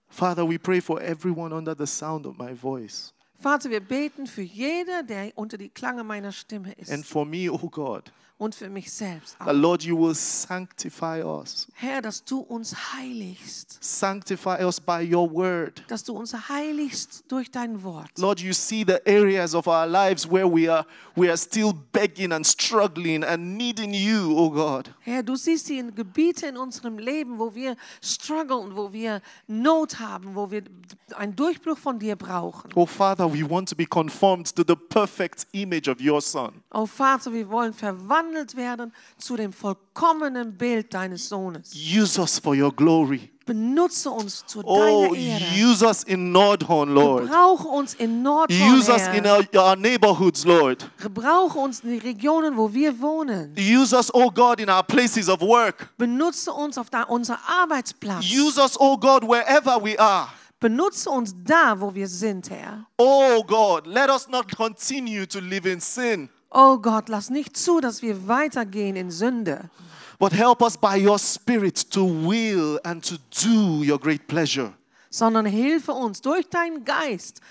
Father, 0.09 0.47
we 0.47 0.57
pray 0.57 0.79
for 0.79 1.01
everyone 1.01 1.53
under 1.53 1.75
the 1.77 1.85
sound 1.85 2.25
of 2.25 2.37
my 2.37 2.53
voice. 2.53 3.13
Vater, 3.39 3.69
wir 3.69 3.81
beten 3.81 4.25
für 4.25 4.41
jeder, 4.41 5.03
der 5.03 5.31
unter 5.35 5.57
die 5.57 5.69
Klange 5.69 6.03
meiner 6.03 6.31
Stimme 6.31 6.69
And 6.69 6.87
ist 6.89 7.05
for 7.05 7.25
me, 7.25 7.51
oh 7.51 7.69
God, 7.69 8.11
und 8.37 8.53
für 8.53 8.69
mich 8.69 8.91
selbst. 8.91 9.35
Auch. 9.39 9.51
Lord, 9.51 9.83
you 9.83 9.97
will 9.97 10.13
sanctify 10.13 11.23
us. 11.23 11.67
Herr, 11.73 12.01
dass 12.01 12.23
du 12.23 12.39
uns 12.39 12.75
heiligst, 12.93 13.77
Sanctify 13.81 14.63
us 14.63 14.79
by 14.79 15.01
your 15.03 15.31
word. 15.31 15.83
dass 15.87 16.03
du 16.03 16.13
uns 16.13 16.33
heiligst 16.47 17.23
durch 17.27 17.49
dein 17.49 17.81
Wort. 17.83 18.11
Lord, 18.17 18.39
you 18.39 18.53
see 18.53 18.83
the 18.85 18.99
areas 19.07 19.55
of 19.55 19.65
our 19.67 19.87
lives 19.87 20.29
where 20.29 20.47
we 20.47 20.71
are 20.71 20.85
we 21.15 21.27
are 21.29 21.37
still 21.37 21.73
begging 21.91 22.31
and 22.31 22.45
struggling 22.45 23.23
and 23.23 23.57
needing 23.57 23.91
you, 23.91 24.35
oh 24.37 24.51
God. 24.51 24.93
Herr, 24.99 25.23
du 25.23 25.35
siehst 25.35 25.69
die 25.69 25.83
Gebiete 25.95 26.45
in 26.47 26.57
unserem 26.57 26.99
Leben, 26.99 27.39
wo 27.39 27.55
wir 27.55 27.75
strugglen, 28.01 28.75
wo 28.75 28.93
wir 28.93 29.21
Not 29.47 29.99
haben, 29.99 30.35
wo 30.35 30.51
wir 30.51 30.63
einen 31.15 31.35
Durchbruch 31.35 31.77
von 31.77 31.97
dir 31.97 32.15
brauchen. 32.15 32.69
Oh 32.75 32.85
Father, 32.85 33.25
we 33.31 33.49
want 33.49 33.67
to 33.69 33.75
be 33.75 33.85
conformed 33.85 34.53
to 34.55 34.63
the 34.67 34.75
perfect 34.75 35.47
image 35.53 35.87
of 35.87 35.99
your 35.99 36.21
Son. 36.21 36.61
Oh 36.71 36.85
Vater, 36.85 37.33
wir 37.33 37.49
wollen 37.49 37.73
verwandelt 37.73 38.26
werden 38.55 38.93
zu 39.17 39.35
dem 39.35 39.53
vollkommenen 39.53 40.57
Bild 40.57 40.93
deines 40.93 41.29
Sohnes. 41.29 41.73
Use 41.73 42.19
us 42.19 42.39
for 42.39 42.55
your 42.55 42.71
glory. 42.75 43.31
Benutze 43.45 44.09
uns 44.09 44.45
zu 44.45 44.61
Oh, 44.65 45.07
deiner 45.07 45.15
Ehre. 45.17 45.45
use 45.71 45.81
us 45.85 46.03
in 46.03 46.33
Nordhorn, 46.33 46.89
Lord. 46.93 47.23
Gebrauche 47.23 47.67
uns 47.69 47.93
in 47.93 48.21
Nordhorn, 48.21 48.73
Use 48.73 48.91
us 48.91 49.07
in 49.07 49.25
our, 49.25 49.41
our 49.55 49.75
neighborhoods, 49.77 50.43
Lord. 50.43 50.89
Gebrauche 50.97 51.57
uns 51.57 51.79
in 51.79 51.91
die 51.91 51.97
Regionen, 51.99 52.57
wo 52.57 52.73
wir 52.73 52.99
wohnen. 52.99 53.55
Use 53.57 53.95
us, 53.95 54.13
oh 54.13 54.29
God, 54.29 54.59
in 54.59 54.69
our 54.69 54.83
places 54.83 55.29
of 55.29 55.39
work. 55.39 55.93
Benutze 55.97 56.51
uns 56.51 56.77
auf 56.77 56.89
da, 56.89 57.03
unser 57.03 57.39
Arbeitsplatz. 57.47 58.25
Use 58.25 58.59
us, 58.59 58.75
oh 58.79 58.97
God, 58.97 59.23
wherever 59.23 59.81
we 59.81 59.97
are. 59.97 60.27
Benutze 60.59 61.09
uns 61.09 61.33
da, 61.45 61.79
wo 61.79 61.93
wir 61.93 62.07
sind, 62.07 62.49
Herr. 62.49 62.85
Oh 62.97 63.43
God, 63.43 63.85
let 63.85 64.09
us 64.09 64.27
not 64.27 64.53
continue 64.53 65.25
to 65.27 65.39
live 65.39 65.65
in 65.65 65.79
sin, 65.79 66.29
Oh 66.49 66.77
Gott, 66.77 67.09
lass 67.09 67.29
nicht 67.29 67.57
zu, 67.57 67.81
dass 67.81 68.01
wir 68.01 68.27
weitergehen 68.27 68.95
in 68.95 69.11
Sünde, 69.11 69.69
but 70.19 70.31
help 70.31 70.61
us 70.61 70.77
by 70.77 70.97
your 70.97 71.19
Spirit 71.19 71.91
to 71.91 72.05
will 72.05 72.79
and 72.83 73.03
to 73.03 73.17
do 73.45 73.83
your 73.83 73.99
great 73.99 74.27
pleasure. 74.27 74.73
Sondern 75.09 75.45
hilfe 75.45 75.91
uns 75.93 76.21
durch 76.21 76.49
deinen 76.49 76.83
Geist, 76.85 77.41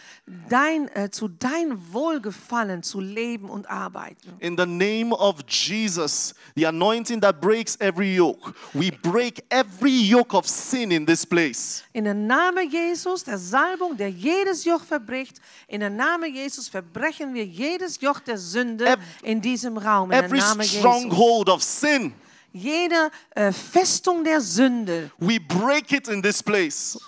dein, 0.48 0.88
äh, 0.94 1.10
zu 1.10 1.28
dein 1.28 1.92
Wohlgefallen 1.92 2.82
zu 2.82 3.00
leben 3.00 3.48
und 3.48 3.68
arbeiten. 3.70 4.32
In 4.40 4.56
the 4.56 4.66
name 4.66 5.12
of 5.14 5.36
Jesus, 5.48 6.34
the 6.54 6.66
anointing 6.66 7.20
that 7.20 7.40
breaks 7.40 7.76
every 7.80 8.14
yoke, 8.16 8.52
we 8.74 8.90
break 9.02 9.44
every 9.50 10.02
yoke 10.08 10.34
of 10.36 10.46
sin 10.46 10.90
in 10.90 11.06
this 11.06 11.24
place. 11.24 11.82
In 11.92 12.04
der 12.04 12.14
Name 12.14 12.62
Jesus, 12.62 13.24
der 13.24 13.38
Salbung, 13.38 13.96
der 13.96 14.10
jedes 14.10 14.64
Joch 14.64 14.84
verbricht, 14.84 15.40
in 15.68 15.80
der 15.80 15.90
Name 15.90 16.26
Jesus 16.28 16.68
verbrechen 16.68 17.32
wir 17.34 17.44
jedes 17.44 18.00
Joch 18.00 18.20
der 18.20 18.38
Sünde 18.38 18.86
Ev- 18.86 18.98
in 19.22 19.40
diesem 19.40 19.78
Raum. 19.78 20.10
In 20.10 20.18
Every 20.18 20.38
der 20.38 20.48
Name 20.48 20.62
Jesus. 20.64 20.78
stronghold 20.78 21.48
of 21.48 21.62
sin, 21.62 22.12
Jede 22.56 23.10
äh, 23.34 23.52
Festung 23.52 24.24
der 24.24 24.40
Sünde 24.40 25.10
we 25.18 25.38
break 25.38 25.92
it 25.92 26.08
in 26.08 26.22
this 26.22 26.42
place. 26.42 26.98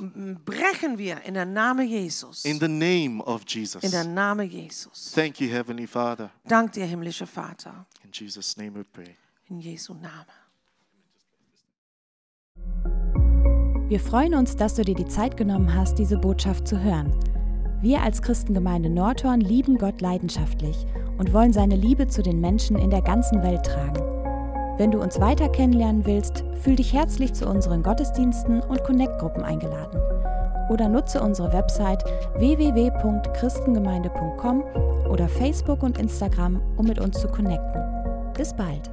brechen 0.45 0.99
wir 0.99 1.23
in 1.23 1.35
der 1.35 1.47
Name 1.47 1.85
Jesus. 1.85 2.45
In 2.45 2.61
the 2.61 2.69
name 2.69 3.23
of 3.25 3.43
Jesus. 3.47 3.83
In 3.83 3.91
der 3.91 4.05
Name 4.05 4.45
Jesus. 4.45 5.13
Thank 5.15 5.41
you, 5.41 5.49
Heavenly 5.49 5.87
Father. 5.87 6.31
Dank 6.47 6.73
dir, 6.73 6.85
himmlischer 6.85 7.27
Vater. 7.27 7.87
In 8.05 8.11
Jesus' 8.13 8.59
name 8.59 8.75
we 8.75 8.85
pray. 8.85 9.17
In 9.49 9.61
Jesu 9.61 9.95
Namen. 9.95 10.27
Wir 13.89 14.01
freuen 14.01 14.35
uns, 14.35 14.55
dass 14.55 14.75
du 14.75 14.83
dir 14.83 14.95
die 14.95 15.07
Zeit 15.07 15.39
genommen 15.39 15.73
hast, 15.75 15.99
diese 15.99 16.19
Botschaft 16.19 16.69
zu 16.69 16.79
hören. 16.79 17.19
Wir 17.81 18.03
als 18.03 18.21
Christengemeinde 18.21 18.91
Nordhorn 18.91 19.41
lieben 19.41 19.79
Gott 19.79 20.03
leidenschaftlich 20.03 20.77
und 21.17 21.33
wollen 21.33 21.55
seine 21.55 21.77
Liebe 21.77 22.07
zu 22.07 22.23
den 22.23 22.39
Menschen 22.39 22.77
in 22.77 22.91
der 22.91 23.01
ganzen 23.01 23.43
Welt 23.43 23.65
tragen. 23.65 24.18
Wenn 24.79 24.91
du 24.93 25.01
uns 25.01 25.20
weiter 25.20 25.49
kennenlernen 25.49 26.07
willst, 26.07 26.45
fühl 26.62 26.76
dich 26.76 26.93
herzlich 26.93 27.35
zu 27.35 27.49
unseren 27.49 27.83
Gottesdiensten 27.83 28.61
und 28.61 28.85
Connect-Gruppen 28.85 29.43
eingeladen. 29.43 30.01
Oder 30.70 30.89
nutze 30.89 31.20
unsere 31.20 31.53
Website 31.53 32.05
www.christengemeinde.com 32.37 34.62
oder 35.11 35.29
Facebook 35.29 35.83
und 35.83 35.99
Instagram, 35.99 36.62
um 36.76 36.87
mit 36.87 37.01
uns 37.01 37.18
zu 37.18 37.26
connecten. 37.26 37.83
Bis 38.35 38.55
bald! 38.55 38.89